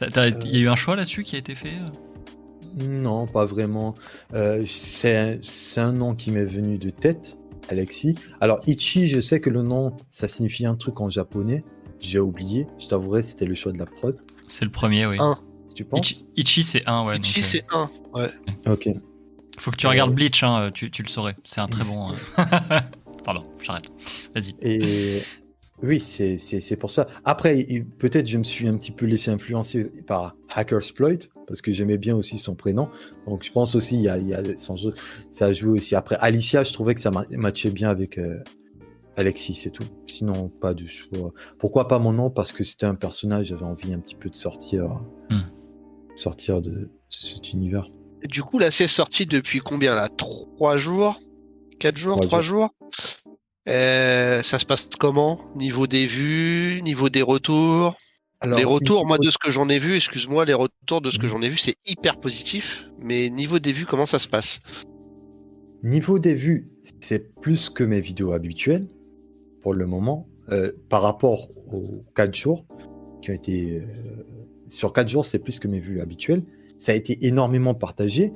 Il 0.00 0.50
y 0.50 0.56
a 0.56 0.60
eu 0.60 0.68
un 0.68 0.74
choix 0.74 0.96
là-dessus 0.96 1.22
qui 1.22 1.36
a 1.36 1.38
été 1.38 1.54
fait 1.54 1.74
euh? 1.74 2.88
Non, 2.88 3.26
pas 3.26 3.44
vraiment. 3.44 3.94
c'est 4.66 5.40
un 5.76 5.92
nom 5.92 6.14
qui 6.14 6.30
m'est 6.30 6.44
venu 6.44 6.78
de 6.78 6.90
tête, 6.90 7.36
Alexis. 7.68 8.16
Alors 8.40 8.60
Ichi, 8.66 9.08
je 9.08 9.20
sais 9.20 9.40
que 9.40 9.50
le 9.50 9.62
nom, 9.62 9.94
ça 10.10 10.26
signifie 10.26 10.66
un 10.66 10.74
truc 10.74 11.00
en 11.00 11.08
japonais. 11.08 11.62
J'ai 12.02 12.18
oublié, 12.18 12.66
je 12.78 12.88
t'avouerai, 12.88 13.22
c'était 13.22 13.44
le 13.46 13.54
choix 13.54 13.72
de 13.72 13.78
la 13.78 13.86
prod. 13.86 14.18
C'est 14.48 14.64
le 14.64 14.70
premier, 14.70 15.06
oui. 15.06 15.18
Tu 15.74 15.84
penses 15.84 16.24
Ichi, 16.36 16.62
c'est 16.62 16.86
1, 16.86 17.06
ouais. 17.06 17.16
Ichi, 17.18 17.42
c'est 17.42 17.64
1, 17.72 17.88
ouais. 18.14 18.30
Ok. 18.66 18.88
Faut 19.58 19.70
que 19.70 19.76
tu 19.76 19.86
regardes 19.86 20.14
Bleach, 20.14 20.42
hein, 20.42 20.70
tu, 20.74 20.90
tu, 20.90 21.02
le 21.02 21.08
saurais. 21.08 21.36
C'est 21.44 21.60
un 21.60 21.66
très 21.68 21.84
bon. 21.86 22.10
Euh. 22.10 22.14
pardon, 23.24 23.44
j'arrête. 23.62 23.84
Vas-y. 24.34 24.54
Et 24.60 25.22
oui, 25.82 26.00
c'est 26.00 26.36
c'est- 26.38 26.60
c'est 26.60 26.76
pour 26.76 26.90
ça. 26.90 27.06
Après, 27.24 27.60
il- 27.60 27.86
peut-être 27.86 28.26
je 28.26 28.36
me 28.38 28.44
suis 28.44 28.66
un 28.68 28.76
petit 28.76 28.92
peu 28.92 29.06
laissé 29.06 29.30
influencer 29.30 29.84
par 30.06 30.34
Hackersploit, 30.54 31.28
parce 31.46 31.62
que 31.62 31.72
j'aimais 31.72 31.98
bien 31.98 32.16
aussi 32.16 32.38
son 32.38 32.54
prénom. 32.54 32.88
Donc 33.26 33.44
je 33.44 33.52
pense 33.52 33.74
aussi, 33.74 33.94
il 33.96 34.02
y 34.02 34.08
a, 34.08 34.18
il 34.18 34.28
y 34.28 34.34
a 34.34 34.42
son 34.58 34.76
jeu, 34.76 34.92
ça 35.30 35.46
a 35.46 35.52
joué 35.52 35.78
aussi. 35.78 35.94
Après, 35.94 36.16
Alicia, 36.20 36.64
je 36.64 36.72
trouvais 36.72 36.94
que 36.94 37.00
ça 37.00 37.10
ma- 37.10 37.26
matchait 37.30 37.70
bien 37.70 37.88
avec 37.90 38.18
euh, 38.18 38.42
Alexis, 39.16 39.54
c'est 39.54 39.70
tout. 39.70 39.84
Sinon, 40.06 40.48
pas 40.48 40.72
de 40.74 40.86
choix. 40.86 41.32
Pourquoi 41.58 41.86
pas 41.88 41.98
mon 41.98 42.12
nom? 42.12 42.30
Parce 42.30 42.52
que 42.52 42.64
c'était 42.64 42.86
un 42.86 42.94
personnage, 42.94 43.46
j'avais 43.46 43.64
envie 43.64 43.92
un 43.92 43.98
petit 43.98 44.14
peu 44.14 44.30
de 44.30 44.34
sortir, 44.34 44.84
Hmm. 45.30 45.40
sortir 46.14 46.62
de 46.62 46.90
cet 47.10 47.52
univers. 47.52 47.88
Et 48.22 48.28
Du 48.28 48.42
coup, 48.42 48.58
là, 48.58 48.70
c'est 48.70 48.86
sorti 48.86 49.26
depuis 49.26 49.58
combien 49.60 49.94
là? 49.94 50.08
Trois 50.08 50.76
jours? 50.76 51.20
Quatre 51.78 51.96
jours? 51.98 52.14
Trois 52.16 52.26
Trois 52.26 52.40
jours 52.40 52.70
Euh, 53.68 54.42
Ça 54.42 54.58
se 54.58 54.64
passe 54.66 54.88
comment? 54.98 55.40
Niveau 55.56 55.86
des 55.86 56.06
vues, 56.06 56.80
niveau 56.82 57.08
des 57.08 57.22
retours? 57.22 57.96
Alors, 58.40 58.58
Les 58.58 58.64
retours, 58.64 59.06
moi, 59.06 59.18
de 59.18 59.30
ce 59.30 59.38
que 59.38 59.52
j'en 59.52 59.68
ai 59.68 59.78
vu, 59.78 59.94
excuse-moi, 59.94 60.44
les 60.44 60.54
retours 60.54 61.00
de 61.00 61.10
ce 61.10 61.18
que 61.18 61.26
Mhm. 61.26 61.32
j'en 61.32 61.42
ai 61.42 61.48
vu, 61.48 61.58
c'est 61.58 61.76
hyper 61.86 62.18
positif. 62.18 62.88
Mais 62.98 63.30
niveau 63.30 63.58
des 63.60 63.70
vues, 63.72 63.86
comment 63.86 64.06
ça 64.06 64.18
se 64.18 64.26
passe? 64.26 64.58
Niveau 65.84 66.18
des 66.18 66.34
vues, 66.34 66.68
c'est 67.00 67.34
plus 67.40 67.68
que 67.70 67.84
mes 67.84 68.00
vidéos 68.00 68.32
habituelles 68.32 68.88
pour 69.62 69.72
le 69.74 69.86
moment. 69.86 70.28
euh, 70.50 70.72
par 70.88 71.02
rapport 71.02 71.50
aux 71.72 72.02
4 72.14 72.34
jours 72.34 72.66
qui 73.22 73.30
ont 73.30 73.34
été. 73.34 73.80
euh, 73.80 73.82
sur 74.68 74.92
4 74.92 75.08
jours, 75.08 75.24
c'est 75.24 75.38
plus 75.38 75.58
que 75.58 75.68
mes 75.68 75.78
vues 75.78 76.00
habituelles. 76.00 76.44
Ça 76.78 76.92
a 76.92 76.94
été 76.94 77.26
énormément 77.26 77.74
partagé, 77.74 78.32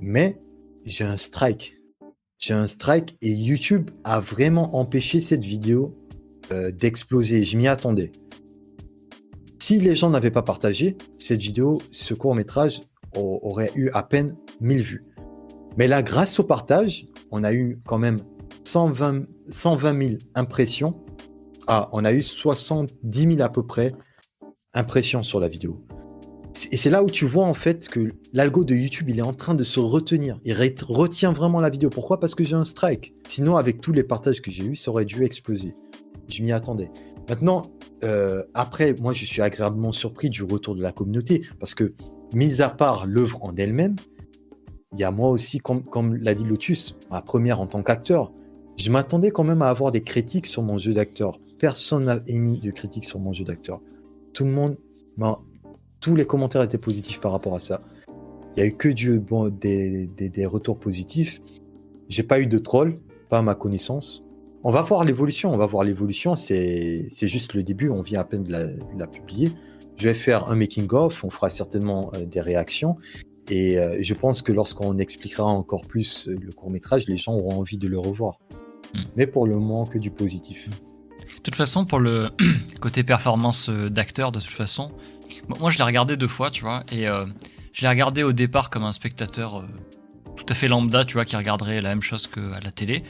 mais 0.00 0.38
j'ai 0.84 1.04
un 1.04 1.16
strike. 1.16 1.74
J'ai 2.38 2.54
un 2.54 2.66
strike 2.66 3.16
et 3.20 3.30
YouTube 3.30 3.90
a 4.04 4.20
vraiment 4.20 4.76
empêché 4.76 5.20
cette 5.20 5.44
vidéo 5.44 5.94
euh, 6.50 6.70
d'exploser. 6.70 7.44
Je 7.44 7.56
m'y 7.56 7.68
attendais. 7.68 8.12
Si 9.58 9.78
les 9.80 9.94
gens 9.94 10.10
n'avaient 10.10 10.30
pas 10.30 10.42
partagé, 10.42 10.96
cette 11.18 11.40
vidéo, 11.40 11.82
ce 11.90 12.14
court 12.14 12.34
métrage 12.34 12.80
aurait 13.16 13.70
eu 13.76 13.90
à 13.90 14.02
peine 14.02 14.36
1000 14.60 14.82
vues. 14.82 15.04
Mais 15.76 15.88
là, 15.88 16.02
grâce 16.02 16.38
au 16.40 16.44
partage, 16.44 17.06
on 17.30 17.44
a 17.44 17.52
eu 17.52 17.78
quand 17.86 17.98
même 17.98 18.16
120, 18.64 19.26
120 19.48 20.02
000 20.02 20.14
impressions. 20.34 21.04
Ah, 21.66 21.88
on 21.92 22.04
a 22.04 22.12
eu 22.12 22.22
70 22.22 23.22
000 23.22 23.40
à 23.40 23.48
peu 23.48 23.66
près 23.66 23.92
impressions 24.74 25.22
sur 25.22 25.40
la 25.40 25.48
vidéo. 25.48 25.84
Et 26.70 26.76
c'est 26.76 26.90
là 26.90 27.02
où 27.02 27.10
tu 27.10 27.24
vois 27.24 27.46
en 27.46 27.54
fait 27.54 27.88
que 27.88 28.12
l'algo 28.32 28.62
de 28.62 28.74
YouTube, 28.74 29.08
il 29.08 29.18
est 29.18 29.22
en 29.22 29.32
train 29.32 29.54
de 29.54 29.64
se 29.64 29.80
retenir. 29.80 30.38
Il 30.44 30.54
retient 30.54 31.32
vraiment 31.32 31.60
la 31.60 31.68
vidéo. 31.68 31.90
Pourquoi? 31.90 32.20
Parce 32.20 32.34
que 32.34 32.44
j'ai 32.44 32.54
un 32.54 32.64
strike. 32.64 33.14
Sinon, 33.26 33.56
avec 33.56 33.80
tous 33.80 33.92
les 33.92 34.04
partages 34.04 34.40
que 34.40 34.50
j'ai 34.50 34.64
eus, 34.64 34.76
ça 34.76 34.90
aurait 34.90 35.04
dû 35.04 35.24
exploser. 35.24 35.74
Je 36.28 36.42
m'y 36.42 36.52
attendais. 36.52 36.90
Maintenant, 37.28 37.62
euh, 38.04 38.44
après, 38.54 38.94
moi, 39.00 39.12
je 39.12 39.24
suis 39.24 39.42
agréablement 39.42 39.92
surpris 39.92 40.30
du 40.30 40.44
retour 40.44 40.76
de 40.76 40.82
la 40.82 40.92
communauté 40.92 41.42
parce 41.58 41.74
que, 41.74 41.94
mis 42.34 42.62
à 42.62 42.68
part 42.68 43.06
l'œuvre 43.06 43.42
en 43.42 43.54
elle-même, 43.56 43.96
il 44.92 45.00
y 45.00 45.04
a 45.04 45.10
moi 45.10 45.30
aussi, 45.30 45.58
comme, 45.58 45.82
comme 45.82 46.14
l'a 46.14 46.34
dit 46.34 46.44
Lotus, 46.44 46.96
ma 47.10 47.20
première 47.20 47.60
en 47.60 47.66
tant 47.66 47.82
qu'acteur, 47.82 48.32
je 48.76 48.90
m'attendais 48.90 49.30
quand 49.30 49.44
même 49.44 49.62
à 49.62 49.68
avoir 49.68 49.92
des 49.92 50.02
critiques 50.02 50.46
sur 50.46 50.62
mon 50.62 50.78
jeu 50.78 50.92
d'acteur. 50.92 51.38
Personne 51.58 52.04
n'a 52.04 52.20
émis 52.26 52.60
de 52.60 52.70
critiques 52.70 53.04
sur 53.04 53.18
mon 53.18 53.32
jeu 53.32 53.44
d'acteur. 53.44 53.80
Tout 54.32 54.44
le 54.44 54.50
monde, 54.50 54.76
ben, 55.16 55.38
tous 56.00 56.16
les 56.16 56.26
commentaires 56.26 56.62
étaient 56.62 56.78
positifs 56.78 57.20
par 57.20 57.32
rapport 57.32 57.54
à 57.54 57.60
ça. 57.60 57.80
Il 58.56 58.60
y 58.60 58.62
a 58.62 58.66
eu 58.66 58.72
que 58.72 58.88
des, 58.88 60.46
retours 60.46 60.78
positifs. 60.78 61.40
J'ai 62.08 62.22
pas 62.22 62.40
eu 62.40 62.46
de 62.46 62.58
troll, 62.58 63.00
pas 63.28 63.38
à 63.38 63.42
ma 63.42 63.54
connaissance. 63.54 64.22
On 64.62 64.70
va 64.70 64.82
voir 64.82 65.04
l'évolution, 65.04 65.52
on 65.52 65.56
va 65.56 65.66
voir 65.66 65.84
l'évolution. 65.84 66.36
C'est 66.36 67.06
c'est 67.10 67.28
juste 67.28 67.54
le 67.54 67.62
début, 67.62 67.90
on 67.90 68.00
vient 68.00 68.20
à 68.20 68.24
peine 68.24 68.44
de 68.44 68.52
la, 68.52 68.64
de 68.64 68.98
la 68.98 69.06
publier. 69.06 69.50
Je 69.96 70.08
vais 70.08 70.14
faire 70.14 70.50
un 70.50 70.56
making-of, 70.56 71.22
on 71.24 71.30
fera 71.30 71.50
certainement 71.50 72.10
euh, 72.14 72.24
des 72.24 72.40
réactions. 72.40 72.96
Et 73.50 73.78
euh, 73.78 73.98
je 74.00 74.14
pense 74.14 74.42
que 74.42 74.52
lorsqu'on 74.52 74.98
expliquera 74.98 75.44
encore 75.44 75.82
plus 75.82 76.28
euh, 76.28 76.36
le 76.40 76.52
court 76.52 76.70
métrage, 76.70 77.06
les 77.08 77.16
gens 77.16 77.34
auront 77.34 77.58
envie 77.58 77.78
de 77.78 77.88
le 77.88 77.98
revoir. 77.98 78.38
Mm. 78.92 78.98
Mais 79.16 79.26
pour 79.26 79.46
le 79.46 79.54
moment, 79.54 79.84
que 79.84 79.98
du 79.98 80.10
positif. 80.10 80.68
De 80.68 81.42
toute 81.42 81.56
façon, 81.56 81.84
pour 81.84 81.98
le 81.98 82.30
côté 82.80 83.04
performance 83.04 83.68
euh, 83.68 83.88
d'acteur, 83.88 84.32
de 84.32 84.40
toute 84.40 84.50
façon, 84.50 84.92
moi 85.60 85.70
je 85.70 85.78
l'ai 85.78 85.84
regardé 85.84 86.16
deux 86.16 86.28
fois, 86.28 86.50
tu 86.50 86.62
vois, 86.62 86.84
et 86.90 87.08
euh, 87.08 87.24
je 87.72 87.82
l'ai 87.82 87.88
regardé 87.88 88.22
au 88.22 88.32
départ 88.32 88.70
comme 88.70 88.84
un 88.84 88.92
spectateur 88.92 89.58
euh, 89.58 89.66
tout 90.36 90.46
à 90.48 90.54
fait 90.54 90.68
lambda, 90.68 91.04
tu 91.04 91.14
vois, 91.14 91.24
qui 91.24 91.36
regarderait 91.36 91.80
la 91.80 91.90
même 91.90 92.02
chose 92.02 92.26
qu'à 92.26 92.58
la 92.62 92.70
télé. 92.70 93.02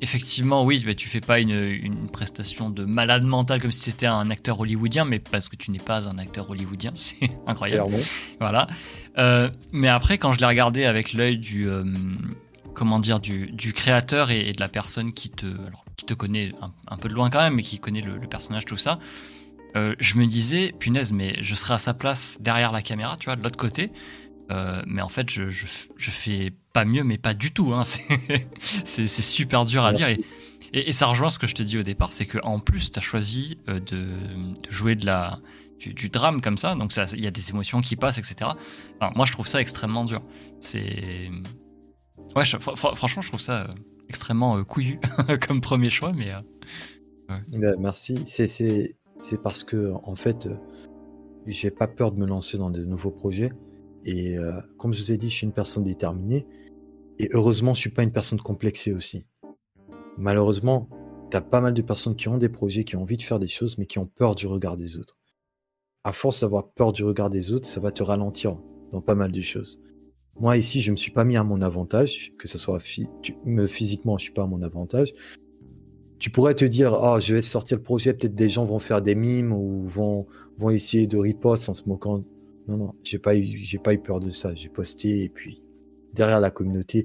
Effectivement, 0.00 0.64
oui, 0.64 0.82
mais 0.86 0.94
tu 0.94 1.08
fais 1.08 1.20
pas 1.20 1.40
une, 1.40 1.58
une 1.58 2.08
prestation 2.08 2.68
de 2.68 2.84
malade 2.84 3.24
mental 3.24 3.60
comme 3.60 3.72
si 3.72 3.82
tu 3.82 3.90
étais 3.90 4.06
un 4.06 4.28
acteur 4.28 4.60
hollywoodien, 4.60 5.04
mais 5.04 5.18
parce 5.18 5.48
que 5.48 5.56
tu 5.56 5.70
n'es 5.70 5.78
pas 5.78 6.08
un 6.08 6.18
acteur 6.18 6.50
hollywoodien, 6.50 6.92
c'est 6.94 7.30
incroyable. 7.46 7.88
Clairement. 7.88 8.04
Voilà. 8.40 8.66
Euh, 9.18 9.50
mais 9.72 9.88
après, 9.88 10.18
quand 10.18 10.32
je 10.32 10.40
l'ai 10.40 10.46
regardé 10.46 10.84
avec 10.84 11.12
l'œil 11.12 11.38
du, 11.38 11.66
comment 12.74 12.98
dire, 12.98 13.20
du, 13.20 13.72
créateur 13.72 14.30
et, 14.30 14.52
de 14.52 14.60
la 14.60 14.68
personne 14.68 15.12
qui 15.12 15.30
te, 15.30 15.46
qui 15.96 16.04
te 16.04 16.14
connaît 16.14 16.52
un, 16.88 16.96
peu 16.96 17.08
de 17.08 17.14
loin 17.14 17.30
quand 17.30 17.40
même, 17.40 17.54
mais 17.54 17.62
qui 17.62 17.78
connaît 17.78 18.02
le, 18.02 18.18
personnage, 18.26 18.64
tout 18.64 18.76
ça, 18.76 18.98
euh, 19.76 19.94
je 19.98 20.16
me 20.18 20.26
disais, 20.26 20.74
punaise, 20.78 21.12
mais 21.12 21.36
je 21.40 21.54
serais 21.54 21.74
à 21.74 21.78
sa 21.78 21.94
place 21.94 22.38
derrière 22.40 22.72
la 22.72 22.82
caméra, 22.82 23.16
tu 23.18 23.26
vois, 23.26 23.36
de 23.36 23.42
l'autre 23.42 23.58
côté. 23.58 23.90
Euh, 24.50 24.82
mais 24.86 25.00
en 25.00 25.08
fait, 25.08 25.30
je, 25.30 25.48
je, 25.48 26.10
fais 26.10 26.52
pas 26.72 26.84
mieux, 26.84 27.02
mais 27.02 27.16
pas 27.16 27.34
du 27.34 27.50
tout. 27.52 27.72
Hein. 27.72 27.82
C'est- 28.60 29.06
super 29.06 29.64
dur 29.64 29.84
à 29.84 29.92
dire. 29.92 30.08
Et, 30.08 30.18
et, 30.72 30.92
ça 30.92 31.06
rejoint 31.06 31.30
ce 31.30 31.38
que 31.38 31.46
je 31.46 31.54
te 31.54 31.62
dis 31.62 31.78
au 31.78 31.82
départ, 31.82 32.12
c'est 32.12 32.26
qu'en 32.26 32.60
plus, 32.60 32.90
tu 32.90 32.98
as 32.98 33.02
choisi 33.02 33.58
euh, 33.68 33.80
de, 33.80 34.10
jouer 34.68 34.96
de 34.96 35.06
la, 35.06 35.38
du, 35.78 36.08
drame 36.08 36.40
comme 36.40 36.58
ça, 36.58 36.74
donc 36.74 36.94
il 37.12 37.20
y 37.20 37.26
a 37.26 37.30
des 37.30 37.50
émotions 37.50 37.80
qui 37.80 37.96
passent, 37.96 38.18
etc. 38.18 38.50
Moi, 39.14 39.24
je 39.24 39.32
trouve 39.32 39.48
ça 39.48 39.60
extrêmement 39.60 40.04
dur. 40.04 40.20
C'est. 40.60 41.30
Ouais, 42.36 42.44
franchement, 42.44 43.22
je 43.22 43.28
trouve 43.28 43.40
ça 43.40 43.64
euh, 43.64 43.68
extrêmement 44.08 44.56
euh, 44.56 44.64
couillu 44.64 44.98
comme 45.46 45.60
premier 45.60 45.90
choix, 45.90 46.12
mais. 46.12 46.32
euh, 46.32 46.40
Ouais, 47.52 47.74
merci. 47.78 48.18
C'est- 48.26 48.96
parce 49.42 49.64
que, 49.64 49.92
en 50.02 50.14
fait, 50.16 50.48
j'ai 51.46 51.70
pas 51.70 51.86
peur 51.86 52.12
de 52.12 52.18
me 52.18 52.26
lancer 52.26 52.58
dans 52.58 52.70
de 52.70 52.84
nouveaux 52.84 53.10
projets. 53.10 53.50
Et 54.04 54.36
comme 54.76 54.92
je 54.92 55.00
vous 55.02 55.12
ai 55.12 55.16
dit, 55.16 55.30
je 55.30 55.34
suis 55.36 55.46
une 55.46 55.52
personne 55.54 55.82
déterminée. 55.84 56.46
Et 57.18 57.28
heureusement, 57.32 57.72
je 57.72 57.80
suis 57.80 57.90
pas 57.90 58.02
une 58.02 58.12
personne 58.12 58.38
complexée 58.40 58.92
aussi. 58.92 59.24
Malheureusement, 60.18 60.88
tu 61.30 61.36
as 61.38 61.40
pas 61.40 61.62
mal 61.62 61.72
de 61.72 61.80
personnes 61.80 62.14
qui 62.14 62.28
ont 62.28 62.36
des 62.36 62.50
projets, 62.50 62.84
qui 62.84 62.96
ont 62.96 63.00
envie 63.02 63.16
de 63.16 63.22
faire 63.22 63.38
des 63.38 63.48
choses, 63.48 63.78
mais 63.78 63.86
qui 63.86 63.98
ont 63.98 64.06
peur 64.06 64.34
du 64.34 64.46
regard 64.46 64.76
des 64.76 64.98
autres. 64.98 65.16
À 66.04 66.12
force 66.12 66.40
d'avoir 66.42 66.68
peur 66.72 66.92
du 66.92 67.02
regard 67.04 67.30
des 67.30 67.52
autres, 67.52 67.66
ça 67.66 67.80
va 67.80 67.90
te 67.92 68.02
ralentir 68.02 68.58
dans 68.92 69.00
pas 69.00 69.14
mal 69.14 69.32
de 69.32 69.40
choses. 69.40 69.80
Moi, 70.40 70.56
ici, 70.56 70.80
je 70.80 70.90
me 70.90 70.96
suis 70.96 71.12
pas 71.12 71.24
mis 71.24 71.36
à 71.36 71.44
mon 71.44 71.60
avantage, 71.60 72.32
que 72.38 72.48
ce 72.48 72.58
soit 72.58 72.80
physiquement, 72.80 74.18
je 74.18 74.24
suis 74.24 74.32
pas 74.32 74.42
à 74.42 74.46
mon 74.46 74.62
avantage. 74.62 75.12
Tu 76.18 76.30
pourrais 76.30 76.54
te 76.54 76.64
dire, 76.64 76.94
ah, 76.94 77.20
je 77.20 77.34
vais 77.34 77.42
sortir 77.42 77.76
le 77.76 77.82
projet, 77.82 78.14
peut-être 78.14 78.34
des 78.34 78.48
gens 78.48 78.64
vont 78.64 78.78
faire 78.78 79.02
des 79.02 79.14
mimes 79.14 79.52
ou 79.52 79.84
vont, 79.84 80.26
vont 80.56 80.70
essayer 80.70 81.06
de 81.06 81.18
riposte 81.18 81.68
en 81.68 81.72
se 81.72 81.88
moquant. 81.88 82.24
Non, 82.66 82.76
non, 82.76 82.94
j'ai 83.02 83.18
pas 83.18 83.32
pas 83.82 83.94
eu 83.94 83.98
peur 83.98 84.20
de 84.20 84.30
ça. 84.30 84.54
J'ai 84.54 84.70
posté 84.70 85.24
et 85.24 85.28
puis 85.28 85.62
derrière 86.14 86.40
la 86.40 86.50
communauté, 86.50 87.04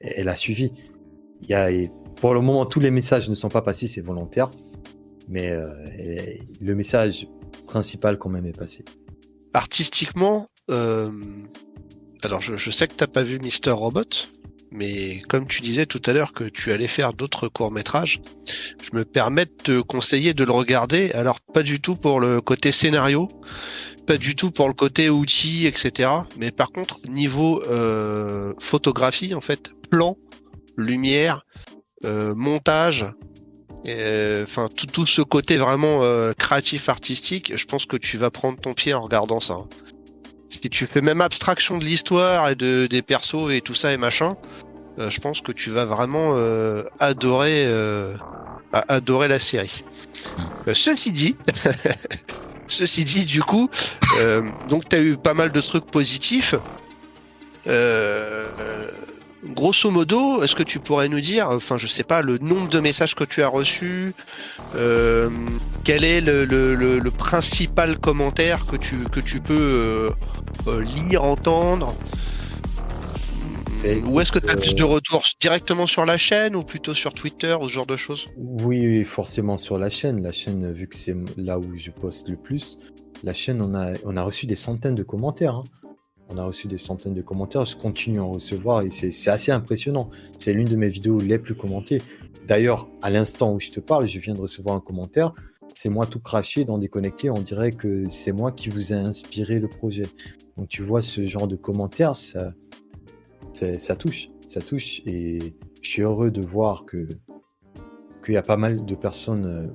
elle 0.00 0.28
a 0.28 0.34
suivi. 0.34 0.72
Il 1.42 1.50
y 1.50 1.54
a, 1.54 1.70
pour 2.16 2.34
le 2.34 2.40
moment, 2.40 2.66
tous 2.66 2.80
les 2.80 2.90
messages 2.90 3.28
ne 3.28 3.34
sont 3.34 3.48
pas 3.48 3.62
passés, 3.62 3.86
c'est 3.86 4.00
volontaire, 4.00 4.50
mais 5.28 5.50
euh, 5.50 5.72
le 6.60 6.74
message 6.74 7.28
principal 7.66 8.18
quand 8.18 8.30
même 8.30 8.46
est 8.46 8.58
passé. 8.58 8.84
Artistiquement, 9.52 10.48
euh, 10.70 11.10
alors 12.26 12.40
je, 12.40 12.70
sais 12.70 12.88
que 12.88 12.94
t'as 12.94 13.06
pas 13.06 13.22
vu 13.22 13.38
Mister 13.38 13.70
Robot, 13.70 14.02
mais 14.72 15.20
comme 15.28 15.46
tu 15.46 15.62
disais 15.62 15.86
tout 15.86 16.02
à 16.06 16.12
l'heure 16.12 16.32
que 16.32 16.42
tu 16.42 16.72
allais 16.72 16.88
faire 16.88 17.12
d'autres 17.12 17.46
courts-métrages, 17.46 18.20
je 18.82 18.96
me 18.96 19.04
permets 19.04 19.46
de 19.46 19.52
te 19.62 19.80
conseiller 19.80 20.34
de 20.34 20.42
le 20.44 20.50
regarder. 20.50 21.12
Alors 21.12 21.40
pas 21.40 21.62
du 21.62 21.80
tout 21.80 21.94
pour 21.94 22.18
le 22.18 22.40
côté 22.40 22.72
scénario, 22.72 23.28
pas 24.08 24.18
du 24.18 24.34
tout 24.34 24.50
pour 24.50 24.66
le 24.66 24.74
côté 24.74 25.08
outils, 25.08 25.66
etc. 25.66 26.10
Mais 26.36 26.50
par 26.50 26.72
contre, 26.72 26.98
niveau 27.08 27.62
euh, 27.62 28.54
photographie, 28.58 29.32
en 29.32 29.40
fait, 29.40 29.70
plan, 29.88 30.16
lumière, 30.76 31.46
euh, 32.04 32.34
montage, 32.34 33.06
euh, 33.86 34.42
enfin 34.42 34.68
tout, 34.68 35.06
ce 35.06 35.22
côté 35.22 35.58
vraiment 35.58 36.02
créatif 36.36 36.88
artistique, 36.88 37.56
je 37.56 37.64
pense 37.66 37.86
que 37.86 37.96
tu 37.96 38.18
vas 38.18 38.32
prendre 38.32 38.58
ton 38.58 38.74
pied 38.74 38.94
en 38.94 39.02
regardant 39.02 39.38
ça. 39.38 39.58
Si 40.62 40.70
tu 40.70 40.86
fais 40.86 41.00
même 41.00 41.20
abstraction 41.20 41.78
de 41.78 41.84
l'histoire 41.84 42.48
et 42.48 42.54
de, 42.54 42.86
des 42.86 43.02
persos 43.02 43.50
et 43.50 43.60
tout 43.60 43.74
ça 43.74 43.92
et 43.92 43.96
machin, 43.96 44.34
euh, 44.98 45.10
je 45.10 45.20
pense 45.20 45.40
que 45.40 45.52
tu 45.52 45.70
vas 45.70 45.84
vraiment 45.84 46.32
euh, 46.36 46.82
adorer, 46.98 47.64
euh, 47.66 48.14
a- 48.72 48.84
adorer 48.94 49.28
la 49.28 49.38
série. 49.38 49.82
Ceci 50.72 51.12
dit, 51.12 51.36
ceci 52.68 53.04
dit, 53.04 53.24
du 53.26 53.42
coup, 53.42 53.68
donc 54.66 54.88
tu 54.88 54.96
as 54.96 55.00
eu 55.00 55.16
pas 55.16 55.34
mal 55.34 55.50
de 55.52 55.60
trucs 55.60 55.86
positifs. 55.86 56.54
Euh, 57.66 58.88
grosso 59.48 59.90
modo, 59.90 60.42
est-ce 60.42 60.54
que 60.54 60.62
tu 60.62 60.78
pourrais 60.78 61.08
nous 61.08 61.20
dire, 61.20 61.48
enfin, 61.50 61.76
je 61.76 61.86
sais 61.86 62.04
pas, 62.04 62.22
le 62.22 62.38
nombre 62.38 62.68
de 62.68 62.80
messages 62.80 63.14
que 63.14 63.24
tu 63.24 63.42
as 63.42 63.48
reçus, 63.48 64.14
euh, 64.74 65.30
quel 65.84 66.04
est 66.04 66.20
le, 66.20 67.10
principal 67.10 67.98
commentaire 67.98 68.66
que 68.66 68.76
tu, 68.76 69.04
que 69.04 69.20
tu 69.20 69.40
peux 69.40 70.12
euh, 70.66 70.84
lire, 70.84 71.24
entendre? 71.24 71.94
Où 74.04 74.20
est-ce 74.20 74.32
que 74.32 74.38
tu 74.38 74.48
as 74.48 74.54
le 74.54 74.58
plus 74.58 74.74
de 74.74 74.82
retours 74.82 75.22
Directement 75.40 75.86
sur 75.86 76.04
la 76.04 76.18
chaîne 76.18 76.56
ou 76.56 76.64
plutôt 76.64 76.94
sur 76.94 77.14
Twitter 77.14 77.56
ou 77.60 77.68
ce 77.68 77.74
genre 77.74 77.86
de 77.86 77.96
choses? 77.96 78.26
Oui, 78.36 79.04
forcément 79.04 79.58
sur 79.58 79.78
la 79.78 79.90
chaîne. 79.90 80.22
La 80.22 80.32
chaîne, 80.32 80.72
vu 80.72 80.88
que 80.88 80.96
c'est 80.96 81.14
là 81.36 81.58
où 81.58 81.76
je 81.76 81.90
poste 81.90 82.28
le 82.28 82.36
plus, 82.36 82.78
la 83.22 83.32
chaîne, 83.32 83.62
on 83.62 83.74
a, 83.74 83.92
on 84.04 84.16
a 84.16 84.22
reçu 84.22 84.46
des 84.46 84.56
centaines 84.56 84.96
de 84.96 85.04
commentaires. 85.04 85.56
Hein. 85.56 85.64
On 86.28 86.38
a 86.38 86.44
reçu 86.44 86.66
des 86.66 86.78
centaines 86.78 87.14
de 87.14 87.22
commentaires. 87.22 87.64
Je 87.64 87.76
continue 87.76 88.18
à 88.18 88.24
en 88.24 88.32
recevoir 88.32 88.82
et 88.82 88.90
c'est 88.90 89.30
assez 89.30 89.52
impressionnant. 89.52 90.10
C'est 90.38 90.52
l'une 90.52 90.68
de 90.68 90.76
mes 90.76 90.88
vidéos 90.88 91.20
les 91.20 91.38
plus 91.38 91.54
commentées. 91.54 92.02
D'ailleurs, 92.46 92.88
à 93.02 93.10
l'instant 93.10 93.54
où 93.54 93.60
je 93.60 93.70
te 93.70 93.80
parle, 93.80 94.06
je 94.06 94.18
viens 94.18 94.34
de 94.34 94.40
recevoir 94.40 94.74
un 94.76 94.80
commentaire. 94.80 95.32
C'est 95.74 95.88
moi 95.88 96.06
tout 96.06 96.20
craché 96.20 96.64
dans 96.64 96.78
Déconnecté. 96.78 97.30
On 97.30 97.40
dirait 97.40 97.70
que 97.70 98.08
c'est 98.08 98.32
moi 98.32 98.50
qui 98.50 98.70
vous 98.70 98.92
ai 98.92 98.96
inspiré 98.96 99.60
le 99.60 99.68
projet. 99.68 100.06
Donc 100.56 100.68
tu 100.68 100.82
vois 100.82 101.02
ce 101.02 101.24
genre 101.26 101.46
de 101.46 101.56
commentaires, 101.56 102.16
ça, 102.16 102.52
ça 103.52 103.94
touche. 103.96 104.30
Ça 104.46 104.60
touche. 104.60 105.02
Et 105.06 105.54
je 105.82 105.90
suis 105.90 106.02
heureux 106.02 106.30
de 106.30 106.40
voir 106.40 106.84
que 106.86 107.08
qu'il 108.24 108.34
y 108.34 108.38
a 108.38 108.42
pas 108.42 108.56
mal 108.56 108.84
de 108.84 108.94
personnes 108.96 109.46
euh, 109.46 109.66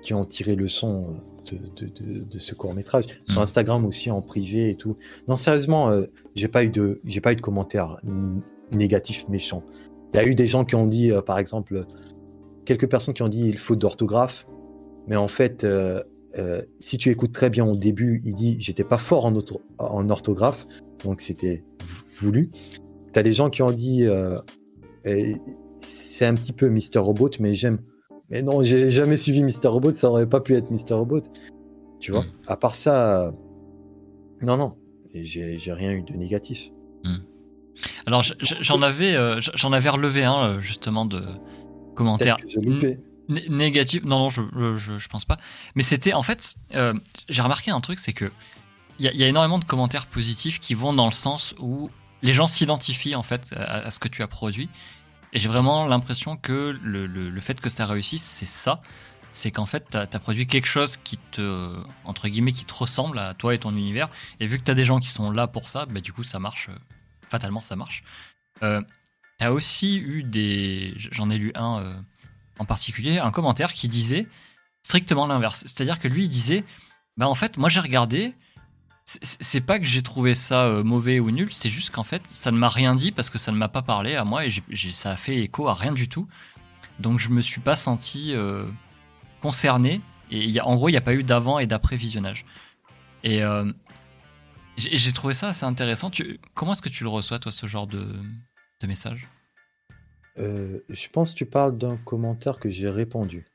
qui 0.00 0.14
ont 0.14 0.24
tiré 0.24 0.56
le 0.56 0.68
son 0.68 1.16
de, 1.52 2.38
ce 2.38 2.54
court 2.54 2.74
métrage. 2.74 3.04
Sur 3.24 3.40
mm. 3.40 3.44
Instagram 3.44 3.84
aussi, 3.84 4.10
en 4.10 4.20
privé 4.20 4.70
et 4.70 4.74
tout. 4.74 4.96
Non, 5.28 5.36
sérieusement, 5.36 5.90
euh, 5.90 6.06
j'ai 6.34 6.48
pas 6.48 6.64
eu 6.64 6.68
de, 6.68 7.00
j'ai 7.04 7.20
pas 7.20 7.32
eu 7.32 7.36
de 7.36 7.40
commentaires 7.40 7.98
négatifs 8.72 9.28
méchants. 9.28 9.62
Il 10.12 10.16
y 10.16 10.20
a 10.20 10.26
eu 10.26 10.34
des 10.34 10.46
gens 10.46 10.64
qui 10.64 10.74
ont 10.74 10.86
dit, 10.86 11.10
euh, 11.10 11.20
par 11.20 11.38
exemple, 11.38 11.86
quelques 12.64 12.88
personnes 12.88 13.14
qui 13.14 13.22
ont 13.22 13.28
dit 13.28 13.48
il 13.48 13.58
faut 13.58 13.76
d'orthographe, 13.76 14.46
mais 15.06 15.16
en 15.16 15.28
fait, 15.28 15.64
euh, 15.64 16.02
si 16.78 16.96
tu 16.96 17.10
écoutes 17.10 17.32
très 17.32 17.50
bien 17.50 17.64
au 17.64 17.76
début, 17.76 18.20
il 18.24 18.34
dit 18.34 18.56
j'étais 18.58 18.84
pas 18.84 18.98
fort 18.98 19.26
en, 19.26 19.34
en 19.78 20.10
orthographe, 20.10 20.66
donc 21.04 21.20
c'était 21.20 21.64
voulu. 22.18 22.50
Tu 23.12 23.18
as 23.18 23.22
des 23.22 23.32
gens 23.32 23.50
qui 23.50 23.62
ont 23.62 23.70
dit 23.70 24.06
c'est 25.76 26.26
un 26.26 26.34
petit 26.34 26.52
peu 26.52 26.68
Mister 26.68 26.98
Robot, 26.98 27.30
mais 27.40 27.54
j'aime 27.54 27.78
mais 28.34 28.42
non, 28.42 28.64
j'ai 28.64 28.90
jamais 28.90 29.16
suivi 29.16 29.44
Mister 29.44 29.68
Robot, 29.68 29.92
ça 29.92 30.10
aurait 30.10 30.28
pas 30.28 30.40
pu 30.40 30.56
être 30.56 30.68
Mister 30.72 30.92
Robot. 30.92 31.22
Tu 32.00 32.10
vois 32.10 32.22
hmm. 32.22 32.32
À 32.48 32.56
part 32.56 32.74
ça, 32.74 33.32
non, 34.42 34.56
non, 34.56 34.74
j'ai 35.14 35.72
rien 35.72 35.92
eu 35.92 36.02
de 36.02 36.14
négatif. 36.14 36.70
Hmm. 37.04 37.18
Alors 38.06 38.24
j'en 38.40 38.82
avais, 38.82 39.14
euh, 39.14 39.40
j'en 39.54 39.72
avais 39.72 39.88
relevé 39.88 40.24
un 40.24 40.42
euh, 40.42 40.60
justement 40.60 41.06
de 41.06 41.22
commentaires 41.94 42.36
négatifs. 43.28 44.02
Non, 44.02 44.18
non, 44.18 44.28
je, 44.28 44.42
je, 44.74 44.98
je, 44.98 45.08
pense 45.08 45.24
pas. 45.24 45.38
Mais 45.76 45.82
c'était 45.82 46.12
en 46.12 46.24
fait, 46.24 46.56
euh, 46.74 46.92
j'ai 47.28 47.40
remarqué 47.40 47.70
un 47.70 47.80
truc, 47.80 48.00
c'est 48.00 48.12
que 48.12 48.32
il 48.98 49.06
y, 49.06 49.22
a 49.24 49.28
énormément 49.28 49.60
de 49.60 49.64
commentaires 49.64 50.06
positifs 50.06 50.58
qui 50.58 50.74
vont 50.74 50.92
dans 50.92 51.06
le 51.06 51.12
sens 51.12 51.54
où 51.60 51.88
les 52.22 52.32
gens 52.32 52.48
s'identifient 52.48 53.14
en 53.14 53.22
fait 53.22 53.52
à, 53.56 53.90
ce 53.90 53.98
que 54.00 54.08
tu 54.08 54.22
as 54.22 54.28
produit 54.28 54.68
et 55.34 55.38
j'ai 55.40 55.48
vraiment 55.48 55.86
l'impression 55.86 56.36
que 56.36 56.78
le, 56.80 57.06
le, 57.06 57.40
fait 57.40 57.60
que 57.60 57.68
ça 57.68 57.86
réussisse, 57.86 58.22
c'est 58.22 58.46
ça. 58.46 58.80
C'est 59.32 59.50
qu'en 59.50 59.66
fait, 59.66 59.84
tu 59.90 59.96
as, 59.96 60.06
produit 60.06 60.46
quelque 60.46 60.68
chose 60.68 60.96
qui 60.96 61.18
te, 61.32 61.82
entre 62.04 62.28
guillemets, 62.28 62.52
qui 62.52 62.64
te 62.64 62.72
ressemble 62.72 63.18
à 63.18 63.34
toi 63.34 63.52
et 63.52 63.58
ton 63.58 63.72
univers. 63.72 64.08
Et 64.38 64.46
vu 64.46 64.60
que 64.60 64.64
tu 64.64 64.70
as 64.70 64.74
des 64.74 64.84
gens 64.84 65.00
qui 65.00 65.08
sont 65.08 65.32
là 65.32 65.48
pour 65.48 65.68
ça, 65.68 65.86
bah, 65.86 66.00
du 66.00 66.12
coup, 66.12 66.22
ça 66.22 66.38
marche. 66.38 66.68
Euh, 66.68 66.78
fatalement, 67.28 67.60
ça 67.60 67.74
marche. 67.74 68.04
Euh, 68.62 68.80
tu 69.40 69.44
as 69.44 69.52
aussi 69.52 69.96
eu 69.96 70.22
des. 70.22 70.94
J'en 70.96 71.30
ai 71.30 71.36
lu 71.36 71.50
un 71.56 71.80
euh, 71.80 72.00
en 72.60 72.64
particulier, 72.64 73.18
un 73.18 73.32
commentaire 73.32 73.72
qui 73.72 73.88
disait 73.88 74.28
strictement 74.84 75.26
l'inverse. 75.26 75.62
C'est-à-dire 75.62 75.98
que 75.98 76.06
lui, 76.06 76.24
il 76.24 76.28
disait 76.28 76.62
Bah, 77.16 77.28
en 77.28 77.34
fait, 77.34 77.56
moi, 77.56 77.68
j'ai 77.68 77.80
regardé, 77.80 78.34
c'est 79.04 79.60
pas 79.60 79.78
que 79.78 79.84
j'ai 79.84 80.02
trouvé 80.02 80.34
ça 80.34 80.64
euh, 80.64 80.82
mauvais 80.82 81.20
ou 81.20 81.30
nul, 81.30 81.52
c'est 81.52 81.68
juste 81.68 81.90
qu'en 81.90 82.04
fait, 82.04 82.26
ça 82.26 82.50
ne 82.50 82.56
m'a 82.56 82.68
rien 82.68 82.94
dit 82.94 83.12
parce 83.12 83.28
que 83.28 83.36
ça 83.38 83.52
ne 83.52 83.56
m'a 83.56 83.68
pas 83.68 83.82
parlé 83.82 84.14
à 84.16 84.24
moi 84.24 84.46
et 84.46 84.50
ça 84.92 85.10
a 85.10 85.16
fait 85.16 85.36
écho 85.36 85.68
à 85.68 85.74
rien 85.74 85.92
du 85.92 86.08
tout. 86.08 86.26
Donc 86.98 87.18
je 87.18 87.28
me 87.28 87.40
suis 87.42 87.60
pas 87.60 87.76
senti 87.76 88.32
euh, 88.34 88.66
concerné. 89.42 90.00
Et 90.30 90.46
y 90.46 90.58
a, 90.58 90.66
en 90.66 90.76
gros, 90.76 90.88
il 90.88 90.92
n'y 90.92 90.98
a 90.98 91.02
pas 91.02 91.14
eu 91.14 91.22
d'avant 91.22 91.58
et 91.58 91.66
d'après 91.66 91.96
visionnage. 91.96 92.46
Et 93.22 93.42
euh, 93.42 93.70
j'ai 94.76 95.12
trouvé 95.12 95.34
ça 95.34 95.48
assez 95.48 95.66
intéressant. 95.66 96.10
comment 96.54 96.72
est-ce 96.72 96.82
que 96.82 96.88
tu 96.88 97.04
le 97.04 97.10
reçois, 97.10 97.38
toi, 97.38 97.52
ce 97.52 97.66
genre 97.66 97.86
de, 97.86 98.16
de 98.80 98.86
message? 98.86 99.28
Je 100.36 101.08
pense 101.12 101.32
que 101.32 101.36
tu 101.36 101.46
parles 101.46 101.76
d'un 101.76 101.96
commentaire 101.98 102.58
que 102.58 102.70
j'ai 102.70 102.88
répondu. 102.88 103.46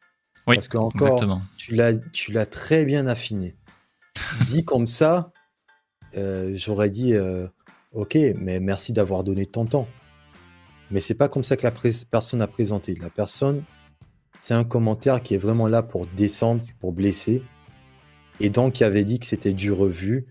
Oui, 0.47 0.55
Parce 0.55 0.67
que 0.67 0.77
encore, 0.77 1.07
exactement. 1.07 1.41
tu 1.57 2.31
l'as 2.31 2.45
très 2.45 2.85
bien 2.85 3.07
affiné. 3.07 3.55
Dit 4.47 4.63
comme 4.63 4.87
ça, 4.87 5.31
euh, 6.17 6.51
j'aurais 6.55 6.89
dit 6.89 7.13
euh, 7.13 7.47
Ok, 7.93 8.17
mais 8.35 8.59
merci 8.59 8.93
d'avoir 8.93 9.23
donné 9.23 9.45
ton 9.45 9.65
temps. 9.65 9.87
Mais 10.91 11.01
c'est 11.01 11.15
pas 11.15 11.29
comme 11.29 11.43
ça 11.43 11.55
que 11.55 11.63
la 11.63 11.73
personne 12.09 12.41
a 12.41 12.47
présenté. 12.47 12.95
La 12.95 13.09
personne, 13.09 13.63
c'est 14.39 14.53
un 14.53 14.63
commentaire 14.63 15.21
qui 15.21 15.35
est 15.35 15.39
vraiment 15.39 15.67
là 15.67 15.83
pour 15.83 16.07
descendre, 16.07 16.63
pour 16.79 16.93
blesser. 16.93 17.43
Et 18.39 18.49
donc, 18.49 18.79
il 18.79 18.83
avait 18.83 19.03
dit 19.03 19.19
que 19.19 19.25
c'était 19.25 19.53
du 19.53 19.71
revu 19.71 20.27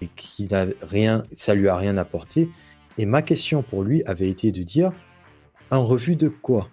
et 0.00 0.08
qu'il 0.08 0.50
n'a 0.50 0.66
rien, 0.82 1.24
ça 1.32 1.54
lui 1.54 1.68
a 1.68 1.76
rien 1.76 1.96
apporté. 1.96 2.50
Et 2.98 3.06
ma 3.06 3.22
question 3.22 3.62
pour 3.62 3.82
lui 3.82 4.02
avait 4.04 4.28
été 4.28 4.52
de 4.52 4.62
dire 4.62 4.92
un 5.70 5.78
revu 5.78 6.16
de 6.16 6.28
quoi? 6.28 6.68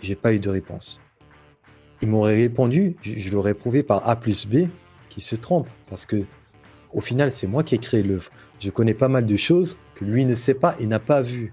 J'ai 0.00 0.16
pas 0.16 0.32
eu 0.32 0.40
de 0.40 0.48
réponse. 0.48 1.00
Il 2.02 2.08
m'aurait 2.08 2.36
répondu, 2.36 2.96
je 3.02 3.30
l'aurais 3.30 3.54
prouvé 3.54 3.82
par 3.82 4.08
A 4.08 4.16
plus 4.16 4.46
B, 4.46 4.68
qui 5.08 5.20
se 5.20 5.36
trompe 5.36 5.68
parce 5.88 6.04
que 6.04 6.24
au 6.96 7.02
final, 7.02 7.30
c'est 7.30 7.46
moi 7.46 7.62
qui 7.62 7.74
ai 7.74 7.78
créé 7.78 8.02
l'œuvre. 8.02 8.30
Je 8.58 8.70
connais 8.70 8.94
pas 8.94 9.08
mal 9.08 9.26
de 9.26 9.36
choses 9.36 9.76
que 9.94 10.06
lui 10.06 10.24
ne 10.24 10.34
sait 10.34 10.54
pas 10.54 10.74
et 10.80 10.86
n'a 10.86 10.98
pas 10.98 11.20
vu. 11.20 11.52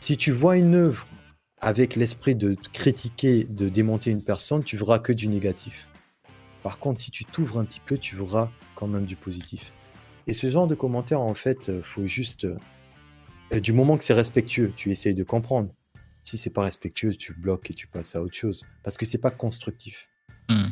Si 0.00 0.16
tu 0.16 0.32
vois 0.32 0.56
une 0.56 0.74
œuvre 0.74 1.06
avec 1.60 1.94
l'esprit 1.94 2.34
de 2.34 2.56
critiquer, 2.72 3.44
de 3.44 3.68
démonter 3.68 4.10
une 4.10 4.24
personne, 4.24 4.64
tu 4.64 4.76
verras 4.76 4.98
que 4.98 5.12
du 5.12 5.28
négatif. 5.28 5.88
Par 6.64 6.80
contre, 6.80 7.00
si 7.00 7.12
tu 7.12 7.24
t'ouvres 7.24 7.60
un 7.60 7.64
petit 7.64 7.78
peu, 7.78 7.96
tu 7.98 8.16
verras 8.16 8.50
quand 8.74 8.88
même 8.88 9.04
du 9.04 9.14
positif. 9.14 9.72
Et 10.26 10.34
ce 10.34 10.50
genre 10.50 10.66
de 10.66 10.74
commentaires, 10.74 11.20
en 11.20 11.34
fait, 11.34 11.68
euh, 11.68 11.80
faut 11.80 12.04
juste. 12.04 12.46
Euh, 13.52 13.60
du 13.60 13.72
moment 13.72 13.96
que 13.96 14.02
c'est 14.02 14.12
respectueux, 14.12 14.72
tu 14.74 14.90
essayes 14.90 15.14
de 15.14 15.22
comprendre. 15.22 15.70
Si 16.24 16.36
c'est 16.36 16.50
pas 16.50 16.64
respectueux, 16.64 17.14
tu 17.14 17.32
bloques 17.32 17.70
et 17.70 17.74
tu 17.74 17.86
passes 17.86 18.16
à 18.16 18.22
autre 18.22 18.34
chose. 18.34 18.64
Parce 18.82 18.98
que 18.98 19.06
c'est 19.06 19.18
pas 19.18 19.30
constructif. 19.30 20.10
Hmm. 20.48 20.70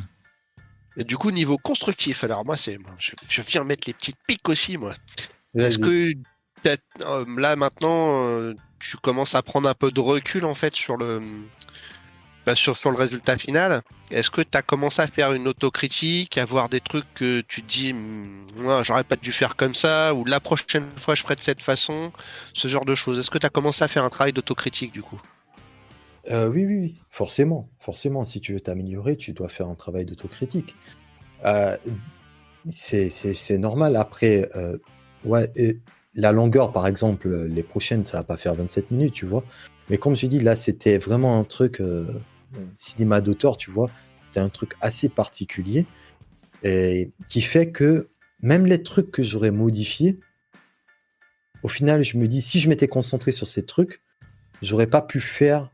Et 0.97 1.03
du 1.03 1.17
coup, 1.17 1.31
niveau 1.31 1.57
constructif, 1.57 2.23
alors 2.23 2.45
moi, 2.45 2.57
c'est, 2.57 2.77
je, 2.99 3.41
viens 3.41 3.63
mettre 3.63 3.87
les 3.87 3.93
petites 3.93 4.17
piques 4.27 4.47
aussi, 4.47 4.77
moi. 4.77 4.93
Est-ce 5.55 5.77
que 5.77 6.13
euh, 7.05 7.25
là 7.37 7.55
maintenant, 7.55 8.27
euh, 8.27 8.53
tu 8.79 8.97
commences 8.97 9.35
à 9.35 9.41
prendre 9.41 9.69
un 9.69 9.73
peu 9.73 9.91
de 9.91 9.99
recul 9.99 10.45
en 10.45 10.55
fait 10.55 10.75
sur 10.75 10.97
le, 10.97 11.21
bah, 12.45 12.53
sur, 12.55 12.77
sur 12.77 12.91
le 12.91 12.97
résultat 12.97 13.37
final. 13.37 13.81
Est-ce 14.11 14.29
que 14.29 14.41
tu 14.41 14.55
as 14.55 14.61
commencé 14.61 15.01
à 15.01 15.07
faire 15.07 15.33
une 15.33 15.47
autocritique, 15.47 16.37
à 16.37 16.45
voir 16.45 16.69
des 16.69 16.79
trucs 16.79 17.11
que 17.15 17.41
tu 17.41 17.63
te 17.63 17.67
dis, 17.67 17.93
moi, 17.93 18.83
j'aurais 18.83 19.03
pas 19.03 19.15
dû 19.15 19.31
faire 19.31 19.55
comme 19.55 19.73
ça, 19.73 20.13
ou 20.13 20.25
la 20.25 20.39
prochaine 20.39 20.89
fois 20.97 21.15
je 21.15 21.23
ferai 21.23 21.35
de 21.35 21.41
cette 21.41 21.61
façon, 21.61 22.11
ce 22.53 22.67
genre 22.67 22.85
de 22.85 22.93
choses. 22.93 23.17
Est-ce 23.17 23.31
que 23.31 23.39
tu 23.39 23.47
as 23.47 23.49
commencé 23.49 23.83
à 23.83 23.87
faire 23.87 24.03
un 24.03 24.09
travail 24.09 24.33
d'autocritique 24.33 24.91
du 24.91 25.01
coup? 25.01 25.19
Euh, 26.29 26.49
oui, 26.49 26.65
oui, 26.65 26.95
forcément, 27.09 27.69
forcément. 27.79 28.25
Si 28.25 28.41
tu 28.41 28.53
veux 28.53 28.59
t'améliorer, 28.59 29.15
tu 29.15 29.33
dois 29.33 29.49
faire 29.49 29.67
un 29.67 29.75
travail 29.75 30.05
d'autocritique. 30.05 30.75
Euh, 31.45 31.77
c'est 32.69 33.57
normal. 33.57 33.95
Après, 33.95 34.49
euh, 34.55 34.77
ouais, 35.23 35.51
la 36.15 36.31
longueur, 36.31 36.71
par 36.71 36.87
exemple, 36.87 37.29
les 37.45 37.63
prochaines, 37.63 38.05
ça 38.05 38.17
va 38.17 38.23
pas 38.23 38.37
faire 38.37 38.55
27 38.55 38.91
minutes, 38.91 39.13
tu 39.13 39.25
vois. 39.25 39.43
Mais 39.89 39.97
comme 39.97 40.15
j'ai 40.15 40.27
dit, 40.27 40.39
là, 40.39 40.55
c'était 40.55 40.97
vraiment 40.97 41.39
un 41.39 41.43
truc 41.43 41.81
cinéma 42.75 43.21
d'auteur, 43.21 43.57
tu 43.57 43.69
vois. 43.69 43.89
C'était 44.27 44.39
un 44.39 44.49
truc 44.49 44.73
assez 44.81 45.09
particulier 45.09 45.85
qui 46.63 47.41
fait 47.41 47.69
que 47.69 48.07
même 48.41 48.65
les 48.65 48.81
trucs 48.81 49.11
que 49.11 49.21
j'aurais 49.21 49.51
modifiés, 49.51 50.17
au 51.61 51.67
final, 51.67 52.03
je 52.03 52.17
me 52.17 52.27
dis, 52.27 52.41
si 52.41 52.59
je 52.59 52.67
m'étais 52.69 52.87
concentré 52.87 53.31
sur 53.31 53.45
ces 53.45 53.63
trucs, 53.63 54.01
j'aurais 54.61 54.87
pas 54.87 55.01
pu 55.01 55.19
faire 55.19 55.71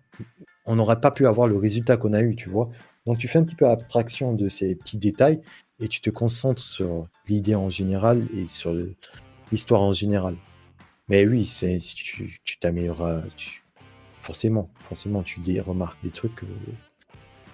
on 0.65 0.75
n'aurait 0.75 0.99
pas 0.99 1.11
pu 1.11 1.25
avoir 1.27 1.47
le 1.47 1.57
résultat 1.57 1.97
qu'on 1.97 2.13
a 2.13 2.21
eu, 2.21 2.35
tu 2.35 2.49
vois. 2.49 2.69
Donc 3.05 3.17
tu 3.17 3.27
fais 3.27 3.39
un 3.39 3.43
petit 3.43 3.55
peu 3.55 3.67
abstraction 3.67 4.33
de 4.33 4.47
ces 4.49 4.75
petits 4.75 4.97
détails 4.97 5.41
et 5.79 5.87
tu 5.87 6.01
te 6.01 6.09
concentres 6.09 6.61
sur 6.61 7.07
l'idée 7.27 7.55
en 7.55 7.69
général 7.69 8.27
et 8.35 8.47
sur 8.47 8.75
l'histoire 9.51 9.81
en 9.81 9.93
général. 9.93 10.35
Mais 11.09 11.25
oui, 11.25 11.51
tu 12.45 12.59
t'amélioreras, 12.59 13.23
forcément, 14.21 14.69
forcément, 14.79 15.23
tu 15.23 15.41
remarques 15.61 16.01
des 16.03 16.11
trucs 16.11 16.43
euh, 16.43 16.47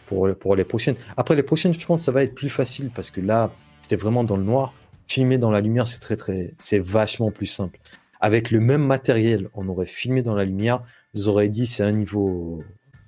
pour, 0.06 0.30
pour 0.38 0.56
les 0.56 0.66
prochaines. 0.66 0.96
Après 1.16 1.36
les 1.36 1.44
prochaines, 1.44 1.74
je 1.74 1.86
pense 1.86 2.02
que 2.02 2.06
ça 2.06 2.12
va 2.12 2.24
être 2.24 2.36
plus 2.36 2.50
facile 2.50 2.92
parce 2.94 3.10
que 3.10 3.22
là, 3.22 3.52
c'était 3.82 3.96
vraiment 3.96 4.24
dans 4.24 4.38
le 4.38 4.44
noir. 4.44 4.74
Filmer 5.08 5.38
dans 5.38 5.52
la 5.52 5.62
lumière, 5.62 5.88
c'est 5.88 6.00
très 6.00 6.18
très, 6.18 6.54
c'est 6.60 6.80
vachement 6.80 7.32
plus 7.32 7.46
simple. 7.46 7.80
Avec 8.20 8.52
le 8.52 8.60
même 8.60 8.86
matériel, 8.86 9.50
on 9.54 9.68
aurait 9.70 9.86
filmé 9.86 10.24
dans 10.24 10.34
la 10.36 10.46
lumière, 10.46 10.82
vous 11.14 11.28
aurez 11.28 11.50
dit 11.50 11.68
c'est 11.68 11.84
un 11.84 11.92
niveau 11.92 12.64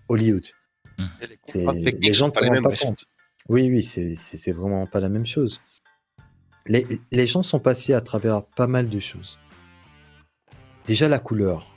Hollywood. 0.08 0.46
C'est- 1.46 1.66
Les 2.00 2.14
gens 2.14 2.28
ne 2.28 2.32
se 2.32 2.40
rendent 2.44 2.64
pas 2.64 2.76
compte. 2.76 3.06
Oui, 3.48 3.70
oui, 3.70 3.84
c'est 3.84 4.52
vraiment 4.52 4.86
pas 4.86 5.00
la 5.00 5.10
même 5.10 5.26
chose. 5.26 5.62
Les, 6.68 6.86
les 7.12 7.26
gens 7.26 7.42
sont 7.42 7.60
passés 7.60 7.94
à 7.94 8.02
travers 8.02 8.46
pas 8.46 8.68
mal 8.68 8.90
de 8.90 9.00
choses. 9.00 9.40
Déjà 10.86 11.08
la 11.10 11.20
couleur. 11.20 11.74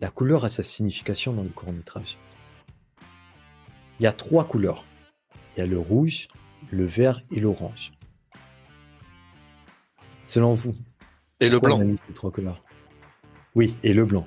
La 0.00 0.10
couleur 0.10 0.44
a 0.44 0.48
sa 0.48 0.62
signification 0.62 1.32
dans 1.34 1.42
le 1.42 1.50
court 1.50 1.72
métrage. 1.72 2.18
Il 4.00 4.04
y 4.04 4.06
a 4.06 4.12
trois 4.12 4.46
couleurs. 4.46 4.84
Il 5.54 5.58
y 5.58 5.62
a 5.62 5.66
le 5.66 5.78
rouge, 5.78 6.28
le 6.70 6.84
vert 6.86 7.20
et 7.30 7.40
l'orange. 7.40 7.92
Selon 10.26 10.52
vous, 10.52 10.74
Et 11.42 11.48
le 11.50 11.58
blanc. 11.58 11.76
on 11.76 11.80
a 11.80 11.84
mis 11.84 11.96
ces 11.96 12.12
trois 12.14 12.30
couleurs 12.30 12.62
Oui, 13.54 13.74
et 13.82 13.92
le 13.92 14.04
blanc. 14.04 14.26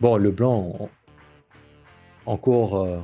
Bon, 0.00 0.16
le 0.16 0.30
blanc, 0.30 0.76
en- 0.80 0.90
encore. 2.32 2.82
euh, 2.82 3.00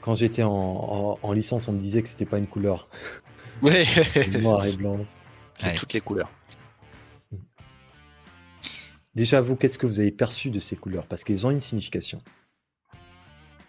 quand 0.00 0.14
j'étais 0.14 0.42
en, 0.42 0.50
en- 0.52 1.18
en 1.22 1.32
licence, 1.32 1.66
on 1.68 1.72
me 1.72 1.78
disait 1.78 2.02
que 2.02 2.08
c'était 2.08 2.24
pas 2.26 2.38
une 2.38 2.46
couleur. 2.46 2.88
Ouais, 3.62 3.84
Noir 4.42 4.64
et 4.66 4.76
blanc. 4.76 4.98
c'est 5.58 5.68
Ouais. 5.68 5.74
toutes 5.74 5.92
les 5.92 6.00
couleurs. 6.00 6.30
Déjà, 9.14 9.40
vous, 9.40 9.54
qu'est-ce 9.56 9.78
que 9.78 9.86
vous 9.86 10.00
avez 10.00 10.10
perçu 10.10 10.50
de 10.50 10.58
ces 10.58 10.76
couleurs? 10.76 11.06
Parce 11.06 11.22
qu'elles 11.22 11.46
ont 11.46 11.50
une 11.50 11.60
signification. 11.60 12.20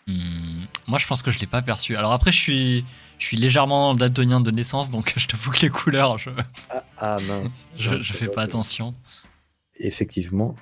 Hmm, 0.08 0.66
moi, 0.88 0.98
je 1.00 1.06
pense 1.08 1.22
que 1.24 1.32
je 1.32 1.40
l'ai 1.40 1.48
pas 1.48 1.62
perçu. 1.62 1.96
Alors 1.96 2.12
après, 2.14 2.32
je 2.32 2.38
suis, 2.40 2.86
je 3.20 3.26
suis 3.26 3.38
légèrement 3.38 3.94
daltonien 3.96 4.40
de 4.42 4.52
naissance, 4.52 4.90
donc 4.90 5.14
je 5.18 5.28
t'avoue 5.28 5.52
que 5.52 5.62
les 5.62 5.70
couleurs, 5.70 6.18
je, 6.18 6.30
Ah, 6.70 6.84
ah, 6.98 7.18
mince. 7.28 7.68
je, 7.78 7.92
Non, 7.92 8.02
je 8.02 8.14
c'est 8.14 8.20
fais 8.20 8.28
pas 8.28 8.42
attention. 8.44 8.94
Effectivement. 9.80 10.56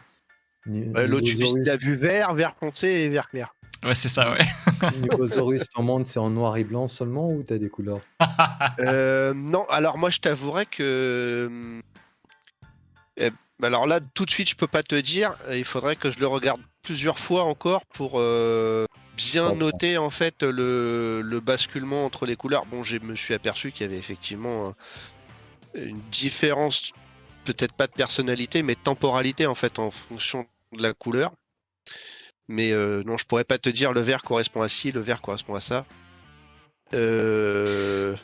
Ouais, 0.65 1.07
L'autre, 1.07 1.25
tu 1.27 1.35
Nicosaurus- 1.35 1.69
as 1.69 1.75
vu 1.75 1.95
vert, 1.95 2.33
vert 2.33 2.55
foncé 2.59 2.87
et 2.87 3.09
vert 3.09 3.27
clair. 3.27 3.53
Ouais, 3.83 3.95
c'est 3.95 4.07
ça, 4.09 4.31
ouais. 4.31 4.45
Nicosaurus, 5.01 5.67
ton 5.73 5.83
monde, 5.83 6.05
c'est 6.05 6.19
en 6.19 6.29
noir 6.29 6.55
et 6.55 6.63
blanc 6.63 6.87
seulement 6.87 7.29
ou 7.31 7.43
t'as 7.43 7.57
des 7.57 7.69
couleurs? 7.69 7.99
Euh, 8.79 9.33
non, 9.35 9.65
alors 9.69 9.97
moi 9.97 10.09
je 10.09 10.19
t'avouerais 10.19 10.65
que. 10.65 11.47
hum, 11.49 11.81
eh, 13.17 13.29
alors 13.61 13.85
là, 13.85 13.99
tout 14.13 14.25
de 14.25 14.31
suite, 14.31 14.49
je 14.49 14.55
peux 14.55 14.67
pas 14.67 14.83
te 14.83 14.95
dire. 14.95 15.35
Il 15.51 15.65
faudrait 15.65 15.97
que 15.97 16.09
je 16.09 16.19
le 16.19 16.27
regarde 16.27 16.61
plusieurs 16.81 17.19
fois 17.19 17.43
encore 17.43 17.85
pour 17.87 18.13
euh, 18.15 18.85
bien 19.15 19.53
noter 19.53 19.97
en 19.97 20.09
fait 20.09 20.43
le, 20.43 21.21
le 21.21 21.39
basculement 21.39 22.05
entre 22.05 22.25
les 22.25 22.35
couleurs. 22.35 22.65
Bon, 22.65 22.83
je 22.83 22.97
me 22.97 23.15
suis 23.15 23.33
aperçu 23.33 23.71
qu'il 23.71 23.85
y 23.85 23.89
avait 23.89 23.97
effectivement 23.97 24.69
un- 24.69 24.75
une 25.75 26.01
différence, 26.11 26.91
peut-être 27.45 27.73
pas 27.73 27.87
de 27.87 27.93
personnalité, 27.93 28.63
mais 28.63 28.75
de 28.75 28.79
temporalité 28.79 29.45
en 29.47 29.55
fait 29.55 29.79
en 29.79 29.91
fonction 29.91 30.45
de 30.75 30.81
la 30.81 30.93
couleur. 30.93 31.31
Mais 32.47 32.71
euh, 32.71 33.03
non, 33.05 33.17
je 33.17 33.25
pourrais 33.25 33.45
pas 33.45 33.57
te 33.57 33.69
dire 33.69 33.93
le 33.93 34.01
vert 34.01 34.21
correspond 34.23 34.61
à 34.61 34.69
ci, 34.69 34.91
le 34.91 34.99
vert 34.99 35.21
correspond 35.21 35.55
à 35.55 35.61
ça. 35.61 35.85
Euh... 36.93 38.15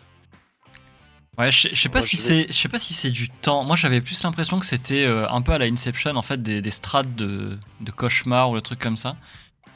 Ouais, 1.38 1.52
je, 1.52 1.70
je 1.72 1.76
sais 1.76 1.90
pas 1.90 2.00
Moi, 2.00 2.08
si 2.08 2.18
je 2.18 2.22
c'est, 2.22 2.48
je 2.50 2.54
sais 2.54 2.68
pas 2.68 2.80
si 2.80 2.94
c'est 2.94 3.12
du 3.12 3.30
temps. 3.30 3.64
Moi, 3.64 3.78
j'avais 3.78 4.02
plus 4.02 4.22
l'impression 4.24 4.60
que 4.60 4.66
c'était 4.66 5.06
euh, 5.06 5.28
un 5.30 5.42
peu 5.42 5.54
à 5.54 5.58
la 5.58 5.66
Inception, 5.66 6.16
en 6.18 6.22
fait, 6.22 6.44
des, 6.44 6.62
des 6.62 6.72
strates 6.72 7.16
de, 7.16 7.58
de 7.80 7.92
cauchemar 7.92 8.50
ou 8.50 8.56
le 8.56 8.62
truc 8.62 8.80
comme 8.80 8.98
ça. 8.98 9.16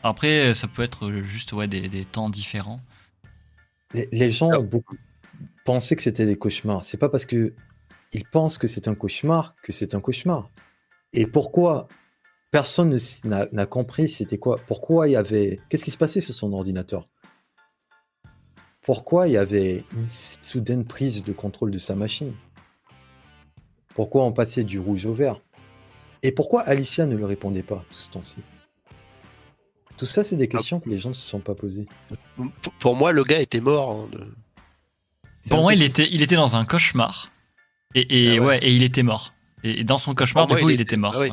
Après, 0.04 0.54
ça 0.54 0.68
peut 0.68 0.84
être 0.84 1.08
euh, 1.08 1.24
juste 1.24 1.54
ouais 1.54 1.68
des, 1.68 1.88
des 1.88 2.04
temps 2.04 2.30
différents. 2.30 2.82
Les, 3.94 4.10
les 4.12 4.30
gens 4.30 4.52
ont 4.52 4.64
beaucoup 4.64 4.98
pensé 5.64 5.96
que 5.96 6.02
c'était 6.02 6.26
des 6.26 6.36
cauchemars. 6.36 6.84
C'est 6.84 6.98
pas 6.98 7.10
parce 7.10 7.26
que 7.26 7.54
ils 8.12 8.28
pensent 8.28 8.58
que 8.58 8.68
c'est 8.68 8.88
un 8.88 8.96
cauchemar 8.96 9.56
que 9.64 9.72
c'est 9.72 9.96
un 9.96 10.02
cauchemar. 10.02 10.50
Et 11.14 11.26
pourquoi 11.26 11.88
personne 12.52 12.98
n'a 13.24 13.48
n'a 13.52 13.66
compris 13.66 14.10
c'était 14.10 14.38
quoi? 14.38 14.58
Pourquoi 14.68 15.08
il 15.08 15.12
y 15.12 15.16
avait 15.16 15.62
Qu'est-ce 15.70 15.86
qui 15.86 15.92
se 15.92 15.98
passait 15.98 16.22
sur 16.22 16.36
son 16.36 16.52
ordinateur? 16.52 17.08
Pourquoi 18.82 19.30
il 19.30 19.34
y 19.34 19.38
avait 19.38 19.78
une 19.96 20.06
soudaine 20.06 20.84
prise 20.84 21.24
de 21.24 21.32
contrôle 21.32 21.72
de 21.72 21.80
sa 21.80 21.96
machine? 21.96 22.34
Pourquoi 23.96 24.26
on 24.26 24.34
passait 24.34 24.66
du 24.66 24.80
rouge 24.80 25.06
au 25.06 25.14
vert? 25.14 25.40
Et 26.24 26.34
pourquoi 26.34 26.62
Alicia 26.62 27.06
ne 27.06 27.16
le 27.16 27.26
répondait 27.26 27.64
pas 27.64 27.86
tout 27.90 28.00
ce 28.00 28.10
temps-ci? 28.10 28.42
Tout 29.98 30.06
ça, 30.06 30.24
c'est 30.24 30.36
des 30.36 30.48
questions 30.48 30.80
que 30.80 30.90
les 30.90 30.98
gens 30.98 31.10
ne 31.10 31.14
se 31.14 31.28
sont 31.28 31.40
pas 31.40 31.56
posées. 31.56 31.86
Pour- 32.36 32.74
Pour 32.80 32.96
moi, 32.96 33.12
le 33.12 33.24
gars 33.24 33.40
était 33.40 33.62
mort. 33.62 33.92
hein, 33.92 34.08
de- 34.12 34.28
Pour 35.50 35.62
moi, 35.62 35.74
il 35.74 35.84
était, 35.84 36.08
il 36.12 36.22
était 36.22 36.36
dans 36.36 36.56
un 36.56 36.66
cauchemar. 36.66 37.32
Et, 37.96 38.32
et 38.34 38.38
Ah 38.38 38.42
ouais. 38.42 38.48
ouais. 38.48 38.60
et 38.64 38.72
il 38.74 38.82
était 38.84 39.04
mort. 39.04 39.34
Et, 39.64 39.84
dans 39.84 39.98
son 39.98 40.14
cauchemar, 40.14 40.48
Pour 40.48 40.56
du 40.58 40.62
moi, 40.64 40.68
coup, 40.68 40.70
il 40.72 40.74
il, 40.76 40.82
était- 40.82 40.96
était 40.96 40.98
mort. 40.98 41.14
ah 41.16 41.20
ouais. 41.20 41.32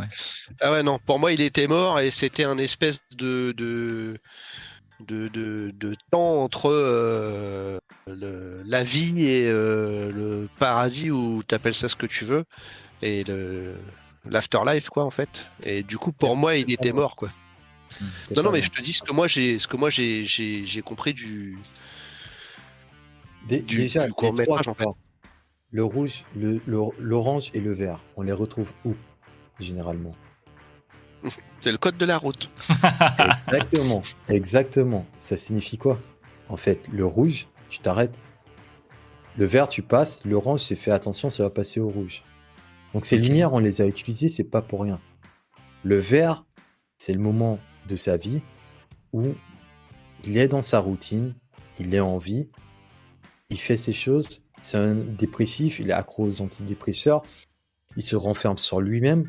Ah 0.60 0.72
ouais, 0.72 0.82
non, 0.82 0.98
pour 1.04 1.18
moi, 1.18 1.32
il 1.32 1.40
était 1.40 1.66
mort 1.66 1.98
et 2.00 2.10
c'était 2.10 2.44
un 2.44 2.58
espèce 2.58 3.00
de, 3.16 3.52
de, 3.56 4.18
de, 5.08 5.28
de, 5.28 5.72
de 5.74 5.94
temps 6.12 6.42
entre 6.42 6.70
euh, 6.70 7.78
le- 8.06 8.62
la 8.66 8.82
vie 8.84 9.24
et 9.26 9.48
euh, 9.48 10.12
le 10.12 10.48
paradis, 10.58 11.10
ou 11.10 11.42
t'appelles 11.42 11.74
ça 11.74 11.88
ce 11.88 11.96
que 11.96 12.06
tu 12.06 12.24
veux, 12.24 12.44
et 13.02 13.24
le 13.24 13.74
l'afterlife, 14.28 14.90
quoi, 14.90 15.04
en 15.04 15.10
fait. 15.10 15.46
Et 15.62 15.82
du 15.82 15.96
coup, 15.96 16.12
pour 16.12 16.36
moi, 16.36 16.54
il 16.56 16.70
était 16.70 16.92
mort, 16.92 17.16
quoi. 17.16 17.30
Non, 18.36 18.42
non, 18.44 18.52
mais 18.52 18.62
je 18.62 18.70
te 18.70 18.80
dis 18.80 18.92
ce 18.92 19.02
que 19.02 19.12
moi, 19.12 19.28
j'ai 19.28 19.58
ce 19.58 19.66
que 19.68 19.76
moi 19.76 19.90
j'ai 19.90 20.24
j'ai 20.24 20.82
compris 20.82 21.12
du. 21.14 21.58
Dé- 23.48 23.62
du- 23.62 23.78
déjà, 23.78 24.00
du 24.00 24.06
les 24.08 24.12
court-métrage, 24.12 24.60
trois 24.62 24.72
en 24.72 24.74
fait. 24.74 24.84
couleurs, 24.84 24.96
le 25.72 25.84
rouge, 25.84 26.24
le- 26.36 26.60
l'orange 26.98 27.50
et 27.54 27.60
le 27.60 27.72
vert, 27.72 28.00
on 28.16 28.22
les 28.22 28.32
retrouve 28.32 28.74
où 28.84 28.94
généralement? 29.58 30.14
C'est 31.60 31.72
le 31.72 31.78
code 31.78 31.96
de 31.98 32.06
la 32.06 32.16
route. 32.18 32.50
Exactement, 33.18 34.02
exactement. 34.28 35.06
Ça 35.16 35.36
signifie 35.36 35.76
quoi? 35.78 36.00
En 36.48 36.56
fait, 36.56 36.80
le 36.90 37.04
rouge, 37.04 37.46
tu 37.68 37.78
t'arrêtes. 37.80 38.14
Le 39.36 39.44
vert, 39.46 39.68
tu 39.68 39.82
passes. 39.82 40.24
L'orange, 40.24 40.60
c'est 40.60 40.74
fait 40.76 40.90
attention, 40.90 41.28
ça 41.30 41.42
va 41.44 41.50
passer 41.50 41.78
au 41.80 41.88
rouge. 41.88 42.22
Donc 42.94 43.04
ces 43.04 43.16
lumières, 43.18 43.52
on 43.52 43.58
les 43.60 43.80
a 43.82 43.86
utilisées, 43.86 44.28
c'est 44.28 44.44
pas 44.44 44.62
pour 44.62 44.82
rien. 44.82 45.00
Le 45.84 45.98
vert, 45.98 46.44
c'est 46.98 47.12
le 47.12 47.20
moment 47.20 47.58
de 47.88 47.96
sa 47.96 48.16
vie 48.16 48.42
où 49.12 49.22
il 50.24 50.36
est 50.38 50.48
dans 50.48 50.62
sa 50.62 50.78
routine, 50.78 51.34
il 51.78 51.94
est 51.94 52.00
en 52.00 52.18
vie, 52.18 52.48
il 53.48 53.58
fait 53.58 53.76
ses 53.76 53.92
choses. 53.92 54.46
C'est 54.62 54.76
un 54.76 54.94
dépressif, 54.94 55.78
il 55.80 55.90
est 55.90 55.94
accro 55.94 56.24
aux 56.26 56.40
antidépresseurs, 56.42 57.22
il 57.96 58.02
se 58.02 58.14
renferme 58.16 58.58
sur 58.58 58.80
lui-même, 58.80 59.24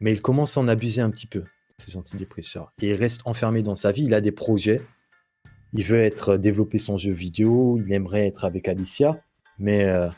mais 0.00 0.12
il 0.12 0.22
commence 0.22 0.56
à 0.56 0.60
en 0.60 0.68
abuser 0.68 1.00
un 1.02 1.10
petit 1.10 1.26
peu, 1.26 1.42
ces 1.78 1.96
antidépresseurs. 1.96 2.72
Et 2.80 2.90
il 2.90 2.94
reste 2.94 3.22
enfermé 3.24 3.62
dans 3.62 3.74
sa 3.74 3.90
vie, 3.90 4.04
il 4.04 4.14
a 4.14 4.20
des 4.20 4.30
projets, 4.32 4.80
il 5.72 5.82
veut 5.82 5.98
être 6.00 6.36
développer 6.36 6.78
son 6.78 6.96
jeu 6.96 7.10
vidéo, 7.10 7.78
il 7.84 7.92
aimerait 7.92 8.28
être 8.28 8.44
avec 8.44 8.68
Alicia, 8.68 9.20
mais 9.58 9.84
euh, 9.84 10.08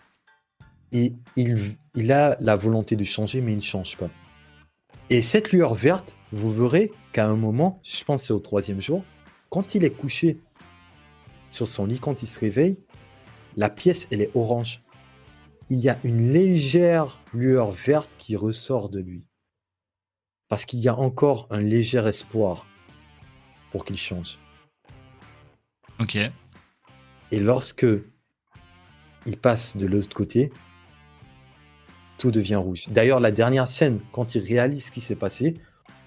il, 0.93 1.17
il- 1.37 1.77
il 1.95 2.13
a 2.13 2.37
la 2.41 2.57
volonté 2.57 2.95
de 2.97 3.05
changer, 3.05 3.41
mais 3.41 3.53
il 3.53 3.57
ne 3.57 3.63
change 3.63 3.97
pas. 3.97 4.11
Et 5.11 5.23
cette 5.23 5.53
lueur 5.53 5.75
verte, 5.75 6.17
vous 6.33 6.53
verrez 6.53 6.93
qu'à 7.13 7.27
un 7.27 7.37
moment, 7.37 7.81
je 7.83 8.03
pense 8.05 8.23
que 8.23 8.27
c'est 8.27 8.33
au 8.33 8.41
troisième 8.41 8.81
jour, 8.81 9.05
quand 9.51 9.75
il 9.75 9.85
est 9.85 9.97
couché 9.97 10.41
sur 11.49 11.69
son 11.69 11.87
lit, 11.87 12.01
quand 12.01 12.23
il 12.23 12.27
se 12.27 12.39
réveille, 12.39 12.77
la 13.57 13.71
pièce, 13.71 14.09
elle 14.11 14.21
est 14.21 14.35
orange. 14.35 14.83
Il 15.71 15.79
y 15.79 15.89
a 15.89 15.99
une 16.05 16.33
légère 16.33 17.21
lueur 17.33 17.73
verte 17.73 18.11
qui 18.19 18.37
ressort 18.37 18.89
de 18.89 19.01
lui. 19.01 19.25
Parce 20.49 20.65
qu'il 20.65 20.81
y 20.81 20.89
a 20.89 20.95
encore 20.95 21.47
un 21.51 21.61
léger 21.61 22.07
espoir 22.07 22.67
pour 23.73 23.85
qu'il 23.85 23.97
change. 23.97 24.39
Ok. 25.99 26.19
Et 27.31 27.41
lorsque 27.41 27.87
il 29.27 29.37
passe 29.39 29.77
de 29.77 29.87
l'autre 29.87 30.15
côté, 30.15 30.53
tout 32.19 32.31
devient 32.31 32.57
rouge. 32.57 32.85
D'ailleurs, 32.89 33.21
la 33.21 33.31
dernière 33.31 33.69
scène, 33.69 34.01
quand 34.13 34.35
il 34.35 34.43
réalise 34.43 34.87
ce 34.87 34.91
qui 34.91 35.01
s'est 35.01 35.17
passé, 35.17 35.55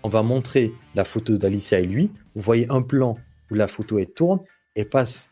on 0.03 0.09
va 0.09 0.23
montrer 0.23 0.73
la 0.95 1.03
photo 1.05 1.37
d'Alicia 1.37 1.79
et 1.79 1.85
lui. 1.85 2.11
Vous 2.35 2.41
voyez 2.41 2.69
un 2.71 2.81
plan 2.81 3.15
où 3.51 3.55
la 3.55 3.67
photo 3.67 3.99
elle 3.99 4.11
tourne 4.11 4.39
et 4.75 4.85
passe 4.85 5.31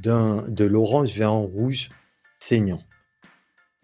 de 0.00 0.64
l'orange 0.64 1.10
vers 1.16 1.30
un 1.32 1.38
rouge 1.38 1.90
saignant. 2.38 2.80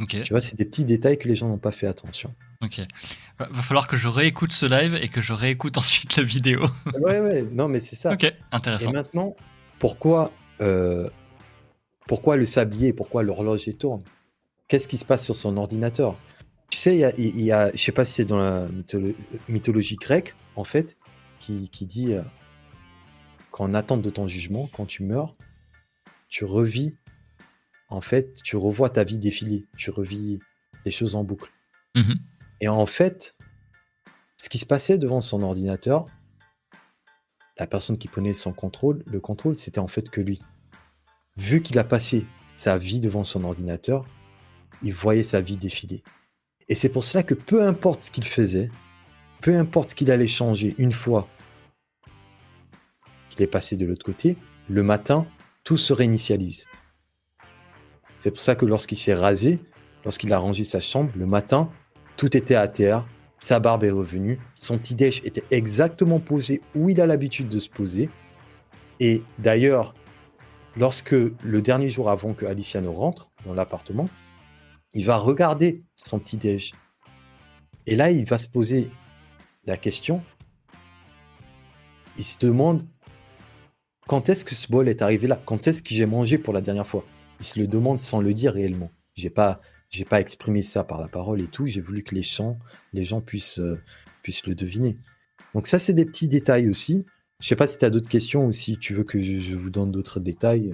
Ok. 0.01 0.23
Tu 0.23 0.33
vois, 0.33 0.41
c'est 0.41 0.57
des 0.57 0.65
petits 0.65 0.85
détails 0.85 1.19
que 1.19 1.29
les 1.29 1.37
gens 1.37 1.49
n'ont 1.49 1.59
pas 1.59 1.71
fait 1.71 1.87
attention. 1.87 2.35
Ok. 2.63 2.81
Va 3.39 3.49
va 3.51 3.63
falloir 3.63 3.87
que 3.87 3.97
je 3.97 4.09
réécoute 4.09 4.53
ce 4.53 4.67
live 4.67 4.99
et 5.01 5.09
que 5.09 5.21
je 5.21 5.33
réécoute 5.33 5.79
ensuite 5.79 6.17
la 6.17 6.23
vidéo. 6.23 6.61
ouais, 7.01 7.21
ouais, 7.21 7.43
non, 7.53 7.69
mais 7.69 7.81
c'est 7.81 7.97
ça. 7.97 8.13
ok. 8.13 8.25
Et 8.25 8.33
Intéressant. 8.53 8.93
maintenant, 8.93 9.37
pourquoi, 9.79 10.33
euh, 10.61 11.09
pourquoi 12.07 12.37
le 12.37 12.47
sablier, 12.47 12.93
pourquoi 12.93 13.23
l'horloge 13.23 13.69
tourne? 13.79 14.03
Qu'est-ce 14.69 14.89
qui 14.89 14.97
se 14.97 15.05
passe 15.05 15.25
sur 15.25 15.37
son 15.37 15.57
ordinateur? 15.57 16.17
Tu 16.71 16.79
sais, 16.79 16.95
il 16.95 16.99
y 17.01 17.05
a, 17.05 17.15
il 17.17 17.41
y 17.41 17.53
a- 17.53 17.71
je 17.75 17.83
sais 17.83 17.93
pas 17.93 18.05
si 18.05 18.13
c'est 18.13 18.25
dans 18.25 18.39
la 18.39 18.67
mytholo- 18.69 19.15
mythologie 19.49 19.97
grecque, 19.97 20.35
en 20.57 20.65
fait, 20.65 20.97
qui, 21.41 21.69
qui 21.69 21.87
dit 21.87 22.15
euh, 22.15 22.23
qu'en 23.51 23.75
attente 23.75 24.03
de 24.03 24.11
ton 24.11 24.27
jugement, 24.27 24.69
quand 24.73 24.87
tu 24.87 25.03
meurs, 25.05 25.35
tu 26.29 26.45
revis, 26.45 26.99
en 27.89 28.01
fait, 28.01 28.35
tu 28.43 28.57
revois 28.57 28.89
ta 28.91 29.05
vie 29.05 29.19
défiler, 29.19 29.67
tu 29.77 29.91
revis 29.91 30.41
les 30.85 30.91
choses 30.91 31.15
en 31.15 31.23
boucle. 31.25 31.51
Mhm. 31.95 32.19
Et 32.61 32.69
en 32.69 32.87
fait, 32.87 33.37
ce 34.37 34.49
qui 34.49 34.59
se 34.59 34.67
passait 34.67 34.99
devant 34.99 35.21
son 35.21 35.43
ordinateur, 35.43 36.07
la 37.59 37.67
personne 37.69 37.99
qui 37.99 38.09
prenait 38.09 38.35
son 38.35 38.53
contrôle, 38.53 39.05
le 39.07 39.21
contrôle, 39.21 39.55
c'était 39.55 39.79
en 39.79 39.87
fait 39.87 40.11
que 40.11 40.21
lui. 40.21 40.41
Vu 41.37 41.63
qu'il 41.63 41.79
a 41.79 41.85
passé 41.85 42.27
sa 42.57 42.79
vie 42.79 43.01
devant 43.01 43.23
son 43.25 43.45
ordinateur, 43.45 44.07
il 44.83 44.93
voyait 44.93 45.25
sa 45.25 45.41
vie 45.41 45.57
défiler. 45.57 46.03
Et 46.69 46.75
c'est 46.75 46.89
pour 46.89 47.05
cela 47.05 47.23
que 47.23 47.35
peu 47.35 47.63
importe 47.67 48.01
ce 48.01 48.11
qu'il 48.11 48.25
faisait, 48.25 48.71
peu 49.41 49.57
importe 49.57 49.91
ce 49.91 49.95
qu'il 49.95 50.11
allait 50.11 50.27
changer 50.27 50.75
une 50.79 50.93
fois 50.93 51.29
qu'il 53.29 53.43
est 53.43 53.49
passé 53.49 53.77
de 53.77 53.85
l'autre 53.85 54.05
côté, 54.05 54.37
le 54.69 54.83
matin, 54.83 55.27
tout 55.65 55.77
se 55.77 55.93
réinitialise. 55.93 56.67
C'est 58.19 58.31
pour 58.31 58.41
ça 58.41 58.55
que 58.55 58.65
lorsqu'il 58.65 58.99
s'est 58.99 59.15
rasé, 59.15 59.61
lorsqu'il 60.05 60.33
a 60.33 60.39
rangé 60.39 60.65
sa 60.65 60.81
chambre, 60.81 61.11
le 61.17 61.27
matin, 61.27 61.71
tout 62.17 62.37
était 62.37 62.55
à 62.55 62.69
terre, 62.69 63.07
sa 63.39 63.61
barbe 63.61 63.85
est 63.85 63.91
revenue, 63.91 64.39
son 64.55 64.79
petit 64.79 64.95
déj 64.95 65.21
était 65.25 65.45
exactement 65.51 66.21
posé 66.21 66.63
où 66.75 66.89
il 66.89 67.01
a 67.01 67.07
l'habitude 67.07 67.49
de 67.49 67.59
se 67.59 67.69
poser. 67.69 68.09
Et 69.01 69.23
d'ailleurs, 69.39 69.95
lorsque 70.77 71.13
le 71.13 71.63
dernier 71.63 71.91
jour 71.91 72.09
avant 72.09 72.33
que 72.33 72.47
Aliciano 72.47 72.93
rentre 72.93 73.31
dans 73.45 73.53
l'appartement, 73.53 74.09
il 74.95 75.05
va 75.05 75.17
regarder 75.17 75.85
son 75.97 76.19
petit 76.19 76.37
déj. 76.37 76.73
Et 77.87 77.97
là, 77.97 78.11
il 78.11 78.25
va 78.25 78.39
se 78.39 78.49
poser 78.49 78.91
la 79.67 79.77
question. 79.77 80.23
Il 82.17 82.25
se 82.25 82.39
demande 82.39 82.87
quand 84.07 84.29
est-ce 84.29 84.45
que 84.45 84.55
ce 84.55 84.71
bol 84.71 84.89
est 84.89 85.03
arrivé 85.03 85.27
là? 85.27 85.41
Quand 85.45 85.67
est-ce 85.67 85.83
que 85.83 85.95
j'ai 85.95 86.07
mangé 86.07 86.39
pour 86.39 86.55
la 86.55 86.61
dernière 86.61 86.87
fois? 86.87 87.05
Il 87.41 87.47
se 87.47 87.59
le 87.59 87.67
demande 87.67 87.99
sans 87.99 88.21
le 88.21 88.33
dire 88.33 88.53
réellement. 88.53 88.91
J'ai 89.15 89.31
pas, 89.31 89.59
j'ai 89.91 90.05
pas 90.05 90.21
exprimé 90.21 90.63
ça 90.63 90.85
par 90.85 91.01
la 91.01 91.09
parole 91.09 91.41
et 91.41 91.49
tout. 91.49 91.67
J'ai 91.67 91.81
voulu 91.81 92.03
que 92.03 92.15
les 92.15 92.23
gens, 92.23 92.59
les 92.93 93.03
gens 93.03 93.21
puissent, 93.21 93.59
euh, 93.59 93.81
puissent 94.23 94.47
le 94.47 94.55
deviner. 94.55 94.99
Donc 95.55 95.67
ça, 95.67 95.79
c'est 95.79 95.93
des 95.93 96.05
petits 96.05 96.29
détails 96.29 96.69
aussi. 96.69 97.05
Je 97.41 97.49
sais 97.49 97.57
pas 97.57 97.67
si 97.67 97.79
tu 97.79 97.85
as 97.85 97.91
d'autres 97.91 98.09
questions 98.09 98.47
ou 98.47 98.53
si 98.53 98.79
tu 98.79 98.95
veux 98.95 99.05
que 99.05 99.21
je, 99.21 99.39
je 99.39 99.57
vous 99.57 99.71
donne 99.71 99.91
d'autres 99.91 100.21
détails. 100.21 100.73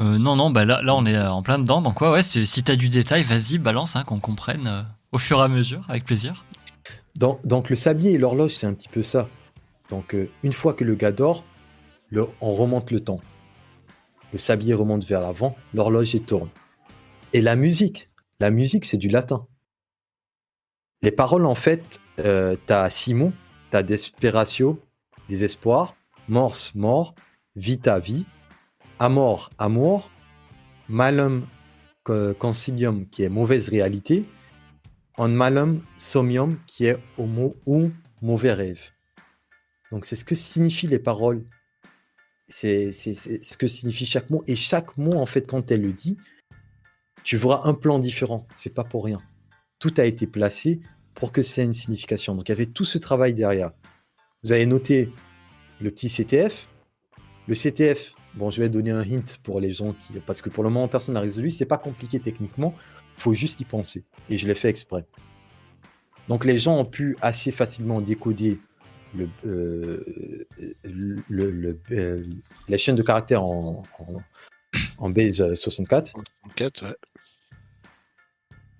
Euh, 0.00 0.18
non, 0.18 0.36
non, 0.36 0.50
bah 0.50 0.64
là, 0.64 0.80
là, 0.82 0.94
on 0.94 1.04
est 1.04 1.18
en 1.18 1.42
plein 1.42 1.58
dedans. 1.58 1.82
Donc, 1.82 2.00
ouais, 2.00 2.08
ouais, 2.08 2.22
si 2.22 2.62
t'as 2.62 2.76
du 2.76 2.88
détail, 2.88 3.22
vas-y, 3.22 3.58
balance, 3.58 3.96
hein, 3.96 4.04
qu'on 4.04 4.20
comprenne 4.20 4.66
euh, 4.66 4.82
au 5.12 5.18
fur 5.18 5.38
et 5.38 5.42
à 5.42 5.48
mesure, 5.48 5.84
avec 5.88 6.04
plaisir. 6.04 6.44
Donc, 7.16 7.68
le 7.68 7.76
sablier 7.76 8.12
et 8.12 8.18
l'horloge, 8.18 8.52
c'est 8.52 8.66
un 8.66 8.74
petit 8.74 8.88
peu 8.88 9.02
ça. 9.02 9.28
Donc 9.90 10.14
euh, 10.14 10.30
une 10.42 10.52
fois 10.52 10.72
que 10.72 10.84
le 10.84 10.94
gars 10.94 11.12
dort, 11.12 11.44
on 12.40 12.52
remonte 12.52 12.90
le 12.90 13.00
temps. 13.00 13.20
Le 14.32 14.38
sablier 14.38 14.74
remonte 14.74 15.04
vers 15.04 15.20
l'avant, 15.20 15.56
l'horloge 15.74 16.14
elle 16.14 16.22
tourne. 16.22 16.48
Et 17.32 17.42
la 17.42 17.56
musique, 17.56 18.06
la 18.38 18.50
musique 18.50 18.84
c'est 18.84 18.96
du 18.96 19.08
latin. 19.08 19.46
Les 21.02 21.10
paroles 21.10 21.44
en 21.44 21.54
fait, 21.54 22.00
euh, 22.20 22.56
t'as 22.66 22.88
Simon, 22.88 23.32
t'as 23.70 23.82
desperatio, 23.82 24.80
désespoir, 25.28 25.96
mors, 26.28 26.56
mort, 26.74 27.14
vita, 27.56 27.98
vie, 27.98 28.26
amor, 29.00 29.50
amour, 29.58 30.10
malum, 30.88 31.46
co- 32.04 32.34
concilium 32.34 33.08
qui 33.08 33.24
est 33.24 33.28
mauvaise 33.28 33.68
réalité, 33.68 34.26
en 35.16 35.28
malum 35.28 35.82
somnium 35.96 36.56
qui 36.66 36.86
est 36.86 36.98
homo 37.18 37.56
ou 37.66 37.90
mauvais 38.22 38.52
rêve. 38.52 38.90
Donc 39.90 40.04
c'est 40.04 40.16
ce 40.16 40.24
que 40.24 40.36
signifient 40.36 40.86
les 40.86 41.00
paroles. 41.00 41.44
C'est 42.46 42.92
ce 42.92 43.56
que 43.56 43.66
signifie 43.66 44.06
chaque 44.06 44.28
mot. 44.30 44.42
Et 44.46 44.56
chaque 44.56 44.96
mot, 44.96 45.14
en 45.14 45.26
fait, 45.26 45.46
quand 45.46 45.70
elle 45.70 45.82
le 45.82 45.92
dit, 45.92 46.16
tu 47.22 47.36
verras 47.36 47.62
un 47.64 47.74
plan 47.74 47.98
différent. 47.98 48.46
C'est 48.54 48.74
pas 48.74 48.84
pour 48.84 49.04
rien. 49.04 49.18
Tout 49.78 49.94
a 49.98 50.04
été 50.04 50.26
placé 50.26 50.80
pour 51.14 51.32
que 51.32 51.42
c'est 51.42 51.62
une 51.64 51.72
signification. 51.72 52.34
Donc 52.34 52.48
il 52.48 52.52
y 52.52 52.54
avait 52.54 52.66
tout 52.66 52.84
ce 52.84 52.98
travail 52.98 53.34
derrière. 53.34 53.72
Vous 54.42 54.52
avez 54.52 54.66
noté 54.66 55.12
le 55.80 55.90
petit 55.90 56.08
CTF. 56.08 56.68
Le 57.46 57.54
CTF, 57.54 58.14
bon, 58.34 58.50
je 58.50 58.60
vais 58.62 58.68
donner 58.68 58.90
un 58.90 59.02
hint 59.02 59.38
pour 59.42 59.60
les 59.60 59.70
gens 59.70 59.92
qui. 59.92 60.14
Parce 60.26 60.42
que 60.42 60.50
pour 60.50 60.64
le 60.64 60.70
moment, 60.70 60.88
personne 60.88 61.14
n'a 61.14 61.20
résolu. 61.20 61.50
C'est 61.50 61.66
pas 61.66 61.78
compliqué 61.78 62.20
techniquement. 62.20 62.74
faut 63.16 63.34
juste 63.34 63.60
y 63.60 63.64
penser. 63.64 64.04
Et 64.28 64.36
je 64.36 64.46
l'ai 64.46 64.54
fait 64.54 64.68
exprès. 64.68 65.04
Donc 66.28 66.44
les 66.44 66.58
gens 66.58 66.78
ont 66.78 66.84
pu 66.84 67.16
assez 67.22 67.50
facilement 67.50 68.00
décoder 68.00 68.60
le, 69.16 69.28
euh, 69.44 70.46
le, 70.84 71.16
le- 71.50 71.80
euh, 71.90 72.22
les 72.68 72.78
chaînes 72.78 72.94
de 72.94 73.02
caractères 73.02 73.42
en, 73.42 73.82
en, 73.98 74.16
en 74.98 75.10
base 75.10 75.40
euh, 75.40 75.54
64. 75.56 76.12
Enquête, 76.44 76.82
ouais. 76.82 76.94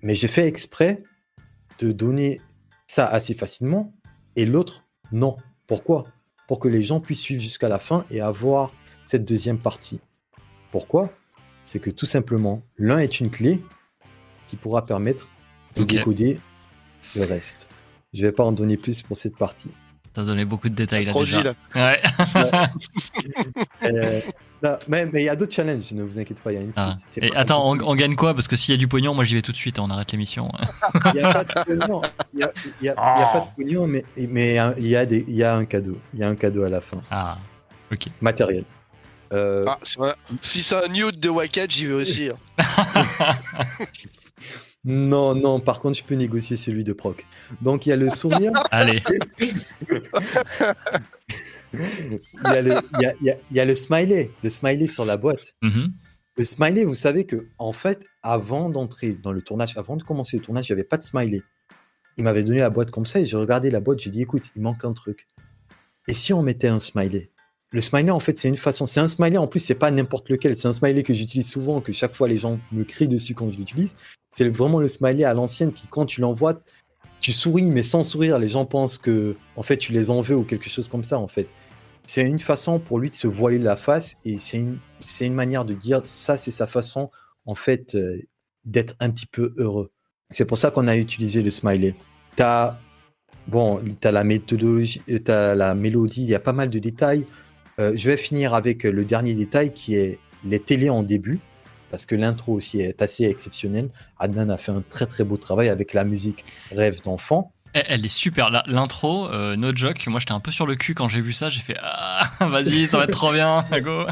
Mais 0.02 0.14
j'ai 0.14 0.28
fait 0.28 0.46
exprès 0.46 0.98
de 1.78 1.92
donner 1.92 2.40
ça 2.86 3.06
assez 3.06 3.34
facilement 3.34 3.92
et 4.36 4.46
l'autre, 4.46 4.84
non. 5.12 5.36
Pourquoi? 5.66 6.04
Pour 6.48 6.58
que 6.60 6.68
les 6.68 6.82
gens 6.82 7.00
puissent 7.00 7.20
suivre 7.20 7.42
jusqu'à 7.42 7.68
la 7.68 7.78
fin 7.78 8.04
et 8.10 8.20
avoir 8.20 8.72
cette 9.02 9.24
deuxième 9.24 9.58
partie. 9.58 10.00
Pourquoi? 10.70 11.10
C'est 11.64 11.78
que 11.80 11.90
tout 11.90 12.06
simplement, 12.06 12.62
l'un 12.78 12.98
est 12.98 13.20
une 13.20 13.30
clé 13.30 13.62
qui 14.48 14.56
pourra 14.56 14.84
permettre 14.84 15.28
de 15.76 15.82
Ok. 15.82 15.88
décoder 15.88 16.40
le 17.14 17.24
reste. 17.24 17.68
Je 18.12 18.22
vais 18.22 18.32
pas 18.32 18.44
en 18.44 18.52
donner 18.52 18.76
plus 18.76 19.02
pour 19.02 19.16
cette 19.16 19.36
partie. 19.36 19.70
T'as 20.12 20.24
donné 20.24 20.44
beaucoup 20.44 20.68
de 20.68 20.74
détails 20.74 21.04
là 21.04 21.12
Trop 21.12 21.24
déjà. 21.24 21.42
Gilles. 21.42 21.54
Ouais. 21.76 22.00
Euh, 23.84 24.20
non, 24.62 24.76
mais 24.88 25.08
il 25.14 25.22
y 25.22 25.28
a 25.28 25.36
d'autres 25.36 25.54
challenges, 25.54 25.92
ne 25.92 26.02
vous 26.02 26.18
inquiétez 26.18 26.42
pas, 26.42 26.52
il 26.52 26.56
y 26.56 26.58
a 26.58 26.60
une 26.62 26.72
Ah. 26.76 26.94
suite. 27.08 27.24
Et 27.24 27.34
attends, 27.34 27.70
on, 27.70 27.94
gagne 27.94 28.14
quoi? 28.14 28.34
Parce 28.34 28.46
que 28.46 28.56
s'il 28.56 28.72
y 28.72 28.74
a 28.74 28.78
du 28.78 28.88
pognon, 28.88 29.14
moi 29.14 29.24
j'y 29.24 29.34
vais 29.34 29.42
tout 29.42 29.52
de 29.52 29.56
suite, 29.56 29.78
on 29.78 29.88
arrête 29.88 30.12
l'émission. 30.12 30.50
Il 31.06 31.12
n'y 31.14 31.20
a 31.20 31.32
pas 31.32 31.44
de 31.44 31.52
pognon, 31.64 32.02
il 32.34 32.40
y 32.40 32.42
a, 32.42 32.52
il 32.80 32.84
y 32.84 32.88
a- 32.90 32.92
il 33.16 33.20
y 33.20 33.22
a 33.22 33.26
pas 33.32 33.40
de 33.40 33.54
pognon, 33.56 33.86
mais, 33.86 34.04
mais 34.28 34.58
hein, 34.58 34.74
il 34.76 34.86
y, 34.86 34.96
a 34.96 35.06
des, 35.06 35.24
y 35.30 35.42
a 35.42 35.54
un 35.56 35.64
cadeau. 35.64 35.96
Il 36.12 36.20
y 36.20 36.22
a 36.22 36.28
un 36.28 36.34
cadeau 36.36 36.64
à 36.64 36.68
la 36.68 36.80
fin. 36.82 36.98
Ah, 37.10 37.38
Matériel. 38.20 38.64
Euh, 39.32 39.64
Ah, 39.66 39.78
vrai. 39.96 40.14
Si 40.40 40.62
c'est 40.62 40.74
un 40.84 40.88
nude 40.88 41.20
de 41.20 41.28
Wacket, 41.28 41.70
j'y 41.70 41.86
vais 41.86 41.94
aussi. 41.94 42.30
hein. 42.30 42.38
Non, 44.82 45.34
non, 45.34 45.60
par 45.60 45.78
contre, 45.78 45.98
je 45.98 46.04
peux 46.04 46.14
négocier 46.14 46.56
celui 46.56 46.84
de 46.84 46.94
Proc. 46.94 47.26
Donc, 47.60 47.84
il 47.84 47.90
y 47.90 47.92
a 47.92 47.96
le 47.96 48.08
sourire, 48.08 48.50
allez. 48.70 49.02
il 51.74 52.42
y, 52.44 52.46
a 52.46 52.62
le, 52.62 52.80
il 52.94 53.00
y 53.02 53.04
a- 53.06 53.14
il 53.20 53.26
y 53.26 53.30
a- 53.30 53.36
il 53.50 53.56
y 53.56 53.60
a 53.60 53.64
le 53.66 53.74
smiley, 53.74 54.30
le 54.42 54.48
smiley 54.50 54.86
sur 54.86 55.04
la 55.04 55.16
boîte. 55.18 55.54
Mhm. 55.60 55.92
Le 56.38 56.44
smiley, 56.44 56.84
vous 56.84 56.94
savez 56.94 57.26
que, 57.26 57.46
en 57.58 57.72
fait, 57.72 58.06
avant 58.22 58.70
d'entrer 58.70 59.12
dans 59.12 59.32
le 59.32 59.42
tournage, 59.42 59.76
avant 59.76 59.96
de 59.96 60.02
commencer 60.02 60.38
le 60.38 60.42
tournage, 60.42 60.68
il 60.70 60.72
n'y 60.72 60.80
avait 60.80 60.88
pas 60.88 60.96
de 60.96 61.02
smiley. 61.02 61.42
Il 62.16 62.24
m'avait 62.24 62.42
donné 62.42 62.60
la 62.60 62.70
boîte 62.70 62.90
comme 62.90 63.04
ça 63.06 63.20
et 63.20 63.26
j'ai 63.26 63.36
regardé 63.36 63.70
la 63.70 63.80
boîte, 63.80 63.98
j'ai 64.00 64.10
dit, 64.10 64.22
écoute, 64.22 64.44
il 64.56 64.62
manque 64.62 64.84
un 64.84 64.92
truc. 64.94 65.28
Et 66.08 66.14
si 66.14 66.32
on 66.32 66.42
mettait 66.42 66.68
un 66.68 66.80
smiley? 66.80 67.30
Le 67.72 67.80
smiley, 67.80 68.10
en 68.10 68.18
fait, 68.18 68.36
c'est 68.36 68.48
une 68.48 68.56
façon. 68.56 68.86
C'est 68.86 69.00
un 69.00 69.08
smiley, 69.08 69.38
en 69.38 69.46
plus, 69.46 69.60
c'est 69.60 69.76
pas 69.76 69.90
n'importe 69.90 70.28
lequel. 70.28 70.56
C'est 70.56 70.66
un 70.66 70.72
smiley 70.72 71.04
que 71.04 71.14
j'utilise 71.14 71.48
souvent, 71.48 71.80
que 71.80 71.92
chaque 71.92 72.14
fois 72.14 72.26
les 72.26 72.36
gens 72.36 72.58
me 72.72 72.82
crient 72.82 73.06
dessus 73.06 73.34
quand 73.34 73.50
je 73.50 73.58
l'utilise. 73.58 73.94
C'est 74.30 74.48
vraiment 74.48 74.80
le 74.80 74.88
smiley 74.88 75.24
à 75.24 75.34
l'ancienne 75.34 75.72
qui, 75.72 75.86
quand 75.86 76.04
tu 76.04 76.20
l'envoies, 76.20 76.60
tu 77.20 77.32
souris, 77.32 77.70
mais 77.70 77.84
sans 77.84 78.02
sourire. 78.02 78.38
Les 78.40 78.48
gens 78.48 78.66
pensent 78.66 78.98
que, 78.98 79.36
en 79.56 79.62
fait, 79.62 79.76
tu 79.76 79.92
les 79.92 80.10
en 80.10 80.20
veux 80.20 80.36
ou 80.36 80.42
quelque 80.42 80.68
chose 80.68 80.88
comme 80.88 81.04
ça, 81.04 81.18
en 81.18 81.28
fait. 81.28 81.46
C'est 82.06 82.22
une 82.22 82.40
façon 82.40 82.80
pour 82.80 82.98
lui 82.98 83.10
de 83.10 83.14
se 83.14 83.28
voiler 83.28 83.58
la 83.58 83.76
face 83.76 84.16
et 84.24 84.38
c'est 84.38 84.56
une, 84.56 84.78
c'est 84.98 85.26
une 85.26 85.34
manière 85.34 85.64
de 85.64 85.74
dire 85.74 86.02
ça, 86.06 86.36
c'est 86.36 86.50
sa 86.50 86.66
façon, 86.66 87.08
en 87.46 87.54
fait, 87.54 87.94
euh, 87.94 88.18
d'être 88.64 88.96
un 88.98 89.10
petit 89.10 89.26
peu 89.26 89.54
heureux. 89.58 89.92
C'est 90.30 90.44
pour 90.44 90.58
ça 90.58 90.72
qu'on 90.72 90.88
a 90.88 90.96
utilisé 90.96 91.40
le 91.40 91.52
smiley. 91.52 91.94
T'as, 92.34 92.78
bon, 93.46 93.80
t'as 94.00 94.10
la 94.10 94.24
méthodologie, 94.24 95.02
euh, 95.08 95.20
t'as 95.20 95.54
la 95.54 95.76
mélodie, 95.76 96.22
il 96.22 96.28
y 96.28 96.34
a 96.34 96.40
pas 96.40 96.52
mal 96.52 96.68
de 96.68 96.78
détails. 96.80 97.26
Euh, 97.80 97.92
je 97.96 98.10
vais 98.10 98.16
finir 98.16 98.54
avec 98.54 98.84
le 98.84 99.04
dernier 99.04 99.34
détail 99.34 99.72
qui 99.72 99.94
est 99.94 100.18
les 100.44 100.60
télés 100.60 100.90
en 100.90 101.02
début, 101.02 101.40
parce 101.90 102.06
que 102.06 102.14
l'intro 102.14 102.52
aussi 102.52 102.80
est 102.80 103.02
assez 103.02 103.24
exceptionnelle. 103.24 103.88
Adnan 104.18 104.50
a 104.50 104.58
fait 104.58 104.72
un 104.72 104.82
très 104.88 105.06
très 105.06 105.24
beau 105.24 105.36
travail 105.36 105.68
avec 105.68 105.94
la 105.94 106.04
musique 106.04 106.44
Rêve 106.70 107.02
d'enfant. 107.02 107.52
Elle, 107.72 108.04
est 108.04 108.08
super. 108.08 108.50
L'intro, 108.66 109.28
euh, 109.28 109.54
no 109.56 109.74
joke. 109.74 110.06
Moi 110.08 110.18
j'étais 110.18 110.32
un 110.32 110.40
peu 110.40 110.50
sur 110.50 110.66
le 110.66 110.74
cul 110.74 110.94
quand 110.94 111.08
j'ai 111.08 111.20
vu 111.20 111.32
ça. 111.32 111.50
J'ai 111.50 111.60
fait 111.60 111.76
Ah, 111.80 112.28
vas-y, 112.40 112.86
ça 112.86 112.98
va 112.98 113.04
être 113.04 113.12
trop 113.12 113.32
bien. 113.32 113.64
Go. 113.80 114.06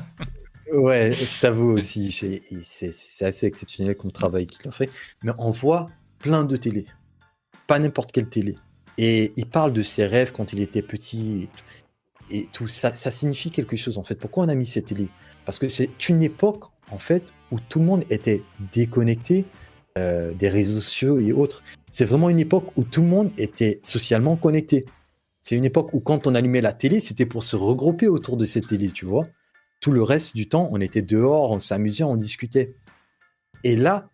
Ouais, 0.73 1.15
je 1.15 1.41
t'avoue 1.41 1.71
aussi, 1.71 2.13
c'est 2.13 3.25
assez 3.25 3.47
exceptionnel 3.47 3.97
comme 3.97 4.13
travail 4.13 4.47
qu'il 4.47 4.69
a 4.69 4.71
fait. 4.71 4.91
Mais 5.23 5.33
on 5.39 5.51
voit 5.51 5.89
plein 6.19 6.45
de 6.45 6.57
télé, 6.57 6.85
pas 7.67 7.79
n'importe 7.79 8.13
quelle 8.13 8.29
télé. 8.29 8.57
Et 8.99 9.33
il 9.37 9.47
parle 9.47 9.73
de 9.73 9.83
ses 9.83 10.07
rêves 10.07 10.33
quand 10.33 10.53
il 10.53 10.61
était 10.61 10.83
petit 10.83 11.49
et 12.31 12.49
tout. 12.53 12.69
Ça, 12.69 12.95
ça 12.95 13.11
signifie 13.11 13.51
quelque 13.51 13.77
chose 13.77 13.99
en 13.99 14.03
fait. 14.03 14.17
Pourquoi 14.17 14.45
on 14.45 14.49
a 14.49 14.55
mis 14.55 14.67
cette 14.67 14.87
télé? 14.87 15.09
Parce 15.45 15.59
que 15.59 15.69
c'est 15.69 16.09
une 16.09 16.23
époque 16.23 16.65
en 16.91 16.99
fait 16.99 17.33
où 17.51 17.59
tout 17.61 17.79
le 17.79 17.85
monde 17.85 18.05
était 18.11 18.43
déconnecté 18.73 19.45
euh, 19.97 20.33
des 20.35 20.49
réseaux 20.49 20.81
sociaux 20.81 21.19
et 21.19 21.33
autres. 21.33 21.63
C'est 21.91 22.05
vraiment 22.05 22.31
une 22.31 22.39
époque 22.39 22.77
où 22.77 22.85
tout 22.85 23.03
le 23.03 23.09
monde 23.09 23.31
était 23.39 23.81
socialement 23.83 24.37
connecté. 24.37 24.85
C'est 25.43 25.57
une 25.57 25.65
époque 25.65 25.95
où 25.95 26.01
quand 26.01 26.27
on 26.27 26.35
allumait 26.35 26.61
la 26.61 26.73
télé, 26.73 27.01
c'était 27.01 27.27
pour 27.27 27.43
se 27.43 27.57
regrouper 27.57 28.07
autour 28.07 28.37
de 28.37 28.45
cette 28.45 28.67
télé, 28.67 28.91
tu 28.91 29.07
vois. 29.07 29.27
Tout 29.81 29.91
le 29.91 30.03
reste 30.03 30.37
du 30.37 30.49
temps, 30.49 30.69
on 30.73 30.81
était 30.81 31.03
dehors, 31.03 31.51
on 31.53 31.59
s'amusait, 31.59 32.05
on 32.05 32.17
discutait. 32.17 32.77
Et 33.65 33.75
là, 33.75 34.09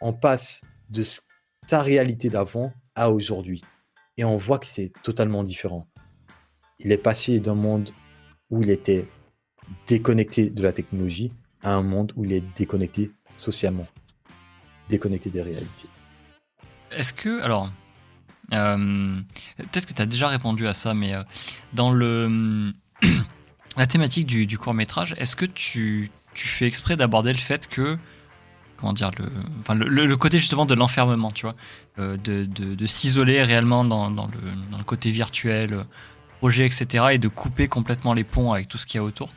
on 0.00 0.12
passe 0.12 0.62
de 0.88 1.04
sa 1.66 1.82
réalité 1.82 2.28
d'avant 2.28 2.72
à 2.94 3.10
aujourd'hui. 3.10 3.62
Et 4.16 4.24
on 4.24 4.36
voit 4.36 4.58
que 4.58 4.66
c'est 4.66 4.92
totalement 5.02 5.44
différent. 5.44 5.86
Il 6.82 6.92
est 6.92 6.98
passé 6.98 7.40
d'un 7.40 7.54
monde 7.54 7.90
où 8.50 8.62
il 8.62 8.70
était 8.70 9.06
déconnecté 9.86 10.50
de 10.50 10.62
la 10.62 10.72
technologie 10.72 11.32
à 11.62 11.74
un 11.74 11.82
monde 11.82 12.12
où 12.16 12.24
il 12.24 12.32
est 12.32 12.44
déconnecté 12.56 13.12
socialement, 13.36 13.86
déconnecté 14.88 15.30
des 15.30 15.42
réalités. 15.42 15.88
Est-ce 16.90 17.12
que, 17.12 17.40
alors, 17.42 17.70
euh, 18.52 19.20
peut-être 19.56 19.86
que 19.86 19.92
tu 19.92 20.02
as 20.02 20.06
déjà 20.06 20.28
répondu 20.28 20.66
à 20.66 20.74
ça, 20.74 20.94
mais 20.94 21.14
euh, 21.14 21.22
dans 21.72 21.92
le, 21.92 22.72
la 23.76 23.86
thématique 23.86 24.26
du, 24.26 24.58
court 24.58 24.74
métrage, 24.74 25.14
est-ce 25.18 25.36
que 25.36 25.44
tu, 25.44 26.10
tu, 26.34 26.48
fais 26.48 26.66
exprès 26.66 26.96
d'aborder 26.96 27.32
le 27.32 27.38
fait 27.38 27.68
que, 27.68 27.96
comment 28.76 28.92
dire, 28.92 29.10
le, 29.18 29.30
enfin, 29.60 29.74
le, 29.74 30.16
côté 30.16 30.38
justement 30.38 30.66
de 30.66 30.74
l'enfermement, 30.74 31.30
tu 31.30 31.46
vois, 31.46 31.54
euh, 31.98 32.16
de, 32.16 32.44
de, 32.44 32.86
s'isoler 32.86 33.42
réellement 33.42 33.84
dans, 33.84 34.10
dans, 34.10 34.26
le, 34.26 34.84
côté 34.84 35.10
virtuel, 35.10 35.84
projet, 36.40 36.66
etc., 36.66 37.04
et 37.12 37.18
de 37.18 37.28
couper 37.28 37.68
complètement 37.68 38.14
les 38.14 38.24
ponts 38.24 38.50
avec 38.50 38.66
tout 38.68 38.78
ce 38.78 38.86
qu'il 38.86 38.98
y 38.98 39.00
a 39.00 39.04
autour 39.04 39.30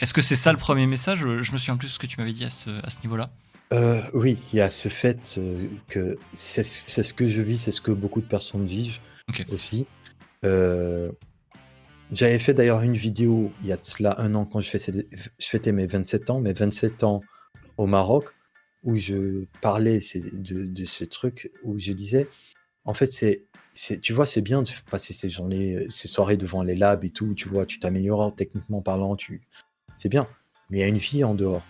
est-ce 0.00 0.14
que 0.14 0.22
c'est 0.22 0.36
ça 0.36 0.52
le 0.52 0.58
premier 0.58 0.86
message? 0.86 1.20
Je 1.20 1.52
me 1.52 1.58
souviens 1.58 1.76
plus 1.76 1.88
de 1.88 1.92
ce 1.92 1.98
que 1.98 2.06
tu 2.06 2.18
m'avais 2.18 2.32
dit 2.32 2.44
à 2.44 2.50
ce, 2.50 2.70
niveau-là. 3.02 3.30
Euh, 3.72 4.02
oui, 4.14 4.38
il 4.52 4.56
y 4.56 4.60
a 4.60 4.70
ce 4.70 4.88
fait 4.88 5.38
euh, 5.38 5.66
que 5.88 6.18
c'est 6.34 6.62
ce 6.62 7.14
que 7.14 7.26
je 7.26 7.42
vis, 7.42 7.58
c'est 7.58 7.72
ce 7.72 7.80
que 7.80 7.90
beaucoup 7.90 8.20
de 8.20 8.26
personnes 8.26 8.66
vivent 8.66 8.98
aussi. 9.50 9.86
Euh, 10.44 11.10
j'avais 12.10 12.38
fait 12.38 12.52
d'ailleurs 12.52 12.82
une 12.82 12.96
vidéo 12.96 13.52
il 13.62 13.68
y 13.68 13.72
a 13.72 13.78
cela 13.78 14.20
un 14.20 14.34
an 14.34 14.44
quand 14.44 14.60
je, 14.60 14.68
fêtais, 14.68 15.72
mes 15.72 15.86
27 15.86 16.30
ans, 16.30 16.40
mes 16.40 16.52
27 16.52 17.04
ans 17.04 17.20
au 17.78 17.86
Maroc, 17.86 18.34
où 18.82 18.96
je 18.96 19.44
parlais 19.62 20.00
de, 20.32 20.84
ces 20.84 21.06
trucs, 21.06 21.50
où 21.62 21.78
je 21.78 21.92
disais, 21.92 22.28
en 22.84 22.92
fait, 22.92 23.10
c'est 23.10 23.46
tu 23.72 24.12
vois, 24.12 24.26
c'est 24.26 24.42
bien 24.42 24.62
de 24.62 24.68
passer 24.90 25.12
ces 25.12 25.28
journées, 25.28 25.86
ces 25.90 26.08
soirées 26.08 26.36
devant 26.36 26.62
les 26.62 26.74
labs 26.74 27.04
et 27.04 27.10
tout, 27.10 27.34
tu 27.34 27.48
vois, 27.48 27.66
tu 27.66 27.78
t'améliores 27.78 28.34
techniquement 28.34 28.82
parlant, 28.82 29.16
tu, 29.16 29.42
c'est 29.96 30.08
bien. 30.08 30.28
Mais 30.70 30.78
il 30.78 30.80
y 30.80 30.84
a 30.84 30.88
une 30.88 30.98
vie 30.98 31.24
en 31.24 31.34
dehors. 31.34 31.62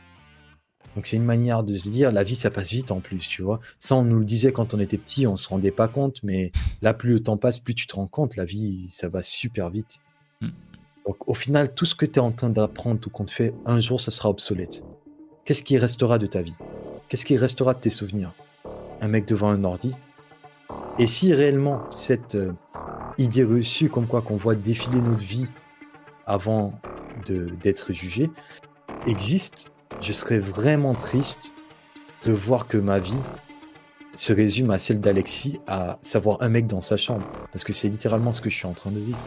Donc 0.95 1.07
c'est 1.07 1.17
une 1.17 1.25
manière 1.25 1.63
de 1.63 1.77
se 1.77 1.89
dire, 1.89 2.13
la 2.13 2.23
vie, 2.23 2.37
ça 2.37 2.51
passe 2.51 2.71
vite 2.71 2.91
en 2.91 3.01
plus, 3.01 3.27
tu 3.27 3.43
vois. 3.43 3.61
Ça, 3.79 3.95
on 3.95 4.03
nous 4.03 4.19
le 4.19 4.25
disait 4.25 4.53
quand 4.53 4.75
on 4.75 4.81
était 4.81 4.99
petit, 4.99 5.27
on 5.27 5.37
se 5.37 5.49
rendait 5.49 5.71
pas 5.71 5.89
compte, 5.89 6.23
mais 6.23 6.53
là, 6.83 6.93
plus 6.93 7.13
le 7.13 7.21
temps 7.23 7.39
passe, 7.39 7.59
plus 7.59 7.75
tu 7.75 7.87
te 7.87 7.95
rends 7.95 8.07
compte, 8.07 8.37
la 8.37 8.45
vie, 8.45 8.89
ça 8.91 9.09
va 9.09 9.23
super 9.23 9.71
vite. 9.71 10.01
Mm. 10.41 10.49
Donc 11.07 11.29
au 11.29 11.35
final, 11.35 11.75
tout 11.75 11.87
ce 11.87 11.95
que 11.95 12.07
tu 12.07 12.15
es 12.15 12.19
en 12.19 12.31
train 12.31 12.51
d'apprendre, 12.51 13.01
tout 13.01 13.11
qu'on 13.11 13.25
te 13.25 13.31
fait, 13.31 13.55
un 13.65 13.81
jour, 13.81 14.01
ça 14.01 14.11
sera 14.11 14.29
obsolète. 14.29 14.85
Qu'est-ce 15.45 15.63
qui 15.63 15.79
restera 15.79 16.19
de 16.19 16.27
ta 16.27 16.43
vie? 16.43 16.55
Qu'est-ce 17.09 17.27
qui 17.27 17.37
restera 17.37 17.75
de 17.75 17.81
tes 17.81 17.91
souvenirs? 17.91 18.33
Un 19.01 19.09
mec 19.09 19.27
devant 19.27 19.49
un 19.49 19.65
ordi? 19.65 19.95
Et 20.99 21.07
si 21.07 21.33
réellement 21.33 21.83
cette 21.91 22.35
euh, 22.35 22.53
idée 23.19 23.45
reçue, 23.45 23.89
comme 23.89 24.07
quoi 24.07 24.23
qu'on 24.23 24.37
voit 24.37 24.55
défiler 24.55 25.01
notre 25.01 25.23
vie 25.23 25.49
avant 26.27 26.75
d'être 27.27 27.93
jugé 27.93 28.31
existe, 29.07 29.71
je 30.01 30.13
serais 30.13 30.39
vraiment 30.39 30.95
triste 30.95 31.53
de 32.25 32.33
voir 32.33 32.67
que 32.67 32.79
ma 32.79 32.99
vie 32.99 33.21
se 34.15 34.33
résume 34.33 34.71
à 34.71 34.79
celle 34.79 35.01
d'Alexis, 35.01 35.61
à 35.67 35.99
savoir 36.03 36.39
un 36.43 36.49
mec 36.49 36.67
dans 36.67 36.81
sa 36.81 36.97
chambre. 36.97 37.27
Parce 37.53 37.65
que 37.65 37.73
c'est 37.73 37.89
littéralement 37.89 38.33
ce 38.33 38.43
que 38.43 38.51
je 38.51 38.57
suis 38.57 38.67
en 38.67 38.73
train 38.75 38.91
de 38.91 38.99
vivre. 38.99 39.19